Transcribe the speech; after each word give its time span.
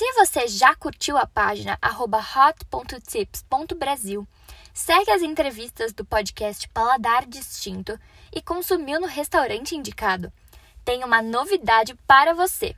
Se 0.00 0.10
você 0.14 0.48
já 0.48 0.74
curtiu 0.74 1.18
a 1.18 1.26
página 1.26 1.78
hot.tips.brasil, 1.84 4.26
segue 4.72 5.10
as 5.10 5.20
entrevistas 5.20 5.92
do 5.92 6.06
podcast 6.06 6.66
Paladar 6.70 7.26
Distinto 7.26 8.00
e 8.34 8.40
consumiu 8.40 8.98
no 8.98 9.06
restaurante 9.06 9.76
indicado, 9.76 10.32
tem 10.86 11.04
uma 11.04 11.20
novidade 11.20 11.94
para 12.06 12.32
você. 12.32 12.74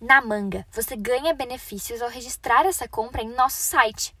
Na 0.00 0.20
Manga, 0.20 0.64
você 0.70 0.94
ganha 0.94 1.34
benefícios 1.34 2.00
ao 2.00 2.08
registrar 2.08 2.64
essa 2.64 2.86
compra 2.86 3.20
em 3.20 3.34
nosso 3.34 3.60
site. 3.60 4.14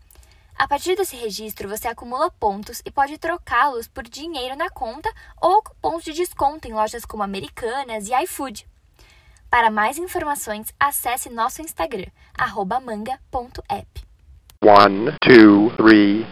A 0.56 0.66
partir 0.66 0.96
desse 0.96 1.14
registro, 1.14 1.68
você 1.68 1.86
acumula 1.86 2.32
pontos 2.32 2.82
e 2.84 2.90
pode 2.90 3.16
trocá-los 3.16 3.86
por 3.86 4.02
dinheiro 4.02 4.56
na 4.56 4.68
conta 4.68 5.08
ou 5.40 5.62
cupons 5.62 6.02
de 6.02 6.12
desconto 6.12 6.66
em 6.66 6.72
lojas 6.72 7.04
como 7.04 7.22
Americanas 7.22 8.08
e 8.08 8.22
iFood. 8.24 8.66
Para 9.50 9.70
mais 9.70 9.96
informações, 9.96 10.74
acesse 10.78 11.30
nosso 11.30 11.62
Instagram, 11.62 12.08
manga.app. 12.84 13.86
One, 14.62 15.06
two, 15.22 15.70
three. 15.76 16.26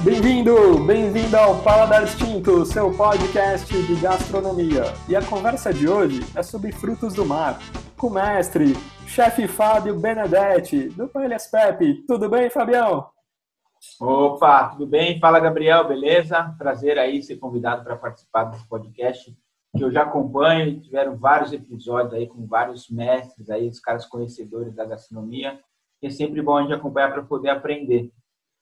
Bem-vindo, 0.00 0.78
bem-vindo 0.84 1.36
ao 1.36 1.62
Paladar 1.62 2.04
Distinto, 2.04 2.66
seu 2.66 2.92
podcast 2.92 3.72
de 3.80 3.94
gastronomia. 4.00 4.92
E 5.08 5.14
a 5.14 5.22
conversa 5.22 5.72
de 5.72 5.88
hoje 5.88 6.20
é 6.34 6.42
sobre 6.42 6.72
frutos 6.72 7.14
do 7.14 7.24
mar, 7.24 7.60
com 7.96 8.08
o 8.08 8.10
mestre, 8.10 8.76
chefe 9.06 9.46
Fábio 9.46 9.94
Benedetti, 10.00 10.88
do 10.88 11.06
Paelhas 11.06 11.46
Pepe. 11.46 12.04
Tudo 12.08 12.28
bem, 12.28 12.50
Fabião? 12.50 13.06
Opa, 14.00 14.70
tudo 14.70 14.88
bem? 14.88 15.20
Fala, 15.20 15.38
Gabriel, 15.38 15.86
beleza? 15.86 16.52
Prazer 16.58 16.98
aí 16.98 17.22
ser 17.22 17.36
convidado 17.36 17.84
para 17.84 17.96
participar 17.96 18.44
desse 18.44 18.66
podcast 18.66 19.36
que 19.76 19.84
eu 19.84 19.90
já 19.90 20.02
acompanho. 20.02 20.80
Tiveram 20.80 21.16
vários 21.16 21.52
episódios 21.52 22.12
aí 22.12 22.26
com 22.26 22.44
vários 22.44 22.88
mestres 22.88 23.48
aí, 23.48 23.68
os 23.68 23.78
caras 23.78 24.04
conhecedores 24.04 24.74
da 24.74 24.84
gastronomia. 24.84 25.60
É 26.02 26.10
sempre 26.10 26.42
bom 26.42 26.56
a 26.56 26.62
gente 26.62 26.74
acompanhar 26.74 27.12
para 27.12 27.22
poder 27.22 27.50
aprender. 27.50 28.10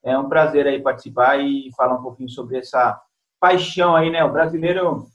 É 0.05 0.19
um 0.19 0.29
prazer 0.29 0.67
aí 0.67 0.83
participar 0.83 1.39
e 1.41 1.71
falar 1.75 1.95
um 1.95 2.03
pouquinho 2.03 2.29
sobre 2.29 2.59
essa 2.59 3.01
paixão 3.41 3.97
aí, 3.97 4.11
né? 4.11 4.23
O 4.23 4.33
brasileiro, 4.33 5.07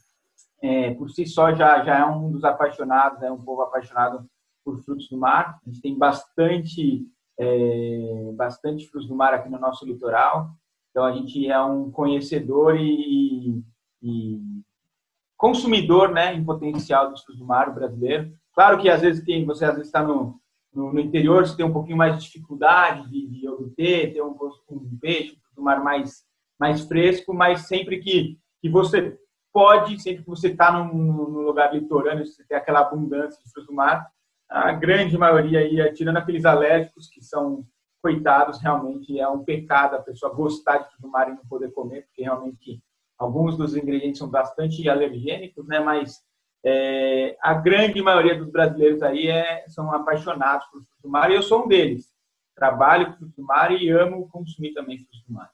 é, 0.63 0.95
por 0.95 1.11
si 1.11 1.27
só, 1.27 1.53
já, 1.53 1.83
já 1.83 1.99
é 1.99 2.05
um 2.05 2.31
dos 2.31 2.43
apaixonados, 2.43 3.21
é 3.21 3.31
um 3.31 3.41
povo 3.41 3.61
apaixonado 3.61 4.25
por 4.65 4.79
frutos 4.83 5.07
do 5.09 5.17
mar. 5.17 5.59
A 5.65 5.69
gente 5.69 5.81
tem 5.81 5.95
bastante 5.95 7.05
é, 7.41 8.31
bastante 8.33 8.87
frutos 8.87 9.09
do 9.09 9.15
mar 9.15 9.33
aqui 9.33 9.49
no 9.49 9.59
nosso 9.59 9.83
litoral. 9.83 10.51
Então, 10.91 11.03
a 11.03 11.11
gente 11.11 11.49
é 11.49 11.59
um 11.59 11.89
conhecedor 11.89 12.75
e, 12.75 13.63
e 14.01 14.39
consumidor 15.35 16.11
né, 16.11 16.35
em 16.35 16.43
potencial 16.45 17.09
dos 17.09 17.23
frutos 17.23 17.39
do 17.39 17.47
mar 17.47 17.73
brasileiro. 17.73 18.31
Claro 18.53 18.79
que, 18.79 18.89
às 18.89 19.01
vezes, 19.01 19.25
tem, 19.25 19.43
você 19.43 19.65
às 19.65 19.73
vezes 19.73 19.87
está 19.87 20.03
no, 20.03 20.39
no, 20.71 20.93
no, 20.93 20.99
interior, 20.99 21.47
você 21.47 21.57
tem 21.57 21.65
um 21.65 21.73
pouquinho 21.73 21.97
mais 21.97 22.15
de 22.17 22.25
dificuldade 22.25 23.09
de, 23.09 23.27
de 23.27 23.47
obter, 23.47 24.13
ter 24.13 24.21
um, 24.21 24.37
um 24.69 24.97
peixe, 24.99 25.35
um 25.51 25.55
do 25.55 25.63
mar 25.63 25.83
mais, 25.83 26.23
mais 26.59 26.81
fresco, 26.81 27.33
mas 27.33 27.67
sempre 27.67 27.99
que, 27.99 28.37
que 28.61 28.69
você 28.69 29.17
pode, 29.51 29.99
sempre 29.99 30.23
que 30.23 30.29
você 30.29 30.49
está 30.49 30.71
num 30.71 31.23
lugar 31.23 31.73
litorâneo, 31.73 32.25
você 32.25 32.43
tem 32.43 32.57
aquela 32.57 32.81
abundância 32.81 33.41
de 33.43 33.49
frutos 33.49 33.67
do 33.67 33.73
mar, 33.73 34.05
a 34.51 34.73
grande 34.73 35.17
maioria 35.17 35.59
aí, 35.59 35.93
tirando 35.93 36.17
aqueles 36.17 36.43
alérgicos 36.43 37.07
que 37.07 37.23
são 37.23 37.65
coitados, 38.01 38.59
realmente 38.59 39.17
é 39.17 39.27
um 39.29 39.43
pecado 39.43 39.95
a 39.95 40.01
pessoa 40.01 40.33
gostar 40.33 40.79
de 40.79 40.89
fruto 40.89 41.01
do 41.03 41.07
mar 41.07 41.29
e 41.29 41.35
não 41.35 41.45
poder 41.45 41.71
comer, 41.71 42.01
porque 42.07 42.23
realmente 42.23 42.83
alguns 43.17 43.55
dos 43.55 43.77
ingredientes 43.77 44.19
são 44.19 44.27
bastante 44.27 44.89
alergênicos, 44.89 45.65
né? 45.67 45.79
Mas 45.79 46.21
é, 46.65 47.37
a 47.41 47.53
grande 47.53 48.01
maioria 48.01 48.37
dos 48.37 48.51
brasileiros 48.51 49.01
aí 49.01 49.27
é, 49.27 49.63
são 49.69 49.93
apaixonados 49.93 50.65
por 50.65 50.81
fruto 50.81 51.01
do 51.03 51.09
mar 51.09 51.31
e 51.31 51.35
eu 51.35 51.41
sou 51.41 51.63
um 51.63 51.67
deles. 51.67 52.11
Trabalho 52.53 53.11
com 53.11 53.19
fruto 53.19 53.33
do 53.37 53.43
mar 53.43 53.71
e 53.71 53.89
amo 53.89 54.27
consumir 54.29 54.73
também 54.73 54.97
fruto 54.97 55.23
do 55.27 55.33
mar. 55.33 55.49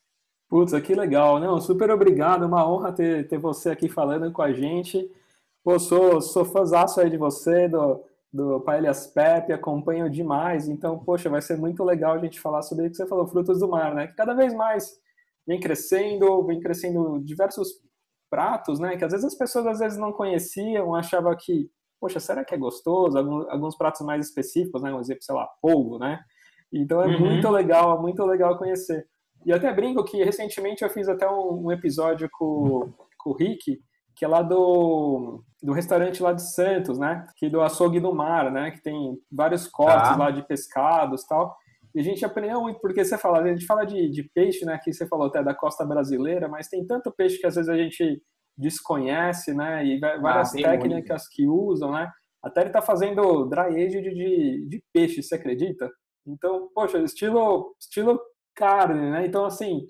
Putz, 0.50 0.79
que 0.79 0.96
legal, 0.96 1.40
não? 1.40 1.62
Super 1.62 1.91
obrigado, 1.91 2.47
uma 2.47 2.68
honra 2.68 2.91
ter, 2.94 3.28
ter 3.28 3.38
você 3.38 3.69
aqui 3.69 3.88
falando 3.88 4.31
com 4.31 4.41
a 4.41 4.53
gente. 4.53 5.08
Pô, 5.64 5.78
sou, 5.78 6.19
sou 6.19 6.46
fãzaço 6.46 7.00
aí 7.00 7.09
de 7.09 7.18
você, 7.18 7.68
do, 7.68 8.02
do 8.32 8.60
Paelhas 8.62 9.08
Pepe, 9.08 9.54
acompanho 9.54 10.10
demais. 10.10 10.68
Então, 10.68 11.00
poxa, 11.00 11.30
vai 11.30 11.42
ser 11.42 11.58
muito 11.58 11.84
legal 11.84 12.14
a 12.14 12.20
gente 12.20 12.40
falar 12.40 12.62
sobre 12.62 12.88
o 12.88 12.90
que 12.90 12.96
você 12.96 13.08
falou, 13.08 13.28
frutos 13.28 13.60
do 13.60 13.68
mar, 13.68 13.94
né? 13.96 14.08
Que 14.08 14.16
cada 14.16 14.34
vez 14.34 14.54
mais 14.54 15.00
vem 15.46 15.60
crescendo, 15.60 16.46
vem 16.46 16.60
crescendo 16.60 17.20
diversos 17.24 17.70
pratos, 18.30 18.80
né? 18.80 18.98
Que 18.98 19.06
às 19.06 19.12
vezes 19.12 19.26
as 19.26 19.36
pessoas 19.36 19.66
às 19.68 19.80
vezes 19.80 19.98
não 19.98 20.12
conheciam, 20.12 20.94
achavam 20.94 21.36
que, 21.38 21.70
poxa, 22.00 22.20
será 22.20 22.44
que 22.44 22.54
é 22.54 22.58
gostoso? 22.58 23.18
Alguns, 23.18 23.78
pratos 23.78 24.02
mais 24.02 24.26
específicos, 24.28 24.82
né? 24.82 24.94
Um 24.94 25.00
exemplo, 25.00 25.24
sei 25.24 25.36
lá, 25.36 25.48
polvo, 25.62 25.98
né? 25.98 26.20
Então 26.72 27.02
é 27.02 27.08
uhum. 27.08 27.20
muito 27.20 27.50
legal, 27.50 27.98
é 27.98 28.02
muito 28.02 28.26
legal 28.26 28.58
conhecer. 28.58 29.08
E 29.46 29.54
até 29.54 29.74
brinco 29.74 30.04
que 30.04 30.24
recentemente 30.24 30.84
eu 30.84 30.90
fiz 30.90 31.08
até 31.08 31.30
um, 31.30 31.68
um 31.68 31.72
episódio 31.72 32.28
com, 32.32 32.92
com 33.18 33.30
o 33.30 33.34
Rick, 33.34 33.80
que 34.16 34.26
é 34.26 34.28
lá 34.28 34.42
do, 34.42 35.42
do 35.62 35.73
restaurante 35.73 36.22
lá 36.22 36.34
de 36.34 36.44
Santos, 36.53 37.00
né? 37.00 37.25
Que 37.35 37.50
do 37.50 37.62
açougue 37.62 38.00
do 38.00 38.13
mar, 38.13 38.51
né? 38.51 38.72
Que 38.72 38.81
tem 38.81 39.18
vários 39.31 39.68
cortes 39.68 40.12
ah. 40.12 40.16
lá 40.16 40.31
de 40.31 40.45
pescados 40.47 41.23
e 41.23 41.28
tal. 41.28 41.56
E 41.95 42.00
a 42.00 42.03
gente 42.03 42.23
aprendeu 42.23 42.62
muito, 42.62 42.79
porque 42.79 43.03
você 43.03 43.18
fala, 43.18 43.40
a 43.40 43.47
gente 43.47 43.66
fala 43.66 43.84
de, 43.85 44.09
de 44.09 44.23
peixe, 44.23 44.66
né? 44.66 44.79
Que 44.84 44.94
você 44.94 45.07
falou 45.07 45.28
até 45.28 45.44
da 45.44 45.56
costa 45.56 45.85
brasileira, 45.85 46.47
mas 46.47 46.67
tem 46.67 46.85
tanto 46.85 47.12
peixe 47.12 47.40
que 47.40 47.47
às 47.47 47.56
vezes 47.56 47.69
a 47.69 47.78
gente 47.78 48.22
desconhece, 48.57 49.53
né? 49.53 49.85
E 49.85 50.00
várias 50.00 50.53
ah, 50.53 50.57
técnicas 50.57 51.23
muito. 51.23 51.35
que 51.35 51.47
usam, 51.47 51.91
né? 51.91 52.12
Até 52.44 52.62
ele 52.62 52.69
tá 52.69 52.81
fazendo 52.81 53.46
dry 53.46 53.84
age 53.84 54.01
de, 54.01 54.13
de, 54.13 54.69
de 54.69 54.84
peixe, 54.94 55.23
você 55.23 55.35
acredita? 55.35 55.90
Então, 56.25 56.69
poxa, 56.73 57.00
estilo, 57.00 57.75
estilo 57.79 58.19
carne, 58.56 59.12
né? 59.12 59.25
Então, 59.25 59.46
assim, 59.46 59.85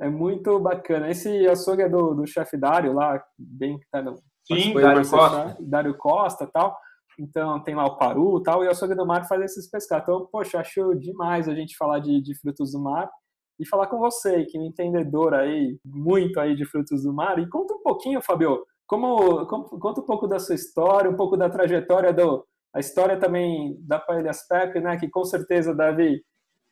é 0.00 0.08
muito 0.08 0.58
bacana. 0.58 1.10
Esse 1.10 1.46
açougue 1.46 1.82
é 1.82 1.88
do, 1.88 2.14
do 2.14 2.26
chefe 2.26 2.56
Dário 2.56 2.92
lá, 2.92 3.22
bem 3.38 3.78
que 3.78 3.86
tá 3.90 4.02
no. 4.02 4.14
Sim, 4.46 4.74
Dário 4.74 5.08
Costa. 5.08 5.56
Dário 5.60 5.96
Costa 5.96 6.46
tal. 6.46 6.78
Então 7.18 7.60
tem 7.60 7.74
lá 7.74 7.86
o 7.86 7.96
Paru 7.96 8.42
tal, 8.42 8.62
e 8.62 8.66
o 8.66 8.70
açougue 8.70 8.94
do 8.94 9.06
mar 9.06 9.26
faz 9.26 9.42
esses 9.42 9.68
pescados. 9.70 10.06
Então, 10.06 10.28
poxa, 10.30 10.60
acho 10.60 10.94
demais 10.94 11.48
a 11.48 11.54
gente 11.54 11.76
falar 11.76 11.98
de, 11.98 12.20
de 12.20 12.34
frutos 12.38 12.72
do 12.72 12.80
mar 12.80 13.10
e 13.58 13.66
falar 13.66 13.86
com 13.86 13.98
você, 13.98 14.44
que 14.44 14.58
é 14.58 14.60
um 14.60 14.66
entendedor 14.66 15.32
aí, 15.32 15.78
muito 15.84 16.38
aí 16.38 16.54
de 16.54 16.66
frutos 16.66 17.04
do 17.04 17.12
mar. 17.12 17.38
E 17.38 17.48
conta 17.48 17.74
um 17.74 17.82
pouquinho, 17.82 18.20
Fabio, 18.20 18.66
como, 18.86 19.46
como, 19.46 19.64
conta 19.64 20.00
um 20.00 20.04
pouco 20.04 20.28
da 20.28 20.38
sua 20.38 20.54
história, 20.54 21.10
um 21.10 21.16
pouco 21.16 21.36
da 21.36 21.48
trajetória 21.48 22.12
do. 22.12 22.46
A 22.74 22.80
história 22.80 23.18
também 23.18 23.74
da 23.80 23.98
Paelhas 23.98 24.46
Pepe, 24.46 24.80
né? 24.80 24.98
Que 24.98 25.08
com 25.08 25.24
certeza 25.24 25.74
deve 25.74 26.22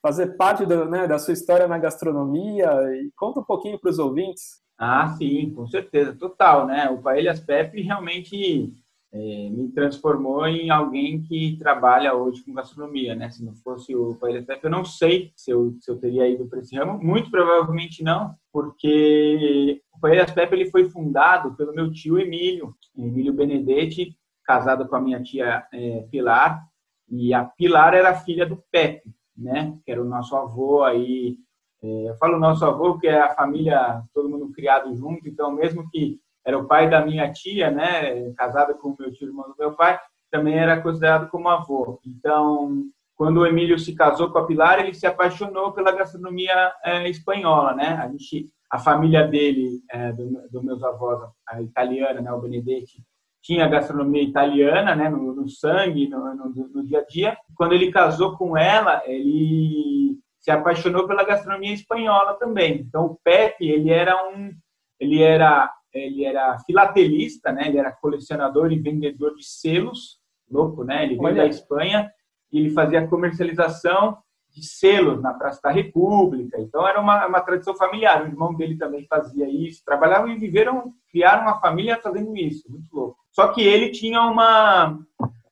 fazer 0.02 0.36
parte 0.36 0.66
do, 0.66 0.84
né, 0.84 1.06
da 1.06 1.18
sua 1.18 1.32
história 1.32 1.66
na 1.66 1.78
gastronomia 1.78 2.68
e 2.92 3.10
conta 3.16 3.40
um 3.40 3.44
pouquinho 3.44 3.80
para 3.80 3.90
os 3.90 3.98
ouvintes. 3.98 4.62
Ah, 4.78 5.08
sim, 5.16 5.50
com 5.54 5.66
certeza, 5.66 6.14
total, 6.14 6.66
né? 6.66 6.90
O 6.90 7.00
Paelhas 7.00 7.40
Pepe 7.40 7.80
realmente 7.80 8.72
é, 9.12 9.48
me 9.50 9.70
transformou 9.70 10.46
em 10.46 10.70
alguém 10.70 11.22
que 11.22 11.56
trabalha 11.58 12.14
hoje 12.14 12.42
com 12.44 12.52
gastronomia, 12.52 13.14
né? 13.14 13.30
Se 13.30 13.44
não 13.44 13.54
fosse 13.54 13.94
o 13.94 14.16
Paelhas 14.16 14.44
Pepe, 14.44 14.64
eu 14.64 14.70
não 14.70 14.84
sei 14.84 15.32
se 15.36 15.50
eu, 15.50 15.76
se 15.80 15.90
eu 15.90 15.98
teria 15.98 16.28
ido 16.28 16.46
para 16.46 16.60
esse 16.60 16.76
ramo, 16.76 16.98
muito 17.02 17.30
provavelmente 17.30 18.02
não, 18.02 18.34
porque 18.52 19.80
o 19.92 20.00
Paelhas 20.00 20.32
Pepe 20.32 20.54
ele 20.56 20.70
foi 20.70 20.88
fundado 20.90 21.54
pelo 21.54 21.74
meu 21.74 21.92
tio 21.92 22.18
Emílio, 22.18 22.74
Emílio 22.96 23.32
Benedetti, 23.32 24.16
casado 24.44 24.88
com 24.88 24.96
a 24.96 25.00
minha 25.00 25.22
tia 25.22 25.66
é, 25.72 26.06
Pilar, 26.10 26.66
e 27.08 27.32
a 27.32 27.44
Pilar 27.44 27.94
era 27.94 28.14
filha 28.14 28.44
do 28.44 28.62
Pepe 28.70 29.14
né? 29.36 29.76
Que 29.84 29.92
era 29.92 30.02
o 30.02 30.08
nosso 30.08 30.36
avô 30.36 30.82
aí. 30.84 31.36
É, 31.84 32.08
eu 32.08 32.16
falo 32.16 32.38
nosso 32.38 32.64
avô 32.64 32.92
porque 32.92 33.08
é 33.08 33.20
a 33.20 33.34
família, 33.34 34.02
todo 34.14 34.28
mundo 34.28 34.50
criado 34.52 34.94
junto, 34.96 35.28
então 35.28 35.52
mesmo 35.52 35.88
que 35.90 36.18
era 36.44 36.58
o 36.58 36.66
pai 36.66 36.88
da 36.88 37.04
minha 37.04 37.30
tia, 37.30 37.70
né? 37.70 38.32
Casada 38.32 38.74
com 38.74 38.90
o 38.90 38.96
meu 38.98 39.12
tio 39.12 39.28
irmão 39.28 39.48
do 39.48 39.54
meu 39.58 39.72
pai, 39.72 39.98
também 40.30 40.58
era 40.58 40.80
considerado 40.80 41.30
como 41.30 41.48
avô. 41.48 42.00
Então, 42.06 42.84
quando 43.14 43.38
o 43.38 43.46
Emílio 43.46 43.78
se 43.78 43.94
casou 43.94 44.30
com 44.30 44.38
a 44.38 44.46
Pilar, 44.46 44.80
ele 44.80 44.94
se 44.94 45.06
apaixonou 45.06 45.72
pela 45.72 45.92
gastronomia 45.92 46.72
é, 46.84 47.08
espanhola, 47.08 47.74
né? 47.74 47.98
A 48.02 48.08
gente, 48.08 48.50
a 48.70 48.78
família 48.78 49.26
dele, 49.26 49.80
é, 49.90 50.12
dos 50.12 50.50
do 50.50 50.62
meus 50.62 50.82
avós, 50.82 51.30
a 51.48 51.62
italiana, 51.62 52.20
né? 52.20 52.32
O 52.32 52.40
Benedetti, 52.40 53.02
tinha 53.42 53.68
gastronomia 53.68 54.22
italiana 54.22 54.96
né, 54.96 55.10
no, 55.10 55.34
no 55.34 55.46
sangue, 55.50 56.08
no, 56.08 56.34
no, 56.34 56.68
no, 56.74 56.82
dia 56.82 57.00
a 57.00 57.04
dia. 57.04 57.36
Quando 57.54 57.74
ele 57.74 57.92
casou 57.92 58.38
com 58.38 58.56
ela, 58.56 59.02
ele 59.04 60.18
se 60.44 60.50
apaixonou 60.50 61.08
pela 61.08 61.24
gastronomia 61.24 61.72
espanhola 61.72 62.34
também. 62.34 62.82
Então, 62.82 63.06
o 63.06 63.18
Pepe, 63.24 63.66
ele 63.66 63.90
era 63.90 64.14
um, 64.28 64.52
ele 65.00 65.22
era, 65.22 65.72
ele 65.90 66.22
era 66.22 66.58
filatelista, 66.66 67.50
né? 67.50 67.66
Ele 67.66 67.78
era 67.78 67.90
colecionador 67.90 68.70
e 68.70 68.78
vendedor 68.78 69.34
de 69.36 69.42
selos, 69.42 70.18
louco, 70.50 70.84
né? 70.84 71.02
Ele 71.04 71.16
veio 71.16 71.34
da 71.34 71.46
Espanha 71.46 72.10
e 72.52 72.58
ele 72.58 72.68
fazia 72.68 73.08
comercialização 73.08 74.18
de 74.50 74.62
selos 74.62 75.22
na 75.22 75.32
Praça 75.32 75.62
da 75.64 75.70
República. 75.70 76.60
Então, 76.60 76.86
era 76.86 77.00
uma, 77.00 77.26
uma 77.26 77.40
tradição 77.40 77.74
familiar. 77.74 78.22
O 78.22 78.26
irmão 78.26 78.52
dele 78.52 78.76
também 78.76 79.06
fazia 79.06 79.48
isso. 79.48 79.82
Trabalhavam 79.82 80.28
e 80.28 80.38
viveram, 80.38 80.92
criaram 81.10 81.44
uma 81.44 81.58
família 81.58 81.98
fazendo 82.02 82.36
isso. 82.36 82.70
Muito 82.70 82.94
louco. 82.94 83.16
Só 83.30 83.48
que 83.48 83.62
ele 83.62 83.88
tinha 83.92 84.20
uma, 84.20 84.98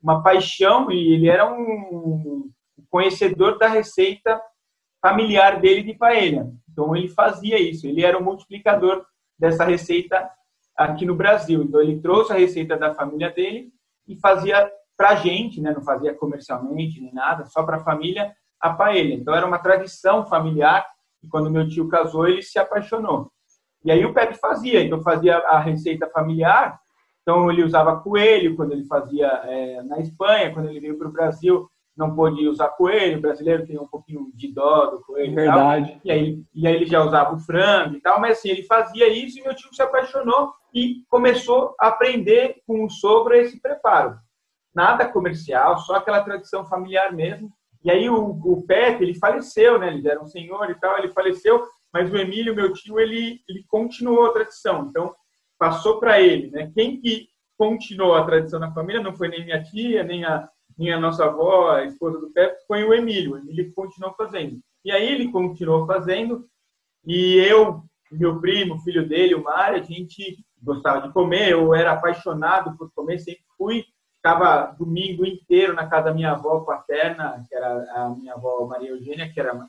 uma 0.03 0.23
paixão 0.23 0.93
e 0.93 1.15
ele 1.15 1.31
era 1.31 1.51
um 1.51 2.51
conhecedor 2.91 3.57
da 3.57 3.69
receita 3.69 4.39
familiar 5.03 5.61
dele 5.61 5.83
de 5.83 5.95
paella. 5.95 6.51
Então 6.71 6.95
ele 6.97 7.09
fazia 7.09 7.61
isso, 7.61 7.87
ele 7.87 8.05
era 8.05 8.17
o 8.17 8.25
multiplicador 8.25 9.05
dessa 9.39 9.65
receita 9.65 10.31
aqui 10.77 11.05
no 11.05 11.17
Brasil. 11.17 11.65
Então 11.65 11.83
ele 11.83 12.01
trouxe 12.01 12.33
a 12.33 12.37
receita 12.37 12.77
da 12.77 12.95
família 12.95 13.31
dele 13.31 13.71
e 14.07 14.17
fazia 14.17 14.71
para 14.97 15.11
a 15.11 15.15
gente, 15.17 15.61
né? 15.61 15.73
não 15.73 15.83
fazia 15.83 16.15
comercialmente 16.15 17.01
nem 17.01 17.13
nada, 17.13 17.45
só 17.47 17.65
para 17.65 17.79
a 17.79 17.85
família 17.85 18.33
a 18.61 18.71
paella. 18.73 19.15
Então 19.15 19.35
era 19.35 19.45
uma 19.45 19.59
tradição 19.59 20.25
familiar 20.25 20.87
e 21.23 21.29
quando 21.29 21.51
meu 21.51 21.69
tio 21.69 21.89
casou 21.89 22.29
ele 22.29 22.43
se 22.43 22.59
apaixonou. 22.59 23.31
E 23.85 23.91
aí 23.91 24.05
o 24.05 24.15
Pepe 24.15 24.35
fazia, 24.35 24.83
então 24.83 25.03
fazia 25.03 25.39
a 25.39 25.59
receita 25.59 26.09
familiar. 26.09 26.79
Então 27.23 27.51
ele 27.51 27.65
usava 27.65 28.01
coelho 28.01 28.55
quando 28.55 28.73
ele 28.73 28.85
fazia 28.85 29.27
é, 29.27 29.83
na 29.83 29.99
Espanha, 29.99 30.53
quando 30.53 30.69
ele 30.69 30.79
veio 30.79 30.97
para 30.97 31.09
o 31.09 31.13
Brasil 31.13 31.69
não 31.97 32.15
pôde 32.15 32.49
usar 32.49 32.69
coelho, 32.69 33.19
o 33.19 33.21
brasileiro 33.21 33.67
tem 33.67 33.79
um 33.79 33.87
pouquinho 33.87 34.31
de 34.35 34.53
dó 34.53 34.87
do 34.87 35.01
coelho 35.01 35.35
Verdade. 35.35 36.01
E, 36.05 36.09
e, 36.09 36.11
aí, 36.11 36.43
e 36.55 36.67
aí 36.67 36.75
ele 36.75 36.87
já 36.87 37.03
usava 37.03 37.35
o 37.35 37.39
frango 37.39 37.97
e 37.97 38.01
tal, 38.01 38.21
mas 38.21 38.39
assim, 38.39 38.49
ele 38.49 38.63
fazia 38.63 39.09
isso 39.09 39.39
e 39.39 39.43
meu 39.43 39.55
tio 39.55 39.73
se 39.75 39.83
apaixonou 39.83 40.53
e 40.75 41.05
começou 41.09 41.75
a 41.79 41.89
aprender 41.89 42.63
com 42.67 42.85
o 42.85 42.91
sogro 42.91 43.35
esse 43.35 43.61
preparo. 43.61 44.17
Nada 44.75 45.07
comercial, 45.07 45.79
só 45.79 45.97
aquela 45.97 46.23
tradição 46.23 46.67
familiar 46.67 47.13
mesmo. 47.13 47.53
E 47.85 47.91
aí 47.91 48.09
o, 48.09 48.31
o 48.31 48.63
Pepe, 48.67 49.05
ele 49.05 49.15
faleceu, 49.15 49.79
né? 49.79 49.89
Ele 49.89 50.09
era 50.09 50.21
um 50.21 50.27
senhor 50.27 50.71
e 50.71 50.75
tal, 50.77 50.99
ele 50.99 51.09
faleceu, 51.09 51.63
mas 51.93 52.11
o 52.11 52.17
Emílio, 52.17 52.55
meu 52.55 52.73
tio, 52.73 52.99
ele, 52.99 53.41
ele 53.49 53.65
continuou 53.69 54.27
a 54.27 54.33
tradição. 54.33 54.87
Então, 54.89 55.15
passou 55.59 56.01
para 56.01 56.21
ele, 56.21 56.51
né? 56.51 56.71
Quem 56.75 57.01
que 57.01 57.29
continuou 57.59 58.15
a 58.15 58.25
tradição 58.25 58.59
na 58.59 58.73
família 58.73 59.03
não 59.03 59.15
foi 59.15 59.29
nem 59.29 59.45
minha 59.45 59.63
tia, 59.63 60.03
nem 60.03 60.25
a, 60.25 60.49
minha 60.79 60.99
nossa 60.99 61.25
avó, 61.25 61.71
a 61.71 61.85
esposa 61.85 62.19
do 62.19 62.31
Pepe, 62.31 62.57
foi 62.67 62.85
o 62.85 62.95
Emílio. 62.95 63.33
O 63.33 63.39
Emílio 63.39 63.73
continuou 63.75 64.15
fazendo. 64.15 64.61
E 64.85 64.91
aí 64.91 65.07
ele 65.07 65.31
continuou 65.31 65.87
fazendo, 65.87 66.47
e 67.07 67.37
eu, 67.37 67.83
meu 68.11 68.41
primo, 68.41 68.81
filho 68.81 69.09
dele, 69.09 69.35
o 69.35 69.43
Mário, 69.43 69.81
a 69.81 69.85
gente 69.85 70.39
gostava 70.61 71.07
de 71.07 71.13
comer, 71.13 71.51
eu 71.51 71.75
era 71.75 71.93
apaixonado 71.93 72.77
por 72.77 72.91
comer, 72.93 73.19
sempre 73.19 73.43
fui, 73.57 73.85
ficava 74.17 74.75
domingo 74.79 75.25
inteiro 75.27 75.75
na 75.75 75.89
casa 75.89 76.07
da 76.07 76.15
minha 76.15 76.33
avó 76.33 76.61
paterna, 76.61 77.45
que 77.49 77.55
era 77.55 77.85
a 77.95 78.11
minha 78.11 78.35
avó 78.35 78.67
Maria 78.67 78.91
Eugênia, 78.91 79.31
que 79.33 79.41
era 79.41 79.67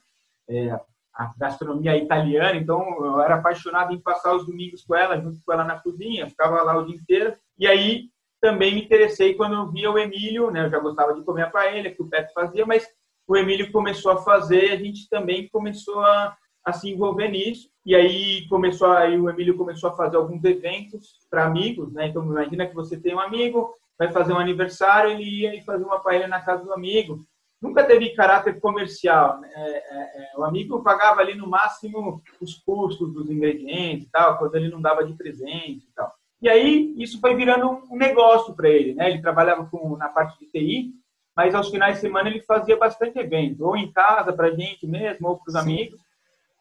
é, 0.47 0.79
a 1.13 1.33
gastronomia 1.38 1.95
italiana, 1.97 2.55
então 2.55 2.81
eu 3.03 3.21
era 3.21 3.35
apaixonado 3.35 3.94
em 3.94 4.00
passar 4.00 4.35
os 4.35 4.45
domingos 4.45 4.83
com 4.83 4.95
ela, 4.95 5.19
junto 5.19 5.39
com 5.45 5.53
ela 5.53 5.63
na 5.63 5.79
cozinha, 5.79 6.27
ficava 6.27 6.61
lá 6.63 6.77
o 6.77 6.85
dia 6.85 6.95
inteiro. 6.95 7.35
E 7.57 7.67
aí 7.67 8.09
também 8.44 8.75
me 8.75 8.84
interessei 8.84 9.36
quando 9.36 9.56
eu 9.56 9.72
via 9.72 9.90
o 9.90 9.98
Emílio, 9.98 10.51
né? 10.51 10.66
Eu 10.66 10.69
já 10.69 10.78
gostava 10.78 11.13
de 11.13 11.24
comer 11.24 11.44
a 11.44 11.50
paella 11.50 11.90
que 11.90 12.01
o 12.01 12.10
Pepe 12.10 12.34
fazia, 12.34 12.66
mas 12.66 12.86
o 13.25 13.38
Emílio 13.38 13.72
começou 13.72 14.12
a 14.12 14.18
fazer, 14.18 14.72
a 14.72 14.75
gente 14.75 15.07
também 15.07 15.48
começou 15.48 16.01
a, 16.01 16.36
a 16.66 16.74
se 16.74 16.92
envolver 16.92 17.30
nisso. 17.30 17.69
E 17.86 17.95
aí 17.95 18.45
começou 18.50 18.92
aí 18.92 19.18
o 19.18 19.30
Emílio 19.30 19.56
começou 19.56 19.92
a 19.92 19.95
fazer 19.95 20.18
alguns 20.18 20.44
eventos 20.44 21.19
para 21.30 21.45
amigos, 21.45 21.94
né? 21.94 22.07
Então 22.07 22.22
imagina 22.22 22.68
que 22.68 22.75
você 22.75 23.00
tem 23.00 23.16
um 23.16 23.19
amigo, 23.22 23.74
vai 23.98 24.12
fazer 24.12 24.34
um 24.34 24.40
aniversário, 24.40 25.12
ele 25.12 25.24
ia 25.24 25.56
e 25.56 25.63
fazer 25.63 25.86
uma 25.86 26.01
paella 26.01 26.28
na 26.28 26.42
casa 26.42 26.66
do 26.66 26.74
amigo. 26.74 27.25
Nunca 27.62 27.86
teve 27.86 28.10
caráter 28.10 28.60
comercial. 28.60 29.39
Né? 29.39 29.50
É, 29.56 29.69
é, 29.69 30.34
é, 30.34 30.38
o 30.38 30.44
amigo 30.44 30.84
pagava 30.84 31.22
ali 31.22 31.34
no 31.34 31.48
máximo 31.48 32.22
os 32.42 32.56
custos 32.56 33.13
dos 33.13 33.30
ingredientes, 33.30 34.10
tal, 34.12 34.38
quando 34.38 34.56
ele 34.56 34.68
não 34.68 34.81
dava 34.81 35.06
de 35.06 35.13
presente, 35.13 35.88
tal. 35.96 36.13
E 36.44 36.50
aí 36.50 36.94
isso 36.98 37.22
foi 37.22 37.34
virando 37.36 37.81
um 37.90 37.95
negócio 37.95 38.54
para 38.54 38.68
ele, 38.68 38.94
né? 38.94 39.10
Ele 39.10 39.22
trabalhava 39.22 39.66
com, 39.66 39.95
na 39.95 40.10
parte 40.10 40.38
de 40.38 40.48
TI, 40.48 40.92
mas 41.34 41.56
aos 41.56 41.69
finais 41.69 41.95
de 41.95 42.01
semana 42.01 42.30
ele 42.30 42.42
fazia 42.42 42.75
bastante 42.75 43.18
evento, 43.18 43.66
ou 43.66 43.78
em 43.78 43.90
casa 43.94 44.34
para 44.34 44.48
a 44.48 44.54
gente 44.54 44.86
mesmo, 44.86 45.30
ou 45.30 45.38
para 45.38 45.50
os 45.50 45.56
amigos. 45.56 46.01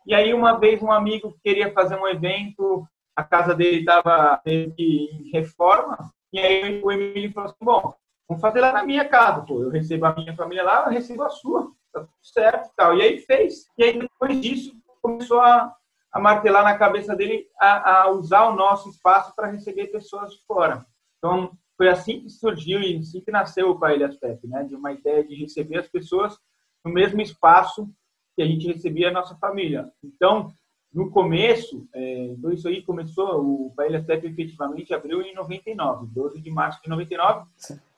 E 0.07 0.15
aí 0.15 0.33
uma 0.33 0.57
vez 0.57 0.81
um 0.81 0.93
amigo 0.93 1.37
queria 1.43 1.73
fazer 1.73 1.97
um 1.97 2.07
evento, 2.07 2.87
a 3.17 3.25
casa 3.25 3.57
dele 3.57 3.81
estava 3.81 4.41
em 4.47 5.31
reforma, 5.33 5.99
e 6.33 6.39
aí 6.39 6.81
o 6.81 6.93
Emílio 6.93 7.33
falou 7.33 7.51
assim, 7.51 7.65
bom, 7.65 7.95
vamos 8.29 8.41
fazer 8.41 8.61
lá 8.61 8.73
na 8.73 8.85
minha 8.85 9.05
casa, 9.05 9.43
pô, 9.43 9.65
eu 9.65 9.69
recebo 9.69 10.07
a 10.07 10.15
minha 10.15 10.37
família 10.37 10.63
lá, 10.63 10.85
eu 10.87 10.93
recebo 10.93 11.25
a 11.25 11.29
sua, 11.29 11.73
tá 11.93 12.03
tudo 12.03 12.13
certo 12.23 12.69
e 12.69 12.77
tal. 12.77 12.97
E 12.97 13.03
aí 13.03 13.19
fez. 13.19 13.67
E 13.77 13.83
aí 13.83 13.99
depois 13.99 14.41
disso 14.41 14.73
começou 15.03 15.41
a 15.41 15.75
a 16.13 16.21
martelar 16.21 16.63
na 16.63 16.77
cabeça 16.77 17.17
dele 17.17 17.47
a, 17.59 18.03
a 18.03 18.11
usar 18.11 18.49
o 18.49 18.55
nosso 18.55 18.91
espaço 18.91 19.35
para 19.35 19.51
receber 19.51 19.87
pessoas 19.87 20.31
de 20.31 20.45
fora. 20.47 20.85
Então, 21.19 21.57
foi 21.77 21.89
assim 21.89 22.21
que 22.21 22.29
surgiu 22.29 22.81
e 22.81 22.99
assim 22.99 23.21
que 23.21 23.31
nasceu 23.31 23.71
o 23.71 23.79
Paelhas 23.79 24.17
Pep, 24.17 24.47
né? 24.47 24.65
De 24.65 24.75
uma 24.75 24.93
ideia 24.93 25.25
de 25.25 25.35
receber 25.35 25.79
as 25.79 25.89
pessoas 25.89 26.37
no 26.85 26.93
mesmo 26.93 27.21
espaço 27.21 27.89
que 28.37 28.43
a 28.43 28.47
gente 28.47 28.67
recebia 28.67 29.09
a 29.09 29.13
nossa 29.13 29.35
família. 29.37 29.91
Então, 30.03 30.53
no 30.93 31.11
começo, 31.11 31.89
é, 31.95 32.25
então 32.27 32.53
isso 32.53 32.69
aí 32.69 32.83
começou, 32.83 33.41
o 33.41 33.73
Paelhas 33.75 34.05
Pep 34.05 34.27
efetivamente 34.27 34.93
abriu 34.93 35.23
em 35.23 35.35
99, 35.35 36.07
12 36.09 36.41
de 36.41 36.51
março 36.51 36.83
de 36.83 36.91
99, 36.91 37.47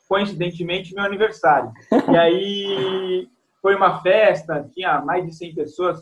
coincidentemente 0.07 0.95
meu 0.95 1.03
aniversário. 1.03 1.71
E 2.09 2.17
aí 2.17 3.29
foi 3.61 3.75
uma 3.75 4.01
festa, 4.01 4.69
tinha 4.73 5.01
mais 5.01 5.25
de 5.25 5.35
100 5.35 5.55
pessoas, 5.55 6.01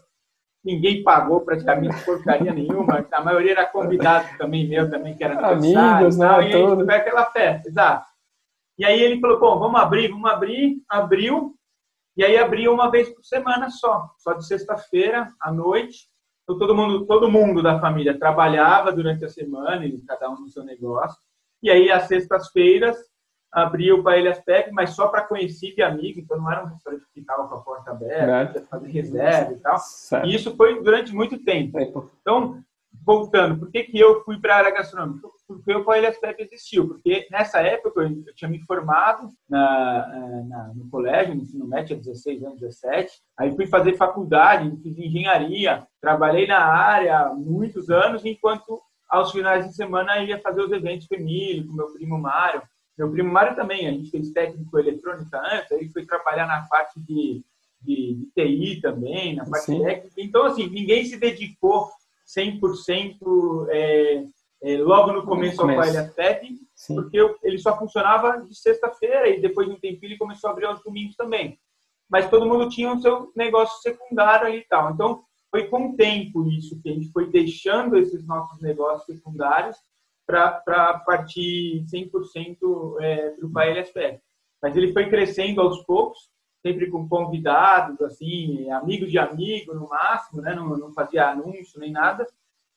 ninguém 0.64 1.04
pagou 1.04 1.42
praticamente 1.42 2.04
porcaria 2.06 2.52
nenhuma, 2.54 3.06
a 3.12 3.24
maioria 3.24 3.52
era 3.52 3.66
convidado 3.66 4.38
também 4.38 4.68
meu, 4.68 4.90
também, 4.90 5.16
que 5.16 5.24
era 5.24 5.36
Amigos, 5.48 6.18
né? 6.18 6.50
E 6.50 6.54
aí 6.54 6.86
foi 6.86 6.96
aquela 6.96 7.26
festa, 7.26 7.68
exato. 7.68 8.06
E 8.78 8.86
aí 8.86 9.02
ele 9.02 9.20
falou, 9.20 9.40
bom, 9.40 9.60
vamos 9.60 9.80
abrir, 9.80 10.10
vamos 10.10 10.30
abrir, 10.30 10.82
abriu, 10.90 11.54
e 12.16 12.24
aí 12.24 12.38
abriu 12.38 12.74
uma 12.74 12.90
vez 12.90 13.10
por 13.10 13.24
semana 13.24 13.70
só, 13.70 14.10
só 14.18 14.34
de 14.34 14.46
sexta-feira 14.46 15.32
à 15.40 15.52
noite. 15.52 16.08
Então, 16.44 16.58
todo 16.58 16.76
mundo, 16.76 17.06
todo 17.06 17.32
mundo 17.32 17.64
da 17.64 17.80
família 17.80 18.18
trabalhava 18.18 18.92
durante 18.92 19.24
a 19.26 19.30
semana, 19.30 19.86
cada 20.08 20.30
um 20.30 20.42
no 20.42 20.50
seu 20.50 20.64
negócio. 20.64 21.18
E 21.62 21.70
aí, 21.70 21.90
às 21.90 22.04
sextas-feiras, 22.04 22.98
abria 23.54 23.96
o 23.96 24.04
Paelhas 24.04 24.40
Pep, 24.40 24.72
mas 24.72 24.92
só 24.92 25.08
para 25.08 25.22
conhecido 25.22 25.76
e 25.78 25.84
amigo, 25.84 26.20
então 26.20 26.38
não 26.38 26.52
era 26.52 26.64
um 26.64 26.70
restaurante 26.70 27.06
que 27.06 27.22
ficava 27.22 27.48
com 27.48 27.56
a 27.56 27.62
porta 27.62 27.92
aberta, 27.92 28.60
é. 28.60 28.62
fazer 28.64 28.88
reserva 28.90 29.54
e 29.54 29.58
tal. 29.60 29.78
Certo. 29.78 30.28
E 30.28 30.36
isso 30.36 30.56
foi 30.58 30.82
durante 30.82 31.14
muito 31.14 31.38
tempo. 31.38 31.80
Então, 32.22 32.64
voltando, 33.06 33.60
por 33.60 33.72
que, 33.72 33.84
que 33.84 34.00
eu 34.00 34.24
fui 34.24 34.40
para 34.40 34.56
a 34.56 34.58
área 34.58 34.72
gastronômica? 34.72 35.28
Porque 35.48 35.74
o 35.74 35.84
Paelhas 35.84 36.18
Pep 36.18 36.42
existiu, 36.42 36.88
porque 36.88 37.28
nessa 37.30 37.60
época 37.62 38.02
eu, 38.02 38.34
tinha 38.34 38.50
me 38.50 38.60
formado 38.66 39.30
na, 39.48 40.12
eh, 40.16 40.44
na, 40.48 40.72
no 40.74 40.90
colégio, 40.90 41.36
no 41.36 41.42
ensino 41.42 41.68
médio, 41.68 41.98
16 41.98 42.44
anos, 42.44 42.60
17, 42.60 43.22
aí 43.38 43.56
fui 43.56 43.68
fazer 43.68 43.96
faculdade, 43.96 44.76
fiz 44.82 44.98
engenharia, 44.98 45.86
trabalhei 46.02 46.48
na 46.48 46.60
área 46.60 47.32
muitos 47.34 47.90
anos, 47.90 48.26
enquanto 48.26 48.82
aos 49.10 49.32
finais 49.32 49.68
de 49.68 49.76
semana 49.76 50.18
ia 50.24 50.40
fazer 50.40 50.62
os 50.62 50.72
eventos 50.72 51.08
com 51.08 51.14
o 51.14 51.18
Emílio, 51.20 51.68
com 51.68 51.74
meu 51.74 51.94
primo 51.94 52.18
Mário, 52.18 52.64
meu 52.98 53.12
primo 53.12 53.32
Mário 53.32 53.56
também, 53.56 53.88
a 53.88 53.92
gente 53.92 54.12
fez 54.12 54.32
técnico 54.32 54.78
eletrônica 54.78 55.40
antes, 55.40 55.72
aí 55.72 55.90
foi 55.90 56.06
trabalhar 56.06 56.46
na 56.46 56.62
parte 56.64 57.00
de, 57.00 57.44
de, 57.82 58.14
de 58.14 58.32
TI 58.36 58.82
também, 58.82 59.36
na 59.36 59.46
parte 59.46 59.66
Sim. 59.66 59.84
técnica. 59.84 60.16
Então, 60.18 60.46
assim, 60.46 60.68
ninguém 60.68 61.04
se 61.06 61.18
dedicou 61.18 61.90
100% 62.28 63.68
é, 63.70 64.24
é, 64.64 64.78
logo 64.78 65.12
no 65.12 65.26
começo 65.26 65.62
ao 65.62 65.68
Pilotep, 65.68 66.60
porque 66.88 67.36
ele 67.44 67.58
só 67.58 67.78
funcionava 67.78 68.42
de 68.42 68.56
sexta-feira 68.56 69.28
e 69.30 69.42
depois 69.42 69.68
de 69.68 69.74
um 69.74 69.80
tempinho 69.80 70.12
ele 70.12 70.18
começou 70.18 70.50
a 70.50 70.54
abrir 70.54 70.66
aos 70.66 70.84
domingos 70.84 71.16
também. 71.16 71.60
Mas 72.10 72.30
todo 72.30 72.46
mundo 72.46 72.70
tinha 72.70 72.94
o 72.94 73.02
seu 73.02 73.32
negócio 73.36 73.82
secundário 73.82 74.48
ali 74.48 74.58
e 74.60 74.68
tal. 74.68 74.92
Então, 74.92 75.24
foi 75.50 75.68
com 75.68 75.90
o 75.90 75.96
tempo 75.96 76.48
isso 76.48 76.80
que 76.82 76.90
a 76.90 76.94
gente 76.94 77.12
foi 77.12 77.30
deixando 77.30 77.98
esses 77.98 78.26
nossos 78.26 78.62
negócios 78.62 79.06
secundários 79.06 79.78
para 80.26 81.02
partir 81.06 81.86
100% 81.86 83.02
é, 83.02 83.30
para 83.32 83.46
o 83.46 83.52
Paella 83.52 83.84
Mas 84.62 84.76
ele 84.76 84.94
foi 84.94 85.10
crescendo 85.10 85.62
aos 85.62 85.84
poucos, 85.84 86.30
sempre 86.62 86.90
com 86.90 87.08
convidados, 87.08 88.02
assim, 88.02 88.70
amigos 88.72 89.12
de 89.12 89.20
amigo 89.20 89.74
no 89.74 89.90
máximo, 89.90 90.42
né? 90.42 90.56
não, 90.56 90.70
não 90.78 90.94
fazia 90.94 91.30
anúncio 91.30 91.80
nem 91.80 91.92
nada. 91.92 92.26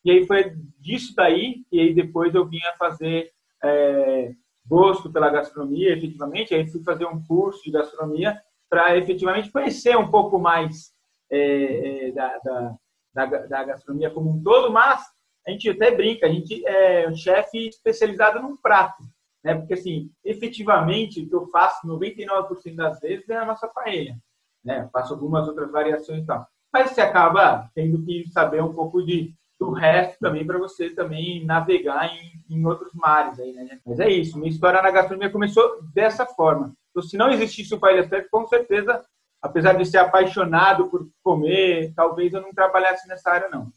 E 0.05 0.11
aí 0.11 0.27
foi 0.27 0.55
disso 0.79 1.15
daí 1.17 1.65
que 1.71 1.81
aí 1.81 1.95
depois 1.95 2.35
eu 2.35 2.47
vinha 2.47 2.73
fazer 2.79 3.33
é, 3.63 4.33
gosto 4.67 5.11
pela 5.13 5.31
gastronomia, 5.31 5.93
efetivamente. 5.93 6.55
Aí 6.55 6.67
fui 6.67 6.83
fazer 6.83 7.07
um 7.07 7.23
curso 7.25 7.63
de 7.63 7.71
gastronomia 7.71 8.41
para 8.69 8.97
efetivamente 8.97 9.51
conhecer 9.51 9.97
um 9.97 10.11
pouco 10.11 10.39
mais 10.39 10.93
é, 11.31 12.09
é, 12.09 12.13
da, 12.13 12.39
da, 12.39 12.79
da, 13.15 13.47
da 13.47 13.65
gastronomia 13.65 14.11
como 14.11 14.31
um 14.31 14.43
todo, 14.43 14.73
mas 14.73 15.05
a 15.47 15.51
gente 15.51 15.71
até 15.71 15.95
brinca, 15.95 16.27
a 16.27 16.31
gente 16.31 16.67
é 16.67 17.09
um 17.09 17.15
chefe 17.15 17.69
especializado 17.69 18.41
num 18.43 18.57
prato, 18.57 19.03
né? 19.45 19.55
Porque 19.55 19.75
assim, 19.75 20.11
efetivamente, 20.25 21.21
o 21.21 21.29
que 21.29 21.35
eu 21.35 21.47
faço 21.49 21.87
99% 21.87 22.75
das 22.75 22.99
vezes 22.99 23.29
é 23.29 23.37
a 23.37 23.45
nossa 23.45 23.69
paella, 23.69 24.17
né? 24.65 24.89
faço 24.93 25.15
algumas 25.15 25.47
outras 25.47 25.71
variações 25.71 26.25
e 26.25 26.27
tal. 26.27 26.47
Mas 26.73 26.91
você 26.91 27.01
acaba 27.01 27.71
tendo 27.75 28.05
que 28.05 28.29
saber 28.31 28.63
um 28.63 28.73
pouco 28.73 29.03
de, 29.05 29.33
do 29.59 29.71
resto 29.71 30.19
também 30.19 30.45
para 30.45 30.59
você 30.59 30.91
também 30.91 31.45
navegar 31.45 32.13
em, 32.13 32.43
em, 32.51 32.67
outros 32.67 32.93
mares 32.93 33.39
aí, 33.39 33.53
né? 33.53 33.79
Mas 33.87 34.01
é 34.01 34.11
isso, 34.11 34.37
minha 34.37 34.51
história 34.51 34.83
na 34.83 34.91
gastronomia 34.91 35.31
começou 35.31 35.81
dessa 35.95 36.27
forma. 36.27 36.75
Então, 36.91 37.03
se 37.03 37.17
não 37.17 37.31
existisse 37.31 37.73
o 37.73 37.79
Paella 37.79 38.05
Step, 38.05 38.29
com 38.31 38.47
certeza, 38.49 39.05
apesar 39.41 39.75
de 39.75 39.87
ser 39.87 39.99
apaixonado 39.99 40.89
por 40.89 41.09
comer, 41.23 41.93
talvez 41.95 42.33
eu 42.33 42.41
não 42.41 42.53
trabalhasse 42.53 43.07
nessa 43.07 43.31
área, 43.31 43.49
não. 43.49 43.71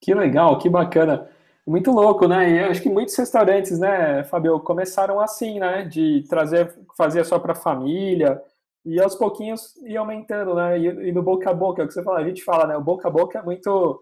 Que 0.00 0.14
legal, 0.14 0.58
que 0.58 0.68
bacana. 0.68 1.28
Muito 1.66 1.90
louco, 1.90 2.26
né? 2.26 2.50
E 2.50 2.58
acho 2.60 2.82
que 2.82 2.88
muitos 2.88 3.14
restaurantes, 3.16 3.78
né, 3.78 4.24
Fabio, 4.24 4.58
começaram 4.60 5.20
assim, 5.20 5.58
né? 5.58 5.84
De 5.84 6.24
trazer, 6.28 6.74
fazer 6.96 7.24
só 7.24 7.38
para 7.38 7.52
a 7.52 7.56
família, 7.56 8.42
e 8.84 8.98
aos 9.00 9.14
pouquinhos 9.14 9.76
ia 9.82 10.00
aumentando, 10.00 10.54
né? 10.54 10.78
E, 10.78 11.12
no 11.12 11.22
boca 11.22 11.50
a 11.50 11.54
boca, 11.54 11.82
é 11.82 11.84
o 11.84 11.88
que 11.88 11.92
você 11.92 12.02
fala, 12.02 12.20
a 12.20 12.24
gente 12.24 12.42
fala, 12.42 12.66
né? 12.66 12.76
O 12.76 12.82
boca 12.82 13.06
a 13.08 13.10
boca 13.10 13.38
é 13.38 13.42
muito 13.42 14.00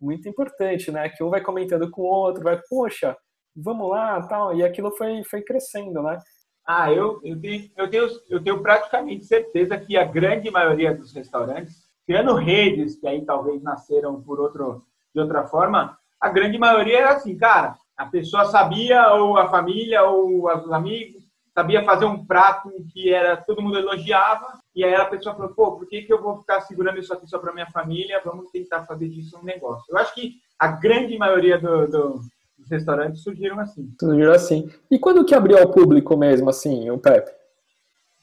muito 0.00 0.28
importante, 0.28 0.92
né? 0.92 1.08
Que 1.08 1.24
um 1.24 1.30
vai 1.30 1.40
comentando 1.40 1.90
com 1.90 2.02
o 2.02 2.04
outro, 2.04 2.44
vai, 2.44 2.60
poxa, 2.70 3.16
vamos 3.56 3.90
lá, 3.90 4.22
tal, 4.28 4.54
e 4.54 4.62
aquilo 4.62 4.92
foi, 4.92 5.24
foi 5.24 5.42
crescendo, 5.42 6.02
né? 6.02 6.18
Ah, 6.64 6.92
eu, 6.92 7.20
eu, 7.24 7.40
tenho, 7.40 7.70
eu, 7.76 7.90
tenho, 7.90 8.08
eu 8.30 8.44
tenho 8.44 8.62
praticamente 8.62 9.24
certeza 9.24 9.76
que 9.78 9.96
a 9.96 10.04
grande 10.04 10.50
maioria 10.50 10.94
dos 10.94 11.12
restaurantes, 11.12 11.74
tirando 12.06 12.34
redes 12.34 12.96
que 12.96 13.08
aí 13.08 13.24
talvez 13.24 13.60
nasceram 13.62 14.22
por 14.22 14.38
outro, 14.38 14.84
de 15.18 15.22
outra 15.22 15.44
forma, 15.44 15.98
a 16.20 16.28
grande 16.28 16.58
maioria 16.58 16.98
era 16.98 17.10
assim, 17.10 17.36
cara, 17.36 17.76
a 17.96 18.06
pessoa 18.06 18.44
sabia, 18.44 19.12
ou 19.14 19.36
a 19.36 19.48
família, 19.48 20.04
ou 20.04 20.46
os 20.46 20.72
amigos, 20.72 21.24
sabia 21.52 21.84
fazer 21.84 22.04
um 22.04 22.24
prato 22.24 22.70
que 22.92 23.12
era 23.12 23.36
todo 23.36 23.60
mundo 23.60 23.76
elogiava, 23.76 24.46
e 24.74 24.84
aí 24.84 24.94
a 24.94 25.04
pessoa 25.04 25.34
falou, 25.34 25.52
pô, 25.54 25.72
por 25.72 25.88
que, 25.88 26.02
que 26.02 26.12
eu 26.12 26.22
vou 26.22 26.38
ficar 26.38 26.60
segurando 26.60 27.00
isso 27.00 27.12
aqui 27.12 27.26
só 27.26 27.38
para 27.38 27.52
minha 27.52 27.66
família? 27.66 28.22
Vamos 28.24 28.50
tentar 28.52 28.86
fazer 28.86 29.08
disso 29.08 29.36
um 29.36 29.44
negócio. 29.44 29.84
Eu 29.90 29.98
acho 29.98 30.14
que 30.14 30.34
a 30.56 30.68
grande 30.68 31.18
maioria 31.18 31.58
do, 31.58 31.88
do, 31.88 32.20
dos 32.56 32.70
restaurantes 32.70 33.22
surgiram 33.22 33.58
assim. 33.58 33.92
Surgiram 33.98 34.32
assim. 34.32 34.70
E 34.88 34.98
quando 35.00 35.24
que 35.24 35.34
abriu 35.34 35.58
ao 35.58 35.72
público 35.72 36.16
mesmo, 36.16 36.48
assim, 36.48 36.88
o 36.90 36.98
Pepe? 36.98 37.32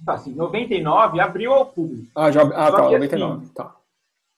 Assim, 0.07 0.33
99 0.33 1.19
abriu 1.19 1.51
ao 1.51 1.65
público. 1.65 2.07
Ah, 2.15 2.31
já, 2.31 2.41
ah 2.41 2.71
tá, 2.71 2.83
99, 2.83 3.43
assim, 3.43 3.53
tá. 3.53 3.75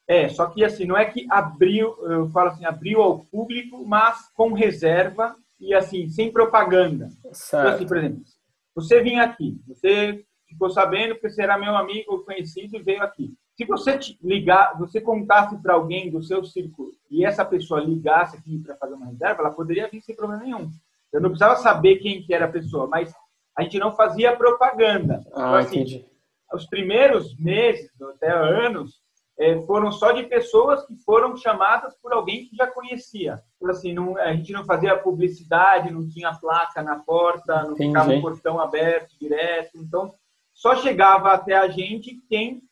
É, 0.08 0.30
só 0.30 0.46
que 0.48 0.64
assim, 0.64 0.86
não 0.86 0.98
é 0.98 1.06
que 1.06 1.28
abriu, 1.30 1.96
eu 2.10 2.30
falo 2.30 2.50
assim, 2.50 2.64
abriu 2.64 3.02
ao 3.02 3.20
público, 3.26 3.86
mas 3.86 4.30
com 4.34 4.54
reserva 4.54 5.36
e 5.60 5.74
assim, 5.74 6.08
sem 6.08 6.32
propaganda. 6.32 7.10
Certo. 7.34 7.66
Então, 7.66 7.76
assim, 7.76 7.88
por 7.88 7.98
exemplo, 7.98 8.22
você 8.74 9.02
vinha 9.02 9.24
aqui, 9.24 9.60
você 9.68 10.24
ficou 10.48 10.70
sabendo 10.70 11.16
porque 11.16 11.30
você 11.30 11.42
era 11.42 11.58
meu 11.58 11.76
amigo 11.76 12.14
ou 12.14 12.24
conhecido 12.24 12.78
e 12.78 12.82
veio 12.82 13.04
aqui. 13.04 13.34
Se 13.58 13.66
você 13.66 14.00
ligar, 14.22 14.78
você 14.78 15.02
contasse 15.02 15.58
para 15.62 15.74
alguém 15.74 16.10
do 16.12 16.22
seu 16.24 16.44
círculo 16.44 16.92
e 17.10 17.26
essa 17.26 17.44
pessoa 17.44 17.82
ligasse 17.82 18.38
aqui 18.38 18.60
para 18.64 18.78
fazer 18.78 18.94
uma 18.94 19.08
reserva, 19.08 19.42
ela 19.42 19.52
poderia 19.52 19.90
vir 19.90 20.02
sem 20.02 20.16
problema 20.16 20.44
nenhum. 20.44 20.70
Eu 21.12 21.20
não 21.20 21.30
precisava 21.30 21.56
saber 21.58 21.98
quem 21.98 22.22
que 22.22 22.34
era 22.34 22.46
a 22.46 22.52
pessoa, 22.52 22.88
mas 22.88 23.14
a 23.58 23.64
gente 23.64 23.80
não 23.80 23.96
fazia 23.96 24.38
propaganda. 24.38 25.22
Ah, 25.34 25.40
então, 25.40 25.54
assim, 25.56 25.80
entendi. 25.80 26.06
Os 26.54 26.66
primeiros 26.68 27.36
meses, 27.38 27.90
até 28.16 28.32
anos, 28.32 29.02
é, 29.40 29.62
foram 29.62 29.92
só 29.92 30.12
de 30.12 30.24
pessoas 30.24 30.86
que 30.86 30.96
foram 30.98 31.38
chamadas 31.38 31.96
por 32.02 32.12
alguém 32.12 32.46
que 32.46 32.56
já 32.56 32.66
conhecia. 32.66 33.40
Então, 33.58 33.70
assim, 33.70 33.94
não, 33.94 34.18
a 34.18 34.34
gente 34.34 34.52
não 34.52 34.66
fazia 34.66 34.98
publicidade, 34.98 35.92
não 35.92 36.08
tinha 36.08 36.34
placa 36.34 36.82
na 36.82 36.98
porta, 36.98 37.64
não 37.64 37.74
Entendi. 37.74 37.90
ficava 37.90 38.14
o 38.14 38.22
portão 38.22 38.60
aberto 38.60 39.18
direto. 39.20 39.78
Então, 39.78 40.14
só 40.54 40.76
chegava 40.76 41.32
até 41.32 41.56
a 41.56 41.68
gente 41.68 42.20
quem 42.28 42.64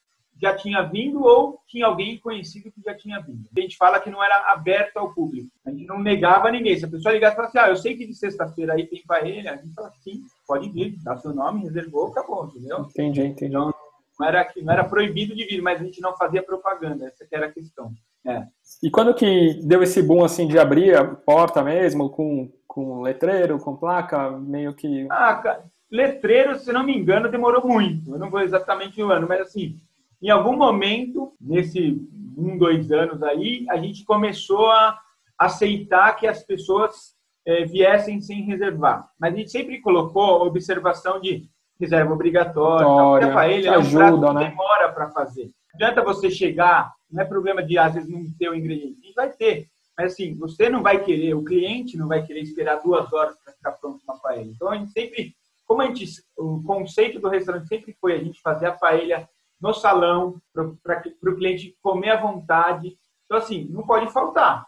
já 0.42 0.54
tinha 0.54 0.82
vindo 0.82 1.24
ou 1.24 1.60
tinha 1.68 1.86
alguém 1.86 2.18
conhecido 2.20 2.72
que 2.72 2.82
já 2.82 2.94
tinha 2.94 3.22
vindo. 3.22 3.48
A 3.56 3.62
gente 3.62 3.78
fala 3.78 4.00
que 4.00 4.10
não 4.10 4.22
era 4.22 4.52
aberto 4.52 4.98
ao 4.98 5.14
público. 5.14 5.50
A 5.66 5.72
gente 5.72 5.86
não 5.86 6.00
negava 6.00 6.52
ninguém. 6.52 6.78
Se 6.78 6.84
a 6.84 6.90
pessoa 6.90 7.14
ligasse 7.14 7.36
e 7.36 7.38
falasse, 7.38 7.58
ah, 7.58 7.70
eu 7.70 7.76
sei 7.78 7.96
que 7.96 8.06
de 8.06 8.14
sexta-feira 8.14 8.74
aí 8.74 8.86
tem 8.86 9.02
paella, 9.08 9.52
a 9.52 9.56
gente 9.56 9.74
fala, 9.74 9.92
sim, 10.04 10.24
pode 10.46 10.70
vir, 10.70 10.98
dá 11.04 11.16
seu 11.18 11.34
nome, 11.34 11.64
reservou, 11.64 12.08
acabou, 12.08 12.48
entendeu? 12.48 12.80
Entendi, 12.82 13.22
entendi. 13.22 13.56
Então, 13.56 13.74
não 14.20 14.28
era, 14.28 14.48
não 14.62 14.74
era 14.74 14.84
proibido 14.84 15.36
de 15.36 15.46
vir, 15.46 15.62
mas 15.62 15.80
a 15.80 15.84
gente 15.84 16.02
não 16.02 16.16
fazia 16.16 16.44
propaganda, 16.44 17.06
essa 17.06 17.26
era 17.32 17.48
a 17.48 17.52
questão. 17.52 17.94
É. 18.26 18.44
E 18.82 18.90
quando 18.90 19.14
que 19.14 19.60
deu 19.64 19.84
esse 19.84 20.02
boom 20.02 20.24
assim 20.24 20.48
de 20.48 20.58
abrir 20.58 20.96
a 20.96 21.06
porta 21.06 21.64
mesmo, 21.64 22.10
com, 22.10 22.52
com 22.68 23.02
letreiro, 23.02 23.60
com 23.60 23.76
placa, 23.76 24.32
meio 24.32 24.74
que. 24.74 25.08
Ah, 25.12 25.60
letreiro, 25.92 26.58
se 26.58 26.72
não 26.74 26.84
me 26.84 26.98
engano, 26.98 27.30
demorou 27.30 27.66
muito. 27.68 28.12
Eu 28.12 28.20
não 28.20 28.30
vou 28.30 28.42
exatamente 28.42 29.02
o 29.02 29.08
um 29.08 29.12
ano, 29.12 29.28
mas 29.28 29.42
assim, 29.42 29.80
em 30.22 30.30
algum 30.30 30.58
momento, 30.58 31.34
nesse 31.40 32.02
um, 32.38 32.58
dois 32.58 32.92
anos 32.92 33.22
aí, 33.22 33.66
a 33.70 33.78
gente 33.78 34.04
começou 34.04 34.72
a 34.72 35.00
aceitar 35.38 36.16
que 36.16 36.26
as 36.26 36.42
pessoas 36.44 37.16
é, 37.46 37.64
viessem 37.66 38.20
sem 38.22 38.42
reservar. 38.44 39.10
Mas 39.20 39.34
a 39.34 39.38
gente 39.38 39.52
sempre 39.52 39.82
colocou 39.82 40.24
a 40.24 40.44
observação 40.44 41.20
de 41.20 41.48
reserva 41.80 42.14
obrigatória. 42.14 42.86
Porque 43.28 43.34
para 43.34 43.50
ele 43.50 43.68
é 43.68 43.78
um 43.78 43.92
prato 43.92 44.22
que 44.22 44.34
né? 44.34 44.50
demora 44.50 44.92
para 44.92 45.10
fazer. 45.10 45.46
Não 45.46 45.88
adianta 45.88 46.04
você 46.04 46.30
chegar, 46.30 46.94
não 47.12 47.22
é 47.22 47.26
problema 47.26 47.62
de 47.62 47.78
às 47.78 47.94
vezes 47.94 48.10
não 48.10 48.24
ter 48.38 48.50
o 48.50 48.56
ingrediente. 48.56 49.14
Vai 49.16 49.32
ter. 49.32 49.68
Mas 49.98 50.14
assim, 50.14 50.36
você 50.36 50.70
não 50.70 50.84
vai 50.84 51.04
querer, 51.04 51.34
o 51.34 51.44
cliente 51.44 51.98
não 51.98 52.08
vai 52.08 52.26
querer 52.26 52.42
esperar 52.42 52.82
duas 52.82 53.12
horas 53.14 53.38
para 53.44 53.54
ficar 53.54 53.72
pronto 53.74 54.02
uma 54.04 54.20
paella. 54.20 54.52
Então 54.52 54.70
a 54.70 54.78
gente 54.78 54.92
sempre, 54.92 55.34
como 55.66 55.82
a 55.82 55.86
gente, 55.86 56.06
o 56.38 56.62
conceito 56.64 57.20
do 57.20 57.30
restaurante 57.30 57.68
sempre 57.68 57.96
foi 58.00 58.14
a 58.14 58.20
gente 58.20 58.42
fazer 58.42 58.68
a 58.68 58.74
paella 58.74 59.28
no 59.60 59.74
salão 59.74 60.42
para 60.54 61.04
o 61.24 61.36
cliente 61.36 61.76
comer 61.82 62.12
à 62.12 62.22
vontade. 62.22 62.98
Então 63.26 63.38
assim, 63.38 63.66
não 63.70 63.84
pode 63.84 64.12
faltar. 64.12 64.66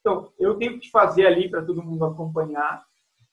Então 0.00 0.32
eu 0.38 0.56
tenho 0.56 0.78
que 0.78 0.90
fazer 0.90 1.26
ali 1.26 1.48
para 1.48 1.62
todo 1.62 1.82
mundo 1.82 2.04
acompanhar 2.04 2.82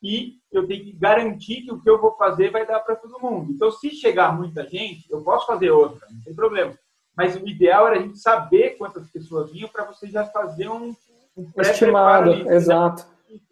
e 0.08 0.40
eu 0.50 0.66
tenho 0.66 0.86
que 0.86 0.94
garantir 0.94 1.64
que 1.64 1.72
o 1.74 1.82
que 1.82 1.90
eu 1.90 2.00
vou 2.00 2.14
fazer 2.14 2.50
vai 2.50 2.66
dar 2.66 2.80
para 2.80 2.96
todo 2.96 3.20
mundo. 3.20 3.52
Então, 3.52 3.70
se 3.70 3.90
chegar 3.90 4.34
muita 4.34 4.64
gente, 4.64 5.06
eu 5.10 5.22
posso 5.22 5.46
fazer 5.46 5.70
outra, 5.70 6.08
não 6.10 6.22
tem 6.22 6.34
problema. 6.34 6.74
Mas 7.14 7.36
o 7.36 7.46
ideal 7.46 7.88
era 7.88 7.98
a 7.98 8.02
gente 8.02 8.18
saber 8.18 8.78
quantas 8.78 9.10
pessoas 9.12 9.52
vinham 9.52 9.68
para 9.68 9.84
você 9.84 10.08
já 10.08 10.24
fazer 10.24 10.70
um, 10.70 10.96
um 11.36 11.52
estimado, 11.58 12.32
ali, 12.32 12.48
exato. 12.48 13.06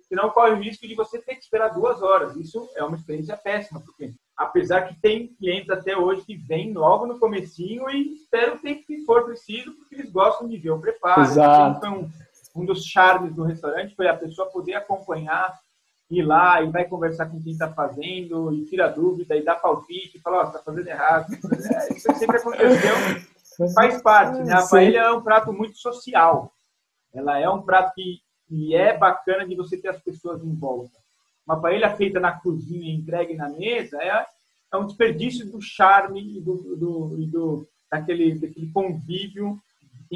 Senão 0.08 0.30
corre 0.30 0.52
o 0.52 0.62
risco 0.62 0.88
de 0.88 0.96
você 0.96 1.20
ter 1.20 1.36
que 1.36 1.42
esperar 1.42 1.74
duas 1.74 2.02
horas. 2.02 2.38
Isso 2.38 2.70
é 2.76 2.84
uma 2.86 2.96
experiência 2.96 3.36
péssima, 3.36 3.82
porque 3.82 4.14
apesar 4.38 4.88
que 4.88 4.96
tem 5.02 5.28
clientes 5.36 5.70
até 5.70 5.98
hoje 5.98 6.22
que 6.22 6.38
vêm 6.38 6.72
logo 6.72 7.06
no 7.06 7.20
comecinho 7.20 7.90
e 7.90 8.14
esperam 8.14 8.56
o 8.56 8.60
tempo 8.60 8.86
que 8.86 9.04
for 9.04 9.26
preciso, 9.26 9.74
porque 9.74 9.96
eles 9.96 10.10
gostam 10.10 10.48
de 10.48 10.58
ver 10.58 10.72
o 10.72 10.80
preparo. 10.80 11.22
Exato. 11.22 11.78
Então, 11.80 12.10
um, 12.56 12.62
um 12.62 12.66
dos 12.66 12.86
charmes 12.86 13.36
do 13.36 13.44
restaurante 13.44 13.94
foi 13.94 14.08
a 14.08 14.16
pessoa 14.16 14.50
poder 14.50 14.76
acompanhar 14.76 15.54
ir 16.20 16.24
lá 16.24 16.62
e 16.62 16.70
vai 16.70 16.86
conversar 16.86 17.28
com 17.28 17.42
quem 17.42 17.52
está 17.52 17.72
fazendo 17.72 18.54
e 18.54 18.66
tira 18.66 18.88
dúvida 18.88 19.36
e 19.36 19.44
dá 19.44 19.56
palpite 19.56 20.18
e 20.18 20.20
fala, 20.20 20.38
ó, 20.38 20.44
oh, 20.44 20.48
está 20.48 20.60
fazendo 20.60 20.88
errado. 20.88 21.28
É, 21.34 21.94
isso 21.94 22.14
sempre 22.16 22.38
aconteceu, 22.38 22.96
faz 23.74 24.02
parte. 24.02 24.44
Né? 24.44 24.54
A 24.54 24.68
paella 24.68 24.98
é 24.98 25.12
um 25.12 25.22
prato 25.22 25.54
muito 25.54 25.78
social. 25.78 26.52
Ela 27.14 27.40
é 27.40 27.50
um 27.50 27.62
prato 27.62 27.94
que, 27.94 28.20
que 28.48 28.76
é 28.76 28.98
bacana 28.98 29.48
de 29.48 29.56
você 29.56 29.78
ter 29.78 29.90
as 29.90 30.02
pessoas 30.02 30.44
em 30.44 30.54
volta. 30.54 30.98
Uma 31.46 31.62
paella 31.62 31.96
feita 31.96 32.20
na 32.20 32.32
cozinha 32.32 32.92
e 32.92 32.96
entregue 32.96 33.36
na 33.36 33.50
mesa 33.50 33.98
é, 34.02 34.26
é 34.74 34.78
um 34.78 34.86
desperdício 34.86 35.50
do 35.50 35.62
charme 35.62 36.38
e 36.38 36.42
do, 36.42 36.76
do, 36.76 37.28
do, 37.28 37.70
daquele, 37.90 38.36
daquele 38.40 38.72
convívio 38.72 39.60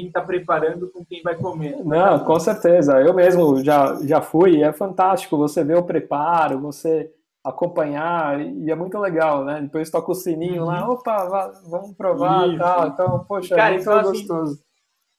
quem 0.00 0.06
está 0.06 0.20
preparando 0.22 0.88
com 0.88 1.04
quem 1.04 1.22
vai 1.22 1.36
comer. 1.36 1.84
Não, 1.84 2.24
com 2.24 2.40
certeza. 2.40 3.00
Eu 3.00 3.12
mesmo 3.12 3.62
já, 3.62 3.98
já 4.02 4.22
fui, 4.22 4.62
é 4.62 4.72
fantástico 4.72 5.36
você 5.36 5.62
ver 5.62 5.76
o 5.76 5.84
preparo, 5.84 6.60
você 6.60 7.12
acompanhar, 7.44 8.40
e 8.40 8.70
é 8.70 8.74
muito 8.74 8.98
legal, 8.98 9.44
né? 9.44 9.60
Depois 9.62 9.90
toca 9.90 10.10
o 10.10 10.14
sininho 10.14 10.62
uhum. 10.62 10.68
lá, 10.68 10.88
opa, 10.88 11.52
vamos 11.66 11.94
provar 11.96 12.48
e 12.48 12.58
tal. 12.58 12.88
Então, 12.88 13.24
poxa, 13.26 13.56
Cara, 13.56 13.68
é 13.68 13.72
muito 13.72 13.82
então, 13.82 13.98
assim, 13.98 14.10
gostoso. 14.10 14.52
Assim, 14.52 14.62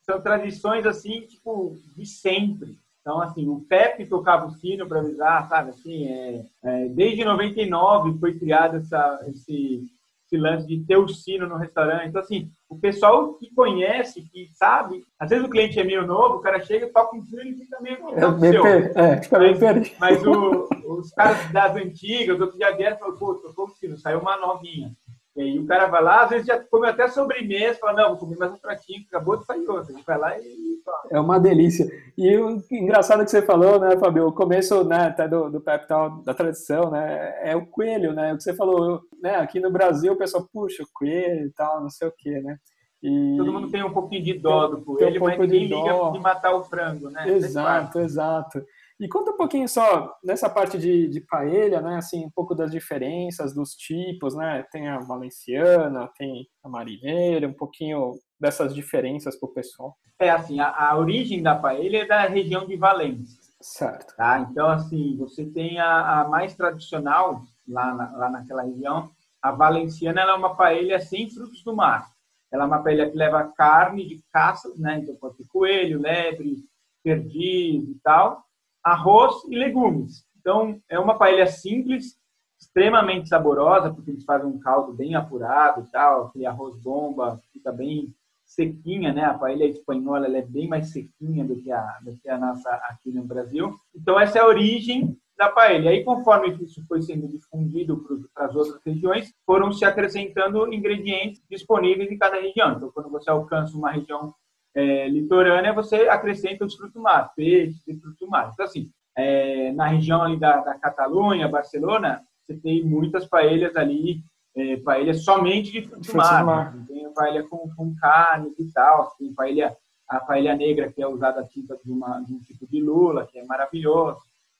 são 0.03 0.21
tradições, 0.21 0.85
assim, 0.85 1.21
tipo, 1.21 1.77
de 1.95 2.05
sempre. 2.05 2.77
Então, 3.01 3.19
assim, 3.21 3.47
o 3.47 3.61
Pepe 3.61 4.05
tocava 4.05 4.45
o 4.45 4.51
sino 4.51 4.87
para 4.87 4.99
avisar, 4.99 5.47
sabe? 5.47 5.71
Assim, 5.71 6.07
é, 6.07 6.45
é, 6.63 6.89
desde 6.89 7.25
99 7.25 8.19
foi 8.19 8.37
criado 8.37 8.77
essa, 8.77 9.19
esse 9.27 9.83
esse 10.31 10.37
lance 10.37 10.65
de 10.65 10.79
ter 10.85 10.97
o 10.97 11.09
sino 11.09 11.45
no 11.45 11.57
restaurante. 11.57 12.07
Então, 12.07 12.21
assim, 12.21 12.49
o 12.71 12.79
pessoal 12.79 13.33
que 13.33 13.53
conhece, 13.53 14.21
que 14.21 14.49
sabe, 14.53 15.03
às 15.19 15.29
vezes 15.29 15.45
o 15.45 15.49
cliente 15.49 15.77
é 15.77 15.83
meio 15.83 16.07
novo, 16.07 16.35
o 16.35 16.39
cara 16.39 16.61
chega, 16.61 16.87
toca 16.87 17.17
um 17.17 17.21
sino 17.21 17.41
e 17.41 17.53
fica 17.53 17.81
meio. 17.81 17.97
É, 18.11 18.31
meio 18.31 18.63
per... 18.63 18.97
é, 18.97 19.21
fica 19.21 19.39
meio 19.39 19.57
mas, 19.59 19.97
mas 19.99 20.25
o, 20.25 20.69
os 20.87 21.11
caras 21.11 21.51
das 21.51 21.75
antigas, 21.75 22.39
os 22.39 22.53
que 22.53 22.59
já 22.59 22.71
vieram, 22.71 22.97
falam, 22.97 23.17
pô, 23.17 23.35
tocou 23.35 23.65
o 23.65 23.69
sino, 23.71 23.97
saiu 23.97 24.19
uma 24.19 24.37
novinha. 24.37 24.95
E 25.35 25.41
aí 25.41 25.59
o 25.59 25.65
cara 25.65 25.87
vai 25.87 26.03
lá, 26.03 26.23
às 26.23 26.29
vezes 26.29 26.45
já 26.45 26.59
come 26.59 26.87
até 26.87 27.07
sobremesa, 27.07 27.79
fala, 27.79 28.01
não, 28.03 28.09
vou 28.09 28.17
comer 28.17 28.37
mais 28.37 28.51
um 28.51 28.57
pratinho, 28.57 29.05
acabou 29.07 29.37
de 29.37 29.45
sair 29.45 29.65
outro. 29.67 29.93
A 29.93 29.95
gente 29.95 30.05
vai 30.05 30.17
lá 30.17 30.37
e 30.37 30.81
É 31.09 31.19
uma 31.19 31.39
delícia. 31.39 31.89
E 32.17 32.37
o 32.37 32.61
engraçado 32.69 33.23
que 33.23 33.31
você 33.31 33.41
falou, 33.41 33.79
né, 33.79 33.97
Fabio, 33.97 34.27
o 34.27 34.33
começo, 34.33 34.83
né, 34.83 35.07
até 35.07 35.29
do, 35.29 35.49
do 35.49 35.61
Peptal, 35.61 36.21
da 36.23 36.33
tradição, 36.33 36.91
né, 36.91 37.33
é 37.43 37.55
o 37.55 37.65
coelho, 37.65 38.13
né, 38.13 38.33
o 38.33 38.37
que 38.37 38.43
você 38.43 38.53
falou, 38.53 39.01
né, 39.21 39.35
aqui 39.35 39.59
no 39.61 39.71
Brasil 39.71 40.11
o 40.11 40.17
pessoal, 40.17 40.45
puxa, 40.51 40.83
o 40.83 40.87
coelho 40.93 41.45
e 41.47 41.51
tal, 41.53 41.81
não 41.81 41.89
sei 41.89 42.09
o 42.09 42.13
quê, 42.17 42.41
né. 42.41 42.57
E... 43.01 43.35
Todo 43.37 43.53
mundo 43.53 43.71
tem 43.71 43.83
um 43.83 43.93
pouquinho 43.93 44.23
de 44.23 44.33
dó 44.33 44.67
do 44.67 44.81
coelho, 44.81 45.21
um 45.21 45.25
mas 45.25 45.39
ninguém 45.39 45.67
de 45.67 45.75
liga 45.75 46.11
de 46.11 46.19
matar 46.19 46.53
o 46.53 46.63
frango, 46.63 47.09
né? 47.09 47.27
Exato, 47.29 47.99
exato. 47.99 48.63
E 49.01 49.09
conta 49.09 49.31
um 49.31 49.35
pouquinho 49.35 49.67
só 49.67 50.15
nessa 50.23 50.47
parte 50.47 50.77
de, 50.77 51.07
de 51.07 51.21
paella, 51.21 51.81
né? 51.81 51.95
Assim, 51.95 52.23
um 52.23 52.29
pouco 52.29 52.53
das 52.53 52.69
diferenças, 52.69 53.51
dos 53.51 53.71
tipos, 53.71 54.35
né? 54.35 54.63
Tem 54.71 54.89
a 54.89 54.99
valenciana, 54.99 56.07
tem 56.15 56.47
a 56.63 56.69
marineira, 56.69 57.47
um 57.47 57.53
pouquinho 57.53 58.11
dessas 58.39 58.75
diferenças 58.75 59.35
para 59.39 59.49
o 59.49 59.53
pessoal. 59.53 59.97
É 60.19 60.29
assim, 60.29 60.59
a, 60.59 60.69
a, 60.69 60.95
origem 60.95 61.41
da 61.41 61.55
paella 61.55 61.97
é 61.97 62.05
da 62.05 62.27
região 62.27 62.67
de 62.67 62.77
Valência. 62.77 63.41
Certo. 63.59 64.15
Tá? 64.15 64.37
Então, 64.37 64.69
assim, 64.69 65.17
você 65.17 65.45
tem 65.47 65.79
a, 65.79 66.21
a 66.21 66.27
mais 66.27 66.55
tradicional 66.55 67.41
lá, 67.67 67.95
na, 67.95 68.11
lá 68.15 68.29
naquela 68.29 68.61
região. 68.61 69.09
A 69.41 69.51
valenciana 69.51 70.21
ela 70.21 70.33
é 70.33 70.35
uma 70.35 70.55
paella 70.55 70.99
sem 70.99 71.27
frutos 71.27 71.63
do 71.63 71.75
mar. 71.75 72.07
Ela 72.53 72.65
é 72.65 72.67
uma 72.67 72.83
paella 72.83 73.09
que 73.09 73.17
leva 73.17 73.51
carne 73.57 74.07
de 74.07 74.23
caça, 74.31 74.71
né? 74.77 74.99
Então 74.99 75.15
pode 75.15 75.37
ter 75.37 75.47
coelho, 75.47 75.99
lebre, 75.99 76.57
perdiz 77.03 77.89
e 77.89 77.99
tal 78.03 78.45
arroz 78.83 79.43
e 79.49 79.55
legumes. 79.55 80.25
Então, 80.39 80.79
é 80.89 80.99
uma 80.99 81.17
paella 81.17 81.45
simples, 81.45 82.17
extremamente 82.59 83.29
saborosa, 83.29 83.93
porque 83.93 84.11
eles 84.11 84.23
fazem 84.23 84.47
um 84.47 84.59
caldo 84.59 84.93
bem 84.93 85.15
apurado 85.15 85.81
e 85.81 85.91
tal, 85.91 86.27
aquele 86.27 86.45
arroz 86.45 86.75
bomba 86.77 87.39
fica 87.53 87.71
bem 87.71 88.13
sequinha, 88.45 89.13
né? 89.13 89.23
A 89.23 89.33
paella 89.33 89.63
espanhola 89.65 90.27
é 90.27 90.41
bem 90.41 90.67
mais 90.67 90.91
sequinha 90.91 91.45
do 91.45 91.55
que 91.61 91.71
a, 91.71 91.99
do 92.03 92.17
que 92.17 92.29
a 92.29 92.37
nossa 92.37 92.69
aqui 92.89 93.11
no 93.11 93.23
Brasil. 93.23 93.73
Então, 93.95 94.19
essa 94.19 94.39
é 94.39 94.41
a 94.41 94.47
origem 94.47 95.17
da 95.37 95.49
paella. 95.49 95.89
Aí, 95.89 96.03
conforme 96.03 96.53
isso 96.61 96.85
foi 96.87 97.01
sendo 97.01 97.27
difundido 97.27 98.05
para 98.33 98.45
as 98.45 98.55
outras 98.55 98.81
regiões, 98.85 99.33
foram 99.45 99.71
se 99.71 99.85
acrescentando 99.85 100.71
ingredientes 100.71 101.41
disponíveis 101.49 102.11
em 102.11 102.17
cada 102.17 102.39
região. 102.39 102.73
Então, 102.73 102.91
quando 102.91 103.09
você 103.09 103.29
alcança 103.29 103.75
uma 103.75 103.91
região 103.91 104.33
é, 104.75 105.07
litorânea, 105.07 105.73
você 105.73 106.07
acrescenta 106.07 106.65
os 106.65 106.75
frutos 106.75 106.93
do 106.93 107.01
mar, 107.01 107.31
peixes 107.35 107.85
e 107.87 107.95
frutos 107.99 108.19
do 108.19 108.29
mar. 108.29 108.51
Então, 108.53 108.65
assim, 108.65 108.89
é, 109.15 109.71
na 109.73 109.87
região 109.87 110.21
ali 110.21 110.39
da, 110.39 110.57
da 110.61 110.75
Catalunha, 110.75 111.47
Barcelona, 111.47 112.21
você 112.45 112.57
tem 112.57 112.83
muitas 112.83 113.25
paellas 113.25 113.75
ali, 113.75 114.23
é, 114.55 115.13
somente 115.13 115.71
de 115.71 115.81
frutos 115.83 116.07
do 116.07 116.17
mar. 116.17 116.45
mar. 116.45 116.75
Né? 116.75 116.85
Tem 116.87 117.13
paella 117.13 117.43
com, 117.43 117.69
com 117.75 117.95
carne 117.95 118.53
e 118.57 118.71
tal, 118.71 119.11
tem 119.17 119.33
paella, 119.33 119.75
a 120.07 120.19
paella 120.19 120.55
negra, 120.55 120.91
que 120.91 121.01
é 121.01 121.07
usada 121.07 121.41
a 121.41 121.47
tinta 121.47 121.77
de, 121.83 121.91
uma, 121.91 122.19
de 122.21 122.33
um 122.33 122.39
tipo 122.39 122.67
de 122.67 122.81
lula, 122.81 123.27
que 123.27 123.39
é 123.39 123.45
maravilhoso. 123.45 124.19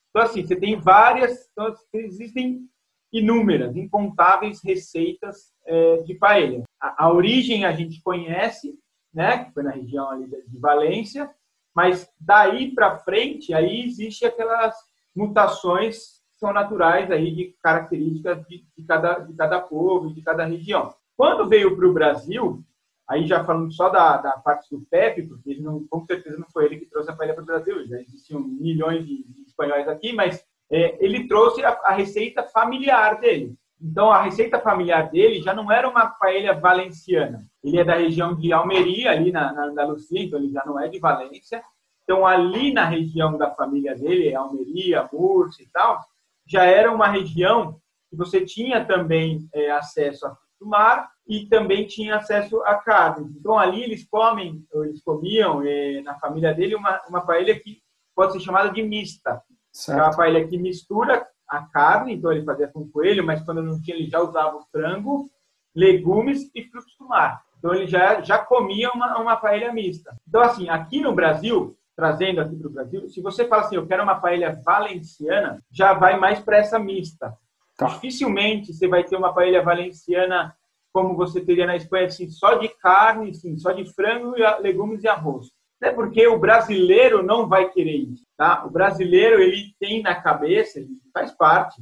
Então, 0.10 0.24
assim, 0.24 0.46
você 0.46 0.56
tem 0.56 0.77
várias, 0.77 1.50
então, 1.51 1.74
existem 1.94 2.68
inúmeras, 3.12 3.75
incontáveis 3.75 4.62
receitas 4.63 5.53
é, 5.65 5.98
de 6.03 6.15
paella. 6.15 6.63
A, 6.80 7.06
a 7.06 7.13
origem 7.13 7.65
a 7.65 7.72
gente 7.72 8.01
conhece, 8.01 8.77
né, 9.13 9.46
que 9.46 9.53
foi 9.53 9.63
na 9.63 9.72
região 9.72 10.10
ali 10.10 10.25
de 10.25 10.58
Valência, 10.60 11.30
mas 11.75 12.10
daí 12.20 12.74
para 12.74 13.00
frente 13.00 13.53
aí 13.53 13.86
existe 13.86 14.25
aquelas 14.25 14.75
mutações 15.15 16.22
que 16.32 16.39
são 16.39 16.53
naturais 16.53 17.10
aí 17.12 17.34
de 17.34 17.56
características 17.62 18.46
de, 18.48 18.65
de 18.77 18.84
cada 18.86 19.20
de 19.20 19.34
cada 19.34 19.60
povo, 19.60 20.13
de 20.13 20.22
cada 20.22 20.46
região. 20.46 20.94
Quando 21.15 21.48
veio 21.48 21.75
para 21.75 21.88
o 21.88 21.94
Brasil, 21.94 22.63
aí 23.08 23.27
já 23.27 23.44
falando 23.44 23.72
só 23.72 23.89
da, 23.89 24.18
da 24.18 24.32
parte 24.32 24.70
do 24.70 24.82
Pepe, 24.89 25.24
porque 25.24 25.51
ele 25.51 25.62
não, 25.62 25.86
com 25.88 26.06
certeza 26.06 26.38
não 26.38 26.50
foi 26.50 26.65
ele 26.65 26.80
que 26.80 26.86
trouxe 26.86 27.12
a 27.12 27.15
paella 27.15 27.34
para 27.34 27.44
o 27.44 27.46
Brasil, 27.46 27.86
já 27.88 28.00
existiam 28.00 28.39
milhões 28.39 29.06
de, 29.06 29.24
de 29.24 29.41
espanhóis 29.44 29.88
aqui, 29.88 30.13
mas 30.13 30.44
é, 30.72 31.03
ele 31.03 31.27
trouxe 31.27 31.63
a, 31.63 31.72
a 31.84 31.91
receita 31.91 32.44
familiar 32.44 33.20
dele. 33.20 33.56
Então, 33.80 34.12
a 34.12 34.22
receita 34.22 34.60
familiar 34.60 35.10
dele 35.10 35.41
já 35.41 35.53
não 35.53 35.72
era 35.72 35.89
uma 35.89 36.08
paella 36.08 36.53
valenciana. 36.53 37.46
Ele 37.63 37.80
é 37.80 37.84
da 37.84 37.96
região 37.96 38.36
de 38.36 38.51
Almeria, 38.51 39.12
ali 39.12 39.32
na, 39.32 39.53
na 39.53 39.65
Andaluzia, 39.65 40.24
então 40.24 40.39
ele 40.39 40.51
já 40.51 40.63
não 40.65 40.80
é 40.80 40.88
de 40.88 41.00
Valência. 41.00 41.63
Então, 42.03 42.25
ali 42.25 42.74
na 42.74 42.86
região 42.86 43.38
da 43.38 43.51
família 43.51 43.96
dele, 43.96 44.34
Almeria, 44.36 45.08
Murcia 45.13 45.63
e 45.63 45.70
tal, 45.70 46.01
já 46.46 46.63
era 46.63 46.91
uma 46.91 47.08
região 47.08 47.80
que 48.10 48.15
você 48.15 48.44
tinha 48.44 48.84
também 48.84 49.48
é, 49.53 49.72
acesso 49.72 50.25
a 50.25 50.36
do 50.62 50.68
mar 50.68 51.10
e 51.27 51.48
também 51.48 51.88
tinha 51.88 52.18
acesso 52.18 52.62
a 52.62 52.75
carne. 52.75 53.33
Então, 53.38 53.57
ali 53.57 53.81
eles 53.81 54.07
comem, 54.07 54.64
eles 54.74 55.01
comiam 55.03 55.64
é, 55.64 56.01
na 56.01 56.18
família 56.20 56.53
dele 56.53 56.75
uma, 56.75 57.01
uma 57.09 57.25
paella 57.25 57.55
que 57.55 57.81
pode 58.16 58.33
ser 58.33 58.42
chamada 58.42 58.70
de 58.70 58.83
mista. 58.83 59.42
Certo. 59.72 60.00
É 60.00 60.03
uma 60.03 60.16
paella 60.16 60.48
que 60.48 60.57
mistura 60.57 61.27
a 61.48 61.64
carne, 61.66 62.14
então 62.14 62.31
ele 62.31 62.46
fazia 62.46 62.68
com 62.68 62.88
coelho, 62.90 63.25
mas 63.25 63.44
quando 63.44 63.64
não 63.64 63.81
tinha, 63.81 63.98
ele 63.98 64.09
já 64.09 64.22
usava 64.22 64.57
o 64.57 64.66
frango, 64.72 65.29
legumes 65.75 66.50
e 66.53 66.64
frutos 66.64 66.96
do 66.98 67.07
mar. 67.07 67.44
Então 67.62 67.76
ele 67.76 67.86
já, 67.86 68.22
já 68.22 68.40
comia 68.40 68.90
uma, 68.90 69.20
uma 69.20 69.38
paella 69.38 69.72
mista. 69.72 70.16
Então, 70.28 70.42
assim, 70.42 70.68
aqui 70.68 71.00
no 71.00 71.14
Brasil, 71.14 71.78
trazendo 71.96 72.42
aqui 72.42 72.56
para 72.56 72.68
o 72.68 72.72
Brasil, 72.72 73.08
se 73.08 73.22
você 73.22 73.46
fala 73.46 73.62
assim, 73.62 73.76
eu 73.76 73.86
quero 73.86 74.02
uma 74.02 74.20
paella 74.20 74.60
valenciana, 74.66 75.64
já 75.72 75.94
vai 75.94 76.20
mais 76.20 76.40
para 76.40 76.58
essa 76.58 76.80
mista. 76.80 77.38
Tá. 77.78 77.86
Dificilmente 77.86 78.74
você 78.74 78.88
vai 78.88 79.04
ter 79.04 79.16
uma 79.16 79.32
paella 79.32 79.62
valenciana 79.62 80.56
como 80.92 81.16
você 81.16 81.40
teria 81.40 81.68
na 81.68 81.76
Espanha, 81.76 82.08
assim, 82.08 82.28
só 82.30 82.56
de 82.56 82.68
carne, 82.68 83.30
assim, 83.30 83.56
só 83.58 83.72
de 83.72 83.86
frango, 83.94 84.34
legumes 84.60 85.04
e 85.04 85.08
arroz. 85.08 85.48
Até 85.80 85.94
porque 85.94 86.28
o 86.28 86.40
brasileiro 86.40 87.24
não 87.24 87.48
vai 87.48 87.70
querer 87.70 87.98
isso, 87.98 88.24
tá? 88.36 88.66
O 88.66 88.72
brasileiro, 88.72 89.40
ele 89.40 89.74
tem 89.80 90.02
na 90.02 90.16
cabeça, 90.16 90.80
faz 91.14 91.32
parte, 91.32 91.82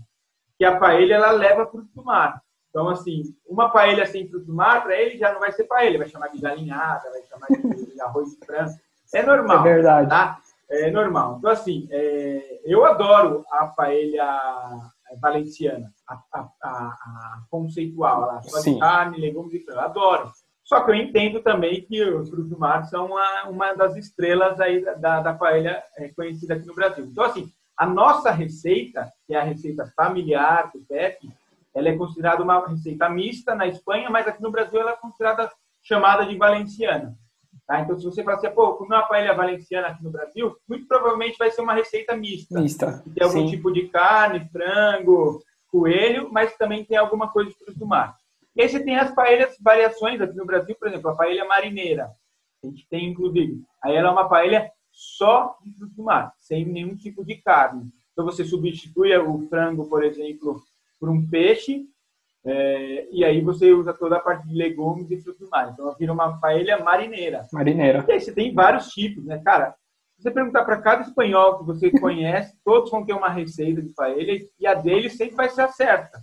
que 0.58 0.66
a 0.66 0.78
paella, 0.78 1.14
ela 1.14 1.32
leva 1.32 1.66
fruto 1.66 1.90
do 1.96 2.04
mar. 2.04 2.42
Então, 2.70 2.88
assim, 2.90 3.24
uma 3.48 3.70
paella 3.70 4.06
sem 4.06 4.28
fruto 4.28 4.46
do 4.46 4.54
mar, 4.54 4.84
para 4.84 4.96
ele 4.96 5.18
já 5.18 5.34
não 5.34 5.40
vai 5.40 5.52
ser 5.52 5.64
paella, 5.64 5.98
vai 5.98 6.08
chamar 6.08 6.28
de 6.28 6.40
galinhada, 6.40 7.10
vai 7.10 7.24
chamar 7.24 7.48
de 7.48 8.02
arroz 8.02 8.30
de 8.30 8.46
frango. 8.46 8.74
É 9.14 9.24
normal. 9.24 9.60
É 9.60 9.74
verdade. 9.74 10.10
Tá? 10.10 10.40
É 10.70 10.92
normal. 10.92 11.38
Então, 11.40 11.50
assim, 11.50 11.88
é, 11.90 12.62
eu 12.64 12.86
adoro 12.86 13.44
a 13.52 13.66
paella 13.66 14.92
valenciana, 15.20 15.92
a, 16.08 16.22
a, 16.32 16.50
a, 16.62 16.70
a 16.70 17.42
conceitual, 17.50 18.40
só 18.44 18.62
de 18.62 18.80
carne, 18.80 19.20
legumes 19.20 19.54
e 19.54 19.60
frango. 19.60 19.80
Adoro. 19.80 20.32
Só 20.64 20.82
que 20.82 20.92
eu 20.92 20.96
entendo 20.96 21.42
também 21.42 21.82
que 21.82 22.04
os 22.04 22.30
frutos 22.30 22.48
do 22.48 22.60
mar 22.60 22.86
são 22.86 23.08
uma, 23.08 23.44
uma 23.50 23.74
das 23.74 23.96
estrelas 23.96 24.60
aí 24.60 24.86
da, 25.00 25.20
da 25.20 25.34
paella 25.34 25.82
é, 25.98 26.10
conhecida 26.10 26.54
aqui 26.54 26.68
no 26.68 26.76
Brasil. 26.76 27.06
Então, 27.06 27.24
assim, 27.24 27.52
a 27.76 27.88
nossa 27.88 28.30
receita, 28.30 29.12
que 29.26 29.34
é 29.34 29.40
a 29.40 29.44
receita 29.44 29.92
familiar 29.96 30.70
do 30.72 30.80
PEP, 30.82 31.28
ela 31.76 31.90
é 31.90 31.98
considerada 31.98 32.44
uma 32.44 32.68
receita 32.68 33.10
mista 33.10 33.56
na 33.56 33.68
Espanha, 33.68 34.10
mas 34.10 34.28
aqui 34.28 34.42
no 34.42 34.52
Brasil 34.52 34.80
ela 34.80 34.92
é 34.92 34.98
considerada 34.98 35.52
chamada 35.82 36.26
de 36.26 36.36
valenciana. 36.36 37.16
Tá? 37.68 37.82
Então, 37.82 37.98
se 37.98 38.04
você 38.04 38.24
falar 38.24 38.38
assim, 38.38 38.50
pô, 38.50 38.74
comer 38.74 38.96
uma 38.96 39.08
paella 39.08 39.36
valenciana 39.36 39.90
aqui 39.90 40.04
no 40.04 40.10
Brasil, 40.10 40.56
muito 40.68 40.88
provavelmente 40.88 41.38
vai 41.38 41.52
ser 41.52 41.62
uma 41.62 41.74
receita 41.74 42.16
mista. 42.18 42.60
Mista. 42.60 43.04
Tem 43.14 43.24
algum 43.24 43.48
sim. 43.48 43.56
tipo 43.56 43.72
de 43.72 43.88
carne, 43.90 44.50
frango, 44.52 45.40
coelho, 45.68 46.30
mas 46.32 46.58
também 46.58 46.84
tem 46.84 46.98
alguma 46.98 47.32
coisa 47.32 47.50
de 47.50 47.56
frutos 47.56 47.78
do 47.78 47.86
mar. 47.86 48.18
E 48.56 48.62
aí 48.64 48.70
você 48.70 48.84
tem 48.84 48.98
as 48.98 49.14
paellas 49.14 49.56
variações 49.62 50.20
aqui 50.20 50.36
no 50.36 50.46
Brasil, 50.46 50.76
por 50.80 50.88
exemplo, 50.88 51.12
a 51.12 51.16
paella 51.16 51.46
marineira. 51.46 52.10
A 52.64 52.68
gente 52.68 52.88
tem, 52.90 53.10
inclusive, 53.10 53.62
aí 53.84 53.96
ela 53.96 54.10
é 54.10 54.12
uma 54.12 54.28
paella 54.28 54.70
só 54.92 55.56
de 55.64 55.72
frutos 55.78 55.96
do 55.96 56.04
mar, 56.04 56.34
sem 56.38 56.66
nenhum 56.66 56.96
tipo 56.96 57.24
de 57.24 57.36
carne. 57.36 57.90
Então 58.12 58.26
você 58.26 58.44
substitui 58.44 59.16
o 59.16 59.48
frango, 59.48 59.88
por 59.88 60.04
exemplo, 60.04 60.62
por 61.00 61.10
um 61.10 61.26
peixe, 61.28 61.86
é, 62.46 63.08
e 63.12 63.26
aí 63.26 63.42
você 63.42 63.72
usa 63.72 63.94
toda 63.94 64.18
a 64.18 64.20
parte 64.20 64.48
de 64.48 64.56
legumes 64.56 65.10
e 65.12 65.22
frutos 65.22 65.42
do 65.42 65.50
mar. 65.50 65.72
Então 65.72 65.94
vira 65.98 66.14
uma 66.14 66.40
paella 66.40 66.84
marineira. 66.84 67.46
Marineira. 67.52 68.06
E 68.08 68.12
aí 68.12 68.20
você 68.20 68.32
tem 68.32 68.54
vários 68.54 68.88
tipos, 68.90 69.26
né, 69.26 69.42
cara? 69.44 69.76
Se 70.16 70.24
você 70.24 70.32
perguntar 70.32 70.66
para 70.66 70.82
cada 70.82 71.02
espanhol 71.04 71.60
que 71.60 71.66
você 71.66 71.92
conhece, 72.00 72.58
todos 72.64 72.92
vão 72.92 73.06
ter 73.06 73.14
uma 73.14 73.30
receita 73.30 73.82
de 73.82 73.94
paella 73.94 74.40
e 74.60 74.68
a 74.68 74.74
dele 74.74 75.10
sempre 75.10 75.36
vai 75.36 75.50
ser 75.50 75.62
a 75.62 75.68
certa. 75.70 76.20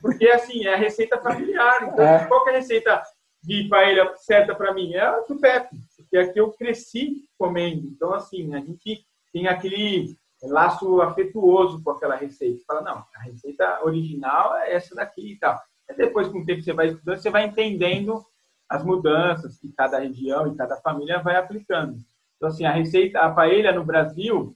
Porque, 0.00 0.28
assim, 0.28 0.64
é 0.64 0.74
a 0.74 0.78
receita 0.78 1.18
familiar. 1.20 1.82
Então, 1.82 2.04
é. 2.04 2.26
qual 2.26 2.46
é 2.48 2.50
a 2.52 2.56
receita 2.56 3.02
de 3.42 3.68
paella 3.68 4.14
certa 4.16 4.54
para 4.54 4.74
mim? 4.74 4.94
É 4.94 5.00
a 5.00 5.20
do 5.20 5.36
Pepe, 5.38 5.76
porque 5.96 6.16
aqui 6.16 6.38
eu 6.38 6.52
cresci 6.52 7.24
comendo. 7.38 7.86
Então, 7.86 8.12
assim, 8.12 8.54
a 8.54 8.58
gente 8.58 9.06
tem 9.32 9.46
aquele 9.46 10.16
laço 10.42 11.00
afetuoso 11.00 11.82
com 11.82 11.90
aquela 11.90 12.16
receita. 12.16 12.58
Você 12.58 12.64
fala, 12.64 12.82
não, 12.82 13.04
a 13.14 13.22
receita 13.22 13.84
original 13.84 14.56
é 14.56 14.74
essa 14.74 14.94
daqui 14.94 15.32
e 15.32 15.38
tal. 15.38 15.58
E 15.88 15.94
depois, 15.94 16.28
com 16.28 16.40
o 16.40 16.44
tempo 16.44 16.58
que 16.58 16.64
você 16.64 16.72
vai 16.72 16.88
estudando, 16.88 17.18
você 17.18 17.30
vai 17.30 17.44
entendendo 17.44 18.24
as 18.68 18.84
mudanças 18.84 19.58
que 19.58 19.72
cada 19.72 19.98
região 19.98 20.48
e 20.48 20.56
cada 20.56 20.76
família 20.76 21.22
vai 21.22 21.36
aplicando. 21.36 21.96
Então, 22.36 22.48
assim, 22.48 22.64
a 22.64 22.72
receita, 22.72 23.20
a 23.20 23.30
paella 23.30 23.72
no 23.72 23.84
Brasil, 23.84 24.54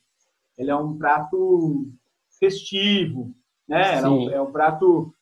ele 0.58 0.70
é 0.70 0.76
um 0.76 0.98
prato 0.98 1.88
festivo, 2.38 3.34
né? 3.68 3.98
É 3.98 4.08
um, 4.08 4.30
é 4.30 4.42
um 4.42 4.52
prato 4.52 5.14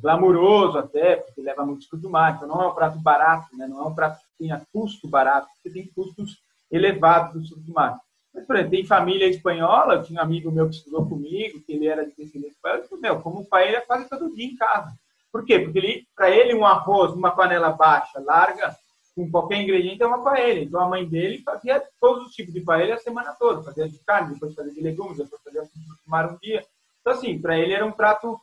glamuroso 0.00 0.78
até, 0.78 1.16
porque 1.16 1.40
leva 1.40 1.64
muito 1.64 1.88
frutos 1.88 2.02
do 2.02 2.10
mar. 2.10 2.34
Então, 2.34 2.48
não 2.48 2.62
é 2.62 2.68
um 2.68 2.74
prato 2.74 2.98
barato, 2.98 3.56
né? 3.56 3.66
não 3.66 3.82
é 3.82 3.86
um 3.86 3.94
prato 3.94 4.18
que 4.18 4.38
tenha 4.38 4.66
custo 4.72 5.08
barato, 5.08 5.46
porque 5.54 5.70
tem 5.70 5.92
custos 5.92 6.42
elevados 6.70 7.34
do 7.34 7.48
frutos 7.48 7.64
do 7.64 7.72
mar. 7.72 8.00
Por 8.32 8.56
exemplo, 8.56 8.70
tem 8.70 8.84
família 8.84 9.28
espanhola, 9.28 10.02
tinha 10.02 10.20
um 10.20 10.24
amigo 10.24 10.50
meu 10.50 10.68
que 10.68 10.76
estudou 10.76 11.06
comigo, 11.06 11.60
que 11.60 11.72
ele 11.72 11.86
era 11.86 12.04
de 12.04 12.12
descendência 12.16 12.56
espanhola, 12.56 12.84
eu 12.90 12.98
meu, 12.98 13.20
como 13.20 13.44
pai 13.44 13.68
ele 13.68 13.80
faz 13.82 14.08
todo 14.08 14.34
dia 14.34 14.46
em 14.46 14.56
casa. 14.56 14.92
Por 15.30 15.44
quê? 15.44 15.58
Porque 15.58 16.04
para 16.14 16.30
ele 16.30 16.54
um 16.54 16.64
arroz 16.64 17.14
numa 17.14 17.30
panela 17.30 17.70
baixa, 17.70 18.20
larga, 18.20 18.76
com 19.14 19.30
qualquer 19.30 19.62
ingrediente 19.62 20.02
é 20.02 20.06
uma 20.06 20.22
paella. 20.22 20.60
Então 20.60 20.80
a 20.80 20.88
mãe 20.88 21.06
dele 21.06 21.42
fazia 21.42 21.82
todos 22.00 22.26
os 22.26 22.34
tipos 22.34 22.52
de 22.52 22.60
paella 22.60 22.94
a 22.94 22.98
semana 22.98 23.34
toda, 23.38 23.62
fazia 23.62 23.88
de 23.88 23.98
carne, 23.98 24.34
depois 24.34 24.54
fazia 24.54 24.72
de 24.72 24.80
legumes, 24.80 25.18
depois 25.18 25.42
fazia 25.42 25.62
de 25.62 25.70
mar 26.06 26.32
um 26.32 26.38
dia. 26.38 26.64
Então 27.00 27.12
assim, 27.12 27.38
para 27.38 27.58
ele 27.58 27.72
era 27.72 27.84
um 27.84 27.92
prato 27.92 28.40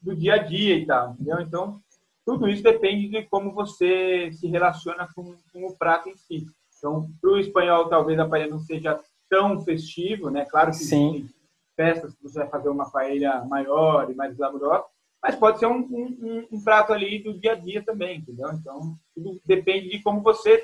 do 0.00 0.14
dia 0.14 0.34
a 0.34 0.38
dia 0.38 0.76
e 0.76 0.86
tal, 0.86 1.12
entendeu? 1.12 1.40
Então 1.40 1.80
tudo 2.24 2.48
isso 2.48 2.62
depende 2.62 3.08
de 3.08 3.22
como 3.22 3.52
você 3.52 4.30
se 4.32 4.46
relaciona 4.48 5.08
com, 5.14 5.34
com 5.52 5.66
o 5.66 5.76
prato 5.76 6.08
em 6.08 6.16
si. 6.16 6.46
Então, 6.76 7.10
para 7.20 7.30
o 7.30 7.38
espanhol, 7.38 7.88
talvez 7.88 8.18
a 8.18 8.28
paella 8.28 8.50
não 8.50 8.60
seja 8.60 9.00
tão 9.28 9.60
festivo, 9.60 10.30
né? 10.30 10.44
Claro 10.44 10.70
que 10.70 10.78
Sim. 10.78 11.28
festas 11.76 12.14
que 12.14 12.22
você 12.22 12.40
vai 12.40 12.48
fazer 12.48 12.68
uma 12.68 12.90
paella 12.90 13.44
maior 13.44 14.10
e 14.10 14.14
mais 14.14 14.36
glamourosa, 14.36 14.84
mas 15.22 15.34
pode 15.34 15.58
ser 15.58 15.66
um, 15.66 15.78
um, 15.78 16.46
um, 16.52 16.62
prato 16.62 16.92
ali 16.92 17.22
do 17.22 17.38
dia 17.38 17.52
a 17.52 17.56
dia 17.56 17.82
também, 17.82 18.18
entendeu? 18.18 18.50
Então, 18.52 18.96
tudo 19.14 19.40
depende 19.44 19.88
de 19.88 20.02
como 20.02 20.22
você 20.22 20.62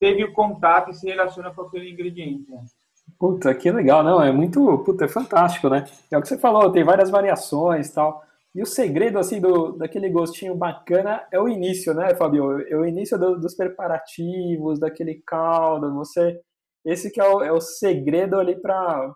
teve 0.00 0.24
o 0.24 0.32
contato 0.32 0.90
e 0.90 0.94
se 0.94 1.06
relaciona 1.06 1.52
com 1.52 1.62
aquele 1.62 1.90
ingrediente. 1.90 2.50
Né? 2.50 2.64
Puta, 3.18 3.54
que 3.54 3.70
legal, 3.70 4.04
não? 4.04 4.22
É 4.22 4.30
muito, 4.30 4.78
puta, 4.78 5.04
é 5.04 5.08
fantástico, 5.08 5.68
né? 5.68 5.84
É 6.10 6.18
o 6.18 6.22
que 6.22 6.28
você 6.28 6.38
falou, 6.38 6.70
tem 6.70 6.84
várias 6.84 7.10
variações 7.10 7.90
tal. 7.90 8.22
E 8.54 8.62
o 8.62 8.66
segredo, 8.66 9.18
assim, 9.18 9.40
do, 9.40 9.72
daquele 9.72 10.08
gostinho 10.08 10.54
bacana 10.54 11.26
é 11.30 11.38
o 11.38 11.48
início, 11.48 11.92
né, 11.92 12.14
Fabio? 12.14 12.60
É 12.68 12.76
o 12.76 12.86
início 12.86 13.18
do, 13.18 13.38
dos 13.38 13.54
preparativos, 13.54 14.78
daquele 14.78 15.22
caldo, 15.26 15.94
você... 15.94 16.40
Esse 16.86 17.10
que 17.10 17.20
é 17.20 17.28
o, 17.28 17.42
é 17.42 17.52
o 17.52 17.60
segredo 17.60 18.38
ali 18.38 18.54
para 18.56 19.12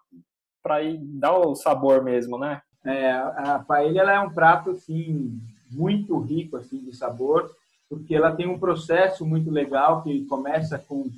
dar 0.98 1.38
o 1.38 1.54
sabor 1.54 2.02
mesmo, 2.02 2.36
né? 2.36 2.60
É, 2.84 3.12
a 3.12 3.64
paella 3.66 4.12
é 4.12 4.20
um 4.20 4.32
prato 4.32 4.70
assim 4.70 5.38
muito 5.70 6.18
rico 6.18 6.56
assim 6.56 6.78
de 6.78 6.96
sabor, 6.96 7.54
porque 7.88 8.14
ela 8.14 8.34
tem 8.34 8.48
um 8.48 8.58
processo 8.58 9.24
muito 9.24 9.50
legal 9.50 10.02
que 10.02 10.26
começa 10.26 10.78
com 10.78 11.10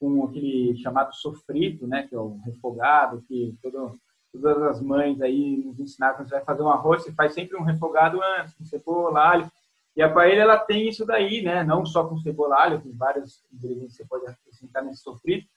com 0.00 0.24
aquele 0.24 0.76
chamado 0.76 1.14
sofrito, 1.14 1.86
né, 1.86 2.06
que 2.06 2.14
é 2.14 2.18
o 2.18 2.38
refogado, 2.44 3.22
que 3.26 3.56
todo, 3.60 3.98
todas 4.32 4.62
as 4.62 4.80
mães 4.80 5.20
aí 5.20 5.56
nos 5.56 5.78
ensinaram 5.80 6.16
quando 6.16 6.28
você 6.28 6.36
vai 6.36 6.44
fazer 6.44 6.62
um 6.62 6.70
arroz, 6.70 7.02
você 7.02 7.12
faz 7.12 7.34
sempre 7.34 7.56
um 7.56 7.64
refogado 7.64 8.20
antes, 8.22 8.54
com 8.54 8.64
cebola, 8.64 9.20
alho. 9.20 9.50
E 9.96 10.02
a 10.02 10.12
paella 10.12 10.42
ela 10.42 10.58
tem 10.58 10.88
isso 10.88 11.04
daí, 11.04 11.42
né, 11.42 11.64
não 11.64 11.84
só 11.84 12.06
com 12.06 12.18
cebola, 12.18 12.62
alho, 12.62 12.80
tem 12.80 12.92
vários 12.92 13.42
ingredientes 13.52 13.96
que 13.96 14.02
você 14.02 14.08
pode 14.08 14.26
acrescentar 14.26 14.84
nesse 14.84 15.02
sofrito, 15.02 15.48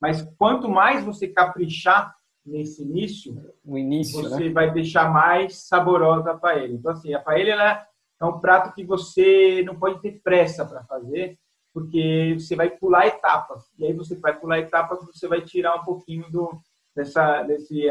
mas 0.00 0.22
quanto 0.38 0.68
mais 0.68 1.04
você 1.04 1.28
caprichar 1.28 2.14
nesse 2.44 2.82
início, 2.82 3.36
o 3.64 3.76
início 3.76 4.22
você 4.22 4.44
né? 4.44 4.50
vai 4.50 4.70
deixar 4.70 5.10
mais 5.12 5.66
saborosa 5.66 6.32
a 6.32 6.38
paella. 6.38 6.74
Então, 6.74 6.92
assim, 6.92 7.12
a 7.12 7.20
paella 7.20 7.50
ela 7.50 7.86
é 8.20 8.24
um 8.24 8.40
prato 8.40 8.74
que 8.74 8.84
você 8.84 9.62
não 9.64 9.78
pode 9.78 10.00
ter 10.00 10.20
pressa 10.22 10.64
para 10.64 10.82
fazer, 10.84 11.38
porque 11.72 12.36
você 12.38 12.56
vai 12.56 12.70
pular 12.70 13.06
etapas. 13.06 13.64
E 13.78 13.84
aí 13.84 13.92
você 13.92 14.16
vai 14.16 14.38
pular 14.38 14.58
etapas, 14.58 15.04
você 15.06 15.28
vai 15.28 15.42
tirar 15.42 15.76
um 15.76 15.84
pouquinho 15.84 16.30
do 16.30 16.58
dessa 16.96 17.42
desse 17.44 17.86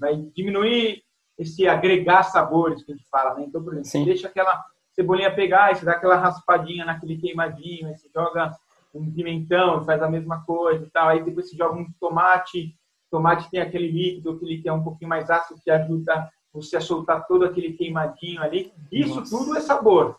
vai 0.00 0.16
diminuir 0.34 1.02
esse 1.38 1.68
agregar 1.68 2.24
sabores 2.24 2.82
que 2.82 2.90
a 2.90 2.96
gente 2.96 3.08
fala, 3.08 3.34
né? 3.34 3.44
Então, 3.46 3.62
por 3.62 3.72
exemplo, 3.74 3.88
Sim. 3.88 4.00
você 4.00 4.04
deixa 4.06 4.26
aquela 4.26 4.64
cebolinha 4.90 5.32
pegar, 5.32 5.76
você 5.76 5.84
dá 5.84 5.92
aquela 5.92 6.16
raspadinha 6.16 6.84
naquele 6.84 7.16
queimadinho, 7.16 7.88
você 7.88 8.08
joga 8.12 8.52
um 8.98 9.10
pimentão, 9.12 9.84
faz 9.84 10.02
a 10.02 10.10
mesma 10.10 10.44
coisa 10.44 10.84
e 10.84 10.90
tal. 10.90 11.08
Aí 11.08 11.22
depois 11.22 11.48
você 11.50 11.56
joga 11.56 11.78
um 11.78 11.86
tomate 12.00 12.76
tomate 13.10 13.50
tem 13.50 13.60
aquele 13.60 13.90
líquido, 13.90 14.32
aquele 14.32 14.58
que 14.58 14.68
é 14.68 14.72
um 14.72 14.82
pouquinho 14.82 15.08
mais 15.08 15.30
ácido, 15.30 15.60
que 15.62 15.70
ajuda 15.70 16.30
você 16.52 16.76
a 16.76 16.80
soltar 16.80 17.26
todo 17.26 17.44
aquele 17.44 17.72
queimadinho 17.72 18.42
ali. 18.42 18.72
Isso 18.90 19.20
Nossa. 19.20 19.36
tudo 19.36 19.56
é 19.56 19.60
sabor. 19.60 20.16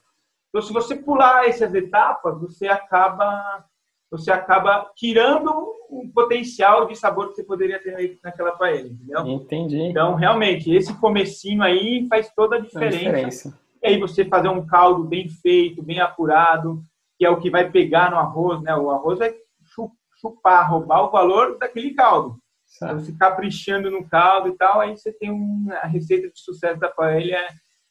Então, 0.49 0.61
se 0.61 0.73
você 0.73 0.95
pular 0.95 1.47
essas 1.47 1.73
etapas, 1.73 2.39
você 2.39 2.67
acaba 2.67 3.65
você 4.11 4.31
acaba 4.31 4.89
tirando 4.95 5.51
o 5.87 6.09
potencial 6.11 6.87
de 6.87 6.95
sabor 6.95 7.29
que 7.29 7.35
você 7.35 7.43
poderia 7.43 7.79
ter 7.79 8.17
naquela 8.23 8.53
paella, 8.53 8.87
entendeu? 8.87 9.27
Entendi. 9.27 9.79
Então, 9.83 10.15
realmente, 10.15 10.73
esse 10.73 10.95
comecinho 10.99 11.61
aí 11.61 12.07
faz 12.09 12.27
toda 12.33 12.55
a 12.55 12.59
A 12.59 12.61
diferença. 12.61 12.97
diferença. 12.97 13.59
E 13.83 13.87
aí 13.87 13.99
você 13.99 14.25
fazer 14.25 14.49
um 14.49 14.65
caldo 14.65 15.03
bem 15.03 15.29
feito, 15.29 15.83
bem 15.83 15.99
apurado, 15.99 16.81
que 17.19 17.25
é 17.25 17.29
o 17.29 17.37
que 17.37 17.49
vai 17.49 17.69
pegar 17.69 18.09
no 18.09 18.17
arroz, 18.17 18.61
né? 18.61 18.73
O 18.73 18.89
arroz 18.89 19.19
vai 19.19 19.35
chu- 19.75 19.91
chupar, 20.21 20.71
roubar 20.71 21.03
o 21.03 21.11
valor 21.11 21.57
daquele 21.59 21.93
caldo. 21.93 22.37
Então, 22.77 22.97
você 22.97 23.11
caprichando 23.11 23.91
no 23.91 24.07
caldo 24.07 24.47
e 24.47 24.55
tal, 24.55 24.79
aí 24.79 24.95
você 24.95 25.11
tem 25.11 25.29
um, 25.29 25.67
a 25.81 25.85
receita 25.85 26.29
de 26.29 26.39
sucesso 26.39 26.79
da 26.79 26.87
paella 26.87 27.35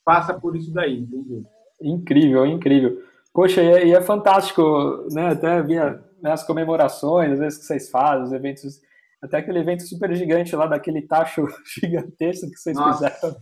passa 0.02 0.32
por 0.32 0.56
isso 0.56 0.72
daí, 0.72 1.00
entendeu? 1.00 1.44
Incrível, 1.82 2.46
incrível. 2.46 3.02
Poxa, 3.34 3.62
e 3.62 3.68
é, 3.68 3.86
e 3.88 3.92
é 3.92 4.00
fantástico, 4.00 4.62
né? 5.12 5.32
Até 5.32 5.62
via 5.62 6.02
né, 6.22 6.32
as 6.32 6.42
comemorações, 6.42 7.32
às 7.32 7.38
vezes 7.38 7.58
que 7.58 7.66
vocês 7.66 7.90
fazem, 7.90 8.24
os 8.24 8.32
eventos, 8.32 8.80
até 9.22 9.38
aquele 9.38 9.58
evento 9.58 9.82
super 9.82 10.14
gigante 10.14 10.56
lá, 10.56 10.66
daquele 10.66 11.02
tacho 11.02 11.46
gigantesco 11.78 12.48
que 12.48 12.56
vocês 12.56 12.76
Nossa. 12.78 13.10
fizeram. 13.10 13.36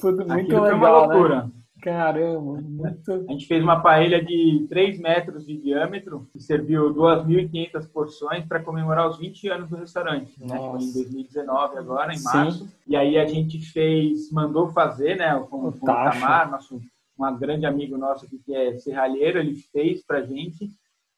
Foi 0.00 0.12
muito 0.12 0.30
Aquilo 0.32 0.60
foi 0.60 0.72
uma 0.72 1.06
legal, 1.06 1.08
né? 1.28 1.50
Caramba, 1.80 2.60
muito. 2.60 3.12
A 3.28 3.32
gente 3.32 3.46
fez 3.46 3.62
uma 3.62 3.80
paella 3.80 4.22
de 4.22 4.66
3 4.68 4.98
metros 5.00 5.46
de 5.46 5.56
diâmetro 5.56 6.28
e 6.34 6.40
serviu 6.40 6.94
2.500 6.94 7.88
porções 7.90 8.44
para 8.46 8.62
comemorar 8.62 9.08
os 9.08 9.18
20 9.18 9.48
anos 9.48 9.70
do 9.70 9.76
restaurante. 9.76 10.32
Né? 10.38 10.56
Em 10.56 10.60
Nossa. 10.60 10.92
2019 10.94 11.78
agora, 11.78 12.12
em 12.12 12.18
Sim. 12.18 12.24
março. 12.24 12.68
E 12.86 12.96
aí 12.96 13.18
a 13.18 13.26
gente 13.26 13.60
fez, 13.72 14.30
mandou 14.30 14.68
fazer, 14.68 15.16
né? 15.16 15.34
Com, 15.50 15.68
O 15.68 15.72
com 15.72 15.78
o. 15.78 15.86
Tamar, 15.86 16.50
nosso 16.50 16.80
um 17.28 17.38
grande 17.38 17.66
amigo 17.66 17.98
nosso 17.98 18.24
aqui 18.24 18.38
que 18.38 18.54
é 18.54 18.78
serralheiro, 18.78 19.38
ele 19.38 19.54
fez 19.54 20.02
para 20.02 20.22
gente. 20.22 20.70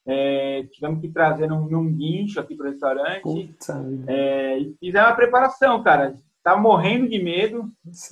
É, 0.05 0.64
tivemos 0.72 1.01
que 1.01 1.09
trazer 1.09 1.46
num, 1.46 1.68
num 1.68 1.92
guincho 1.92 2.40
aqui 2.40 2.57
para 2.57 2.66
o 2.66 2.70
restaurante. 2.70 3.22
Puta. 3.22 3.85
É, 4.09 4.59
e 4.59 4.75
fizemos 4.81 5.09
a 5.09 5.14
preparação, 5.14 5.81
cara. 5.83 6.16
Tava 6.42 6.61
morrendo 6.61 7.09
de 7.09 7.22
medo. 7.22 7.70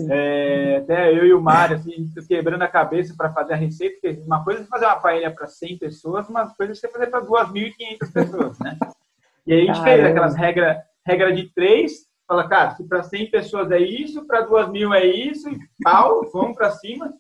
É, 0.09 0.77
até 0.77 1.13
eu 1.13 1.27
e 1.27 1.35
o 1.35 1.41
Mário, 1.41 1.77
assim, 1.77 2.09
quebrando 2.29 2.63
a 2.63 2.69
cabeça 2.69 3.15
para 3.17 3.33
fazer 3.33 3.55
a 3.55 3.57
receita, 3.57 3.99
porque 4.01 4.23
uma 4.25 4.45
coisa 4.45 4.63
é 4.63 4.67
fazer 4.67 4.87
uma 4.87 5.01
paella 5.01 5.31
para 5.31 5.49
100 5.49 5.79
pessoas, 5.79 6.29
uma 6.29 6.49
coisa 6.55 6.73
é 6.73 6.75
você 6.75 6.89
fazer 6.89 7.09
para 7.09 7.23
2.500 7.23 8.13
pessoas, 8.13 8.59
né? 8.61 8.79
E 9.47 9.53
aí 9.53 9.63
a 9.63 9.65
gente 9.67 9.83
fez 9.83 9.97
Caramba. 9.97 10.09
aquelas 10.09 10.35
regras 10.37 10.77
regra 11.05 11.33
de 11.33 11.53
três, 11.55 12.07
fala, 12.29 12.47
cara, 12.49 12.71
se 12.77 12.87
para 12.87 13.03
100 13.03 13.31
pessoas 13.31 13.71
é 13.73 13.81
isso, 13.81 14.25
para 14.27 14.47
2.000 14.47 14.95
é 14.95 15.05
isso, 15.05 15.49
e 15.49 15.59
pau, 15.83 16.21
vamos 16.33 16.57
para 16.57 16.71
cima. 16.71 17.13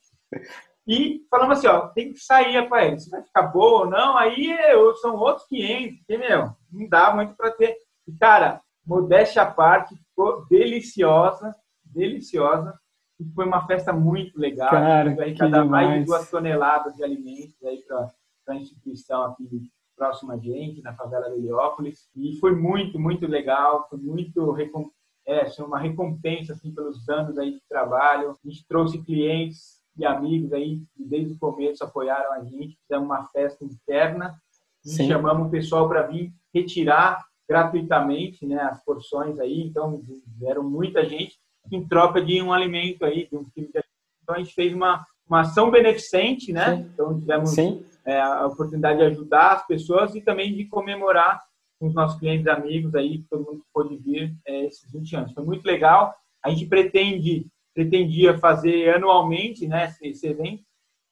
E 0.86 1.22
falamos 1.30 1.58
assim, 1.58 1.66
ó, 1.66 1.88
tem 1.88 2.12
que 2.12 2.20
sair 2.20 2.56
a 2.56 2.66
paella, 2.68 2.98
se 2.98 3.10
vai 3.10 3.22
ficar 3.22 3.42
boa 3.42 3.80
ou 3.80 3.90
não, 3.90 4.16
aí 4.16 4.52
é- 4.52 4.74
são 5.00 5.16
outros 5.16 5.46
500, 5.48 5.98
porque, 5.98 6.18
meu, 6.18 6.50
não 6.70 6.88
dá 6.88 7.12
muito 7.14 7.34
para 7.34 7.50
ter. 7.50 7.76
E, 8.06 8.12
cara, 8.12 8.60
modéstia 8.86 9.42
à 9.42 9.46
parte, 9.46 9.94
ficou 10.20 10.46
deliciosa, 10.46 11.54
deliciosa. 11.84 12.78
E 13.18 13.24
foi 13.34 13.44
uma 13.46 13.66
festa 13.66 13.92
muito 13.92 14.38
legal. 14.38 14.70
Cara, 14.70 15.02
a 15.02 15.04
gente 15.04 15.16
vai 15.16 15.26
arrecadar 15.26 15.64
mais 15.64 16.00
de 16.00 16.06
duas 16.06 16.30
toneladas 16.30 16.94
de 16.96 17.04
alimentos 17.04 17.62
aí 17.64 17.82
para 17.86 18.10
a 18.48 18.54
instituição 18.54 19.24
aqui 19.24 19.70
próxima 19.96 20.34
a 20.34 20.38
gente, 20.38 20.80
na 20.80 20.94
favela 20.94 21.28
de 21.28 21.36
Heliópolis. 21.36 22.08
E 22.16 22.38
foi 22.38 22.54
muito, 22.54 22.98
muito 22.98 23.26
legal, 23.26 23.86
foi 23.90 23.98
muito 23.98 24.50
recom- 24.52 24.90
é, 25.26 25.44
foi 25.50 25.66
uma 25.66 25.78
recompensa 25.78 26.54
assim, 26.54 26.74
pelos 26.74 27.06
anos 27.10 27.36
aí 27.36 27.52
de 27.52 27.62
trabalho. 27.68 28.30
A 28.30 28.48
gente 28.48 28.66
trouxe 28.66 29.02
clientes 29.02 29.80
e 29.98 30.06
amigos 30.06 30.50
aí 30.54 30.78
que 30.96 31.04
desde 31.04 31.34
o 31.34 31.38
começo 31.38 31.84
apoiaram 31.84 32.32
a 32.32 32.42
gente. 32.42 32.78
Fizemos 32.80 33.06
uma 33.06 33.24
festa 33.26 33.62
interna 33.62 34.34
e 34.82 34.88
Sim. 34.88 35.08
chamamos 35.08 35.48
o 35.48 35.50
pessoal 35.50 35.86
para 35.86 36.06
vir 36.06 36.32
retirar 36.54 37.22
gratuitamente 37.50 38.46
né, 38.46 38.60
as 38.62 38.80
porções 38.84 39.36
aí. 39.40 39.60
Então, 39.62 40.00
vieram 40.38 40.62
muita 40.62 41.04
gente 41.04 41.36
em 41.72 41.84
troca 41.84 42.22
de 42.22 42.40
um 42.40 42.52
alimento 42.52 43.04
aí, 43.04 43.26
de 43.28 43.36
um 43.36 43.44
quilo 43.44 43.66
de 43.66 43.78
alimento. 43.78 43.90
Então, 44.22 44.36
a 44.36 44.38
gente 44.38 44.54
fez 44.54 44.72
uma, 44.72 45.04
uma 45.28 45.40
ação 45.40 45.68
beneficente, 45.68 46.52
né? 46.52 46.76
Sim. 46.76 46.90
Então, 46.94 47.18
tivemos 47.18 47.58
é, 48.06 48.20
a 48.20 48.46
oportunidade 48.46 48.98
de 48.98 49.04
ajudar 49.06 49.54
as 49.54 49.66
pessoas 49.66 50.14
e 50.14 50.20
também 50.20 50.54
de 50.54 50.64
comemorar 50.66 51.42
com 51.80 51.88
os 51.88 51.94
nossos 51.94 52.20
clientes 52.20 52.46
e 52.46 52.50
amigos 52.50 52.94
aí, 52.94 53.24
todo 53.28 53.44
mundo 53.44 53.62
que 53.62 53.72
pôde 53.74 53.96
vir 53.96 54.32
é, 54.46 54.66
esses 54.66 54.88
20 54.92 55.16
anos. 55.16 55.32
Foi 55.32 55.44
muito 55.44 55.66
legal. 55.66 56.14
A 56.44 56.50
gente 56.50 56.66
pretende, 56.66 57.48
pretendia 57.74 58.38
fazer 58.38 58.94
anualmente 58.94 59.66
né, 59.66 59.86
esse, 59.86 60.06
esse 60.06 60.26
evento, 60.28 60.62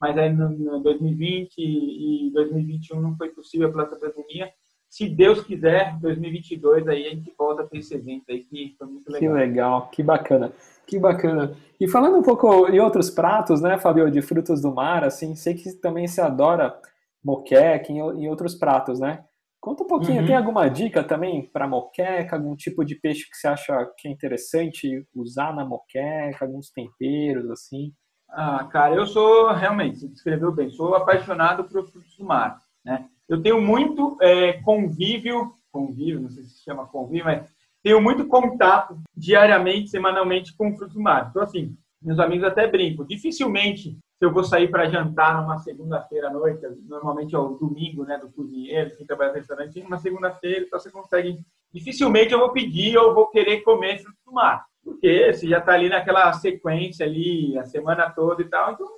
mas 0.01 0.17
aí 0.17 0.33
no, 0.33 0.51
no 0.51 0.79
2020 0.85 1.59
e 1.59 2.31
2021 2.33 3.01
não 3.01 3.17
foi 3.17 3.31
possível 3.31 3.73
pela 3.73 3.87
pandemia. 3.87 4.53
Se 4.89 5.09
Deus 5.09 5.43
quiser, 5.43 5.99
2022 6.01 6.89
aí 6.89 7.07
a 7.07 7.11
gente 7.11 7.33
volta 7.39 7.63
a 7.63 7.67
ter 7.67 7.79
esse 7.79 7.95
evento 7.95 8.25
aí 8.31 8.45
que 8.45 8.75
foi 8.79 8.87
muito 8.87 9.05
que 9.07 9.29
legal. 9.29 9.35
legal, 9.35 9.89
que 9.91 10.03
bacana, 10.03 10.53
que 10.87 10.99
bacana. 10.99 11.55
E 11.79 11.87
falando 11.87 12.17
um 12.17 12.23
pouco 12.23 12.67
em 12.69 12.81
outros 12.81 13.11
pratos, 13.11 13.61
né, 13.61 13.79
Fabio, 13.79 14.11
de 14.11 14.23
frutos 14.23 14.63
do 14.63 14.75
mar, 14.75 15.05
assim, 15.05 15.35
sei 15.37 15.55
que 15.55 15.73
também 15.75 16.09
se 16.09 16.21
adora 16.21 16.75
moqueca 17.23 17.93
em 17.93 18.29
outros 18.29 18.55
pratos, 18.55 18.99
né? 18.99 19.25
Conta 19.61 19.83
um 19.83 19.87
pouquinho, 19.87 20.21
Uhum. 20.21 20.27
tem 20.27 20.37
alguma 20.37 20.69
dica 20.71 21.03
também 21.05 21.43
para 21.53 21.67
moqueca, 21.69 22.37
algum 22.37 22.55
tipo 22.57 22.85
de 22.85 22.95
peixe 22.95 23.29
que 23.29 23.37
você 23.37 23.49
acha 23.49 23.93
que 23.99 24.09
é 24.09 24.11
interessante 24.11 25.05
usar 25.15 25.53
na 25.55 25.65
moqueca, 25.65 26.45
alguns 26.45 26.71
temperos, 26.71 27.51
assim? 27.51 27.93
Ah, 28.31 28.65
cara, 28.71 28.95
eu 28.95 29.07
sou 29.07 29.53
realmente, 29.53 29.99
você 29.99 30.09
descreveu 30.09 30.53
bem, 30.53 30.71
sou 30.71 30.95
apaixonado 30.95 31.65
por 31.65 31.89
frutos 31.91 32.17
do 32.17 32.25
mar, 32.25 32.59
né? 32.85 33.09
Eu 33.29 33.43
tenho 33.43 33.61
muito 33.61 34.17
é, 34.21 34.55
convívio, 34.63 35.53
convívio, 35.71 36.21
não 36.21 36.31
sei 36.31 36.45
se 36.45 36.63
chama 36.65 36.87
convívio, 36.87 37.27
mas 37.27 37.49
tenho 37.83 38.01
muito 38.01 38.27
contato 38.27 38.99
diariamente, 39.17 39.91
semanalmente 39.91 40.57
com 40.57 40.75
frutos 40.77 40.95
do 40.95 41.03
mar. 41.03 41.29
Então, 41.31 41.43
assim, 41.43 41.77
meus 42.03 42.19
amigos 42.19 42.45
até 42.45 42.67
brincam. 42.67 43.05
Dificilmente, 43.05 43.91
se 43.91 44.25
eu 44.25 44.33
vou 44.33 44.43
sair 44.43 44.69
para 44.69 44.89
jantar 44.89 45.41
numa 45.41 45.59
segunda-feira 45.59 46.29
à 46.29 46.33
noite, 46.33 46.61
normalmente 46.89 47.35
é 47.35 47.39
o 47.39 47.51
domingo, 47.51 48.05
né, 48.05 48.19
do 48.19 48.31
cozinheiro, 48.31 48.97
quem 48.97 49.07
trabalha 49.07 49.31
no 49.31 49.39
restaurante, 49.39 49.81
uma 49.81 49.99
segunda-feira, 49.99 50.65
então 50.67 50.79
você 50.79 50.91
consegue. 50.91 51.39
Dificilmente 51.73 52.33
eu 52.33 52.39
vou 52.39 52.51
pedir 52.51 52.97
ou 52.97 53.15
vou 53.15 53.29
querer 53.29 53.61
comer 53.61 53.99
frutos 53.99 54.21
do 54.25 54.33
mar. 54.33 54.65
Porque 54.83 55.33
você 55.33 55.47
já 55.47 55.59
está 55.59 55.75
ali 55.75 55.89
naquela 55.89 56.33
sequência 56.33 57.05
ali, 57.05 57.57
a 57.59 57.65
semana 57.65 58.11
toda 58.11 58.43
e 58.43 58.47
tal, 58.47 58.73
então 58.73 58.89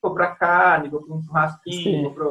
vou 0.00 0.14
para 0.14 0.36
carne, 0.36 0.90
vou 0.90 1.02
para 1.02 1.16
um 1.16 1.22
churrasquinho, 1.22 1.82
Sim. 1.82 2.02
vou 2.02 2.12
para 2.12 2.26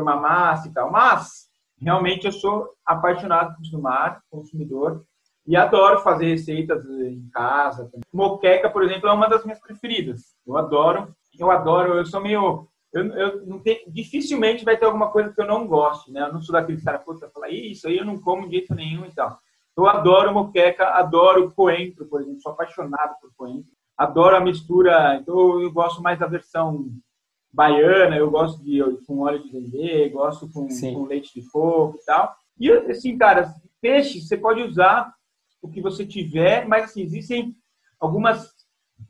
uma 0.00 0.16
massa 0.16 0.68
e 0.68 0.72
tal. 0.72 0.90
Mas, 0.90 1.48
realmente, 1.80 2.26
eu 2.26 2.32
sou 2.32 2.68
apaixonado 2.84 3.54
por 3.56 3.80
mar, 3.80 4.22
consumidor, 4.30 5.04
e 5.46 5.56
adoro 5.56 6.00
fazer 6.00 6.26
receitas 6.26 6.84
em 6.86 7.28
casa. 7.30 7.90
Moqueca, 8.12 8.70
por 8.70 8.82
exemplo, 8.82 9.08
é 9.08 9.12
uma 9.12 9.28
das 9.28 9.44
minhas 9.44 9.60
preferidas. 9.60 10.34
Eu 10.46 10.56
adoro, 10.56 11.14
eu 11.38 11.50
adoro, 11.50 11.94
eu 11.94 12.06
sou 12.06 12.20
meio. 12.20 12.66
Eu, 12.92 13.06
eu 13.14 13.46
não 13.46 13.58
tenho, 13.58 13.80
dificilmente 13.88 14.64
vai 14.64 14.76
ter 14.76 14.86
alguma 14.86 15.10
coisa 15.10 15.32
que 15.32 15.40
eu 15.40 15.46
não 15.46 15.66
goste, 15.66 16.10
né? 16.12 16.22
Eu 16.22 16.32
não 16.32 16.40
sou 16.40 16.52
daquele 16.52 16.80
cara, 16.80 16.98
puta, 16.98 17.28
falar 17.28 17.50
isso 17.50 17.88
aí 17.88 17.98
eu 17.98 18.04
não 18.04 18.18
como 18.20 18.46
de 18.46 18.56
jeito 18.56 18.74
nenhum 18.74 19.04
e 19.04 19.12
tal. 19.12 19.38
Eu 19.76 19.86
adoro 19.86 20.32
moqueca, 20.32 20.90
adoro 20.90 21.52
coentro, 21.52 22.06
por 22.06 22.20
exemplo, 22.20 22.40
sou 22.40 22.52
apaixonado 22.52 23.16
por 23.20 23.32
coentro. 23.36 23.70
Adoro 23.98 24.36
a 24.36 24.40
mistura, 24.40 25.16
então 25.16 25.60
eu 25.60 25.72
gosto 25.72 26.02
mais 26.02 26.18
da 26.18 26.26
versão 26.26 26.88
baiana, 27.54 28.16
eu 28.16 28.30
gosto 28.30 28.62
de 28.62 28.80
com 29.06 29.20
óleo 29.20 29.42
de 29.42 29.52
dendê, 29.52 30.08
gosto 30.08 30.50
com, 30.52 30.66
com 30.66 31.06
leite 31.06 31.32
de 31.32 31.48
coco 31.48 31.96
e 32.00 32.04
tal. 32.04 32.34
E 32.58 32.70
assim, 32.70 33.16
cara, 33.16 33.54
peixe 33.80 34.20
você 34.20 34.36
pode 34.36 34.62
usar 34.62 35.12
o 35.62 35.68
que 35.68 35.80
você 35.80 36.04
tiver, 36.04 36.66
mas 36.66 36.84
assim, 36.84 37.02
existem 37.02 37.54
algumas 37.98 38.52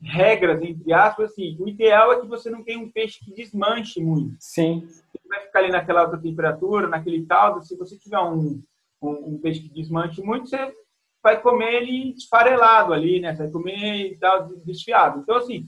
regras, 0.01 0.61
entre 0.61 0.93
aspas, 0.93 1.31
assim, 1.31 1.57
o 1.59 1.67
ideal 1.67 2.13
é 2.13 2.21
que 2.21 2.27
você 2.27 2.49
não 2.49 2.63
tenha 2.63 2.79
um 2.79 2.91
peixe 2.91 3.23
que 3.23 3.33
desmanche 3.33 3.99
muito. 3.99 4.35
Sim. 4.39 4.85
Você 4.85 5.27
vai 5.27 5.41
ficar 5.41 5.59
ali 5.59 5.71
naquela 5.71 6.01
alta 6.01 6.17
temperatura, 6.17 6.87
naquele 6.87 7.25
caldo, 7.25 7.63
se 7.63 7.75
você 7.75 7.97
tiver 7.97 8.19
um, 8.19 8.61
um, 9.01 9.09
um, 9.09 9.39
peixe 9.39 9.61
que 9.61 9.69
desmanche 9.69 10.21
muito, 10.21 10.47
você 10.47 10.73
vai 11.23 11.41
comer 11.41 11.81
ele 11.81 12.13
esfarelado 12.13 12.93
ali, 12.93 13.19
né? 13.19 13.33
Você 13.33 13.43
vai 13.43 13.51
comer 13.51 14.11
e 14.11 14.17
tal, 14.17 14.47
desfiado. 14.63 15.19
Então, 15.19 15.37
assim, 15.37 15.67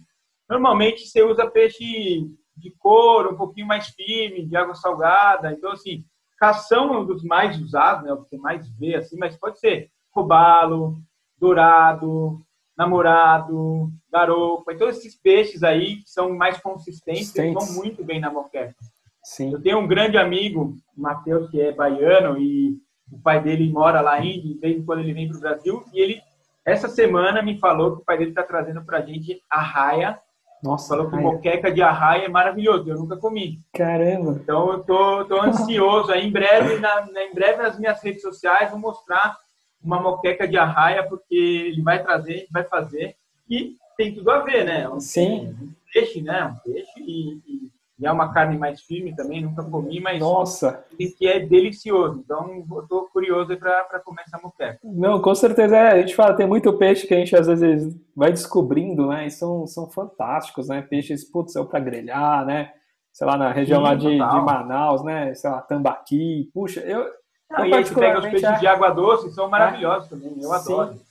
normalmente 0.50 1.08
você 1.08 1.24
usa 1.24 1.50
peixe 1.50 2.28
de 2.58 2.72
couro, 2.72 3.34
um 3.34 3.38
pouquinho 3.38 3.68
mais 3.68 3.88
firme, 3.88 4.46
de 4.46 4.56
água 4.56 4.76
salgada. 4.76 5.52
Então, 5.52 5.72
assim, 5.72 6.04
cação 6.38 6.94
é 6.94 7.00
um 7.00 7.06
dos 7.06 7.24
mais 7.24 7.60
usados, 7.60 8.04
né? 8.04 8.14
O 8.14 8.24
que 8.26 8.38
mais 8.38 8.70
vê, 8.78 8.96
assim, 8.96 9.18
mas 9.18 9.38
pode 9.38 9.60
ser 9.60 9.90
robalo, 10.12 10.98
dourado, 11.40 12.42
namorado, 12.78 13.92
garopa. 14.12 14.72
Então, 14.72 14.88
esses 14.88 15.16
peixes 15.16 15.64
aí 15.64 15.98
que 15.98 16.10
são 16.10 16.36
mais 16.36 16.60
consistentes, 16.60 17.36
eles 17.36 17.54
vão 17.54 17.74
muito 17.74 18.04
bem 18.04 18.20
na 18.20 18.32
moqueca. 18.32 18.76
Sim. 19.24 19.52
Eu 19.52 19.62
tenho 19.62 19.80
um 19.80 19.88
grande 19.88 20.18
amigo, 20.18 20.76
Matheus, 20.96 21.50
que 21.50 21.60
é 21.60 21.72
baiano, 21.72 22.38
e 22.38 22.78
o 23.12 23.20
pai 23.20 23.42
dele 23.42 23.72
mora 23.72 24.00
lá 24.00 24.24
em 24.24 24.42
de 24.42 24.54
vez 24.60 24.78
em 24.78 24.86
quando 24.86 25.00
ele 25.00 25.14
vem 25.14 25.28
para 25.28 25.38
o 25.38 25.42
Brasil, 25.42 25.84
e 25.94 26.00
ele, 26.00 26.22
essa 26.66 26.88
semana, 26.88 27.42
me 27.42 27.58
falou 27.58 27.96
que 27.96 28.02
o 28.02 28.06
pai 28.06 28.18
dele 28.18 28.32
está 28.32 28.44
trazendo 28.44 28.84
para 28.86 29.00
a 29.00 29.02
gente 29.02 29.42
a 29.50 29.62
raia. 29.62 30.20
Nossa, 30.64 30.90
falou 30.90 31.10
que 31.10 31.16
moqueca 31.18 31.72
de 31.72 31.82
arraia 31.82 32.26
é 32.26 32.30
maravilhoso, 32.30 32.90
eu 32.90 32.98
nunca 32.98 33.16
comi. 33.16 33.60
Caramba! 33.74 34.40
Então, 34.42 34.72
eu 34.72 34.80
tô, 34.84 35.26
tô 35.26 35.42
ansioso. 35.42 36.12
Aí, 36.12 36.28
em 36.28 36.32
breve, 36.32 36.80
na, 36.80 37.08
em 37.22 37.34
breve, 37.34 37.62
nas 37.62 37.78
minhas 37.78 38.02
redes 38.02 38.22
sociais, 38.22 38.72
vou 38.72 38.80
mostrar 38.80 39.38
uma 39.84 40.02
moqueca 40.02 40.48
de 40.48 40.58
arraia, 40.58 41.08
porque 41.08 41.36
ele 41.36 41.82
vai 41.82 42.02
trazer, 42.02 42.48
vai 42.52 42.64
fazer. 42.64 43.16
E 43.50 43.76
tem 43.96 44.14
tudo 44.14 44.30
a 44.32 44.40
ver, 44.40 44.66
né? 44.66 44.90
Um, 44.90 45.00
Sim. 45.00 45.56
Um 45.62 45.74
peixe, 45.94 46.22
né? 46.22 46.46
Um 46.46 46.72
peixe 46.72 47.00
e, 47.00 47.36
e, 47.46 47.67
e, 48.00 48.06
é 48.06 48.12
uma 48.12 48.32
carne 48.34 48.58
mais 48.58 48.82
firme 48.82 49.16
também, 49.16 49.42
nunca 49.42 49.64
comi, 49.64 50.00
mas 50.00 50.20
Nossa. 50.20 50.84
que 51.18 51.28
é 51.28 51.40
delicioso. 51.40 52.22
Então, 52.24 52.64
estou 52.82 53.08
curioso 53.12 53.56
para 53.58 54.00
comer 54.00 54.24
essa 54.26 54.40
moqueca. 54.42 54.80
Não, 54.84 55.22
com 55.22 55.34
certeza. 55.34 55.76
É, 55.76 55.92
a 55.92 55.98
gente 56.00 56.16
fala, 56.16 56.36
tem 56.36 56.48
muito 56.48 56.72
peixe 56.74 57.08
que 57.08 57.14
a 57.14 57.18
gente 57.18 57.36
às 57.36 57.48
vezes 57.48 57.96
vai 58.16 58.32
descobrindo, 58.32 59.08
né? 59.08 59.28
E 59.28 59.32
são, 59.32 59.66
são 59.66 59.90
fantásticos, 59.90 60.68
né? 60.68 60.82
Peixes, 60.82 61.24
putz, 61.24 61.56
é 61.56 61.64
para 61.64 61.80
grelhar, 61.80 62.46
né? 62.46 62.72
Sei 63.12 63.26
lá, 63.26 63.36
na 63.36 63.52
região 63.52 63.80
Sim, 63.80 63.88
lá 63.88 63.96
de, 63.96 64.10
de 64.10 64.46
Manaus, 64.46 65.04
né? 65.04 65.34
Sei 65.34 65.50
lá, 65.50 65.62
tambaqui. 65.62 66.52
Puxa, 66.54 66.82
eu, 66.82 67.08
não, 67.50 67.66
e 67.66 67.74
aí 67.74 67.84
você 67.84 67.96
pega 67.96 68.20
os 68.20 68.26
peixes 68.26 68.44
é... 68.44 68.60
de 68.60 68.68
água 68.68 68.90
doce, 68.90 69.32
são 69.32 69.50
maravilhosos 69.50 70.08
é. 70.08 70.10
também, 70.10 70.36
eu 70.42 70.52
adoro. 70.52 70.94
Sim, 70.94 71.02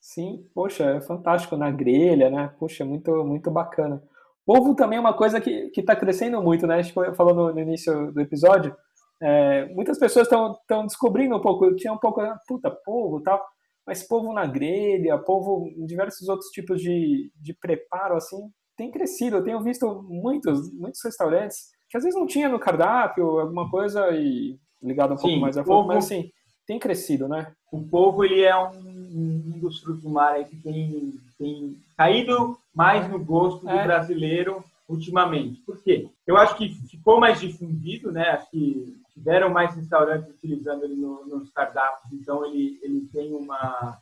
sim, 0.00 0.46
poxa, 0.54 0.84
é 0.84 1.00
fantástico 1.00 1.56
na 1.56 1.70
grelha, 1.70 2.30
né? 2.30 2.52
Poxa, 2.58 2.84
muito, 2.84 3.10
muito 3.24 3.50
bacana. 3.50 4.02
Ovo 4.46 4.74
também 4.74 4.98
é 4.98 5.00
uma 5.00 5.16
coisa 5.16 5.40
que 5.40 5.72
está 5.76 5.96
crescendo 5.96 6.40
muito, 6.40 6.66
né? 6.66 6.76
A 6.76 6.82
gente 6.82 6.94
falou 7.16 7.34
no, 7.34 7.52
no 7.52 7.60
início 7.60 8.12
do 8.12 8.20
episódio. 8.20 8.74
É, 9.20 9.66
muitas 9.74 9.98
pessoas 9.98 10.28
estão 10.28 10.86
descobrindo 10.86 11.36
um 11.36 11.40
pouco, 11.40 11.74
tinha 11.74 11.92
um 11.92 11.98
pouco, 11.98 12.20
puta, 12.46 12.70
polvo 12.70 13.22
tal, 13.22 13.42
mas 13.86 14.06
polvo 14.06 14.32
na 14.32 14.46
grelha, 14.46 15.18
polvo 15.18 15.66
em 15.66 15.86
diversos 15.86 16.28
outros 16.28 16.50
tipos 16.50 16.80
de, 16.80 17.32
de 17.34 17.54
preparo, 17.54 18.16
assim, 18.16 18.50
tem 18.76 18.90
crescido. 18.90 19.36
Eu 19.36 19.44
tenho 19.44 19.60
visto 19.62 20.04
muitos, 20.08 20.72
muitos 20.74 21.00
restaurantes 21.02 21.70
que 21.88 21.96
às 21.96 22.02
vezes 22.02 22.18
não 22.18 22.26
tinha 22.26 22.48
no 22.48 22.58
cardápio 22.58 23.40
alguma 23.40 23.70
coisa 23.70 24.10
e 24.10 24.58
ligado 24.82 25.14
um 25.14 25.16
Sim, 25.16 25.22
pouco 25.22 25.40
mais 25.40 25.56
a 25.56 25.64
fundo, 25.64 25.86
mas 25.86 26.04
assim, 26.04 26.30
tem 26.66 26.78
crescido, 26.78 27.28
né? 27.28 27.52
O 27.70 27.82
povo 27.82 28.24
ele 28.24 28.42
é 28.42 28.56
um, 28.56 28.70
um 28.74 29.58
dos 29.60 29.80
frutos 29.80 30.02
do 30.02 30.10
mar 30.10 30.42
que 30.44 30.56
tem, 30.56 31.14
tem 31.38 31.76
caído 31.96 32.58
mais 32.74 33.08
no 33.08 33.18
gosto 33.18 33.62
do 33.62 33.70
é. 33.70 33.84
brasileiro 33.84 34.64
ultimamente. 34.88 35.60
Por 35.62 35.82
quê? 35.82 36.08
Eu 36.26 36.36
acho 36.36 36.56
que 36.56 36.74
ficou 36.88 37.20
mais 37.20 37.40
difundido, 37.40 38.12
né? 38.12 38.30
Acho 38.30 38.50
que 38.50 38.96
tiveram 39.12 39.48
mais 39.50 39.74
restaurantes 39.74 40.28
utilizando 40.30 40.84
ele 40.84 40.96
no, 40.96 41.24
nos 41.26 41.50
cardápios, 41.50 42.12
então 42.12 42.44
ele, 42.44 42.78
ele 42.82 43.08
tem 43.12 43.32
uma, 43.32 43.98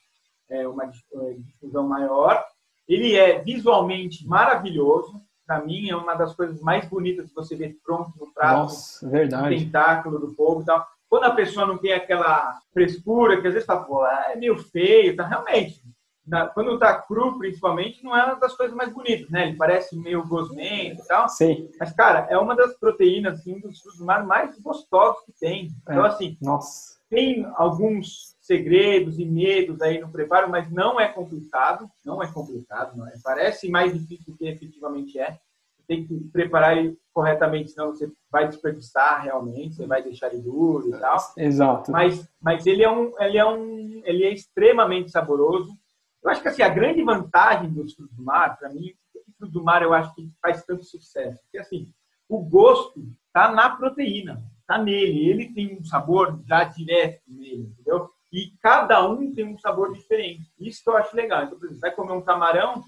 é, 0.50 0.66
uma 0.66 0.84
é, 0.84 1.34
difusão 1.38 1.86
maior. 1.86 2.44
Ele 2.88 3.14
é 3.14 3.38
visualmente 3.40 4.26
maravilhoso, 4.26 5.20
para 5.46 5.60
mim, 5.60 5.88
é 5.90 5.96
uma 5.96 6.14
das 6.14 6.34
coisas 6.34 6.60
mais 6.60 6.88
bonitas 6.88 7.28
que 7.28 7.34
você 7.34 7.54
vê 7.54 7.76
pronto 7.84 8.12
no 8.18 8.32
prato. 8.32 8.56
Nossa, 8.56 9.08
verdade. 9.08 9.54
O 9.54 9.58
tentáculo 9.58 10.18
do 10.18 10.34
povo 10.34 10.62
e 10.62 10.64
tal. 10.64 10.86
Quando 11.14 11.26
a 11.26 11.30
pessoa 11.30 11.64
não 11.64 11.78
tem 11.78 11.92
aquela 11.92 12.58
frescura, 12.72 13.40
que 13.40 13.46
às 13.46 13.52
vezes 13.52 13.64
fala, 13.64 13.84
pô, 13.84 14.04
é 14.04 14.34
meio 14.34 14.58
feio, 14.58 15.14
tá? 15.14 15.24
Realmente, 15.24 15.80
na, 16.26 16.48
quando 16.48 16.76
tá 16.76 17.00
cru, 17.02 17.38
principalmente, 17.38 18.02
não 18.02 18.16
é 18.16 18.24
uma 18.24 18.34
das 18.34 18.56
coisas 18.56 18.74
mais 18.74 18.92
bonitas, 18.92 19.30
né? 19.30 19.46
Ele 19.46 19.56
parece 19.56 19.96
meio 19.96 20.26
gosmento 20.26 21.04
e 21.04 21.06
tal. 21.06 21.28
Sim. 21.28 21.70
Mas, 21.78 21.92
cara, 21.92 22.26
é 22.28 22.36
uma 22.36 22.56
das 22.56 22.76
proteínas, 22.80 23.38
assim, 23.38 23.60
dos 23.60 23.78
frutos 23.78 24.00
do 24.00 24.04
mar 24.04 24.26
mais 24.26 24.58
gostosos 24.58 25.24
que 25.24 25.30
tem. 25.38 25.70
Então, 25.82 26.04
é. 26.04 26.08
assim, 26.08 26.36
Nossa. 26.42 26.98
tem 27.08 27.46
alguns 27.54 28.34
segredos 28.40 29.16
e 29.16 29.24
medos 29.24 29.80
aí 29.80 30.00
no 30.00 30.10
preparo, 30.10 30.50
mas 30.50 30.68
não 30.68 30.98
é 30.98 31.06
complicado, 31.06 31.88
não 32.04 32.20
é 32.24 32.26
complicado, 32.26 32.96
não 32.96 33.06
é. 33.06 33.12
Parece 33.22 33.68
mais 33.68 33.92
difícil 33.92 34.32
do 34.32 34.36
que 34.36 34.48
efetivamente 34.48 35.16
é. 35.16 35.38
Você 35.84 35.86
tem 35.86 36.06
que 36.06 36.18
preparar 36.32 36.76
ele 36.76 36.98
corretamente, 37.12 37.70
senão 37.70 37.90
você 37.90 38.10
vai 38.30 38.48
desperdiçar 38.48 39.22
realmente, 39.22 39.76
você 39.76 39.86
vai 39.86 40.02
deixar 40.02 40.32
ele 40.32 40.42
duro 40.42 40.88
e 40.88 40.98
tal. 40.98 41.16
Exato. 41.36 41.92
Mas, 41.92 42.26
mas 42.40 42.66
ele 42.66 42.82
é 42.82 42.90
um, 42.90 43.12
ele 43.20 43.38
é 43.38 43.46
um, 43.46 44.02
ele 44.04 44.24
é 44.24 44.32
extremamente 44.32 45.10
saboroso. 45.10 45.76
Eu 46.22 46.30
acho 46.30 46.40
que 46.40 46.48
assim 46.48 46.62
a 46.62 46.68
grande 46.68 47.02
vantagem 47.02 47.70
dos 47.70 47.94
frutos 47.94 48.16
do 48.16 48.22
mar, 48.22 48.58
para 48.58 48.70
mim, 48.70 48.94
frutos 49.38 49.52
do 49.52 49.62
mar 49.62 49.82
eu 49.82 49.92
acho 49.92 50.14
que 50.14 50.30
faz 50.40 50.64
tanto 50.64 50.84
sucesso, 50.84 51.38
porque 51.42 51.58
assim 51.58 51.92
o 52.28 52.38
gosto 52.38 53.06
tá 53.32 53.52
na 53.52 53.68
proteína, 53.68 54.42
tá 54.66 54.78
nele, 54.78 55.28
ele 55.28 55.52
tem 55.52 55.76
um 55.78 55.84
sabor 55.84 56.40
já 56.46 56.64
direto 56.64 57.20
nele, 57.28 57.68
entendeu? 57.72 58.10
E 58.32 58.52
cada 58.60 59.06
um 59.06 59.32
tem 59.32 59.46
um 59.46 59.58
sabor 59.58 59.92
diferente. 59.92 60.50
Isso 60.58 60.82
que 60.82 60.90
eu 60.90 60.96
acho 60.96 61.14
legal. 61.14 61.44
Então, 61.44 61.58
por 61.58 61.66
exemplo, 61.66 61.80
vai 61.80 61.92
comer 61.92 62.12
um 62.12 62.22
camarão, 62.22 62.82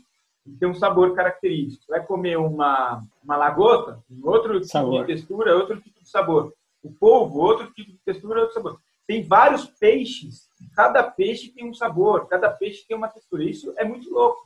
tem 0.59 0.69
um 0.69 0.75
sabor 0.75 1.15
característico. 1.15 1.85
Vai 1.89 2.05
comer 2.05 2.39
uma, 2.39 3.03
uma 3.23 3.37
lagosta, 3.37 4.03
outro 4.23 4.55
tipo 4.61 4.67
sabor. 4.67 5.01
de 5.01 5.15
textura, 5.15 5.57
outro 5.57 5.81
tipo 5.81 6.01
de 6.01 6.09
sabor. 6.09 6.53
O 6.83 6.93
polvo, 6.93 7.41
outro 7.41 7.73
tipo 7.73 7.93
de 7.93 7.99
textura, 8.05 8.41
outro 8.41 8.55
sabor. 8.55 8.81
Tem 9.07 9.23
vários 9.23 9.67
peixes, 9.67 10.49
cada 10.75 11.03
peixe 11.03 11.53
tem 11.53 11.69
um 11.69 11.75
sabor, 11.75 12.27
cada 12.27 12.51
peixe 12.51 12.85
tem 12.87 12.97
uma 12.97 13.09
textura. 13.09 13.45
Isso 13.45 13.73
é 13.77 13.85
muito 13.85 14.13
louco. 14.13 14.43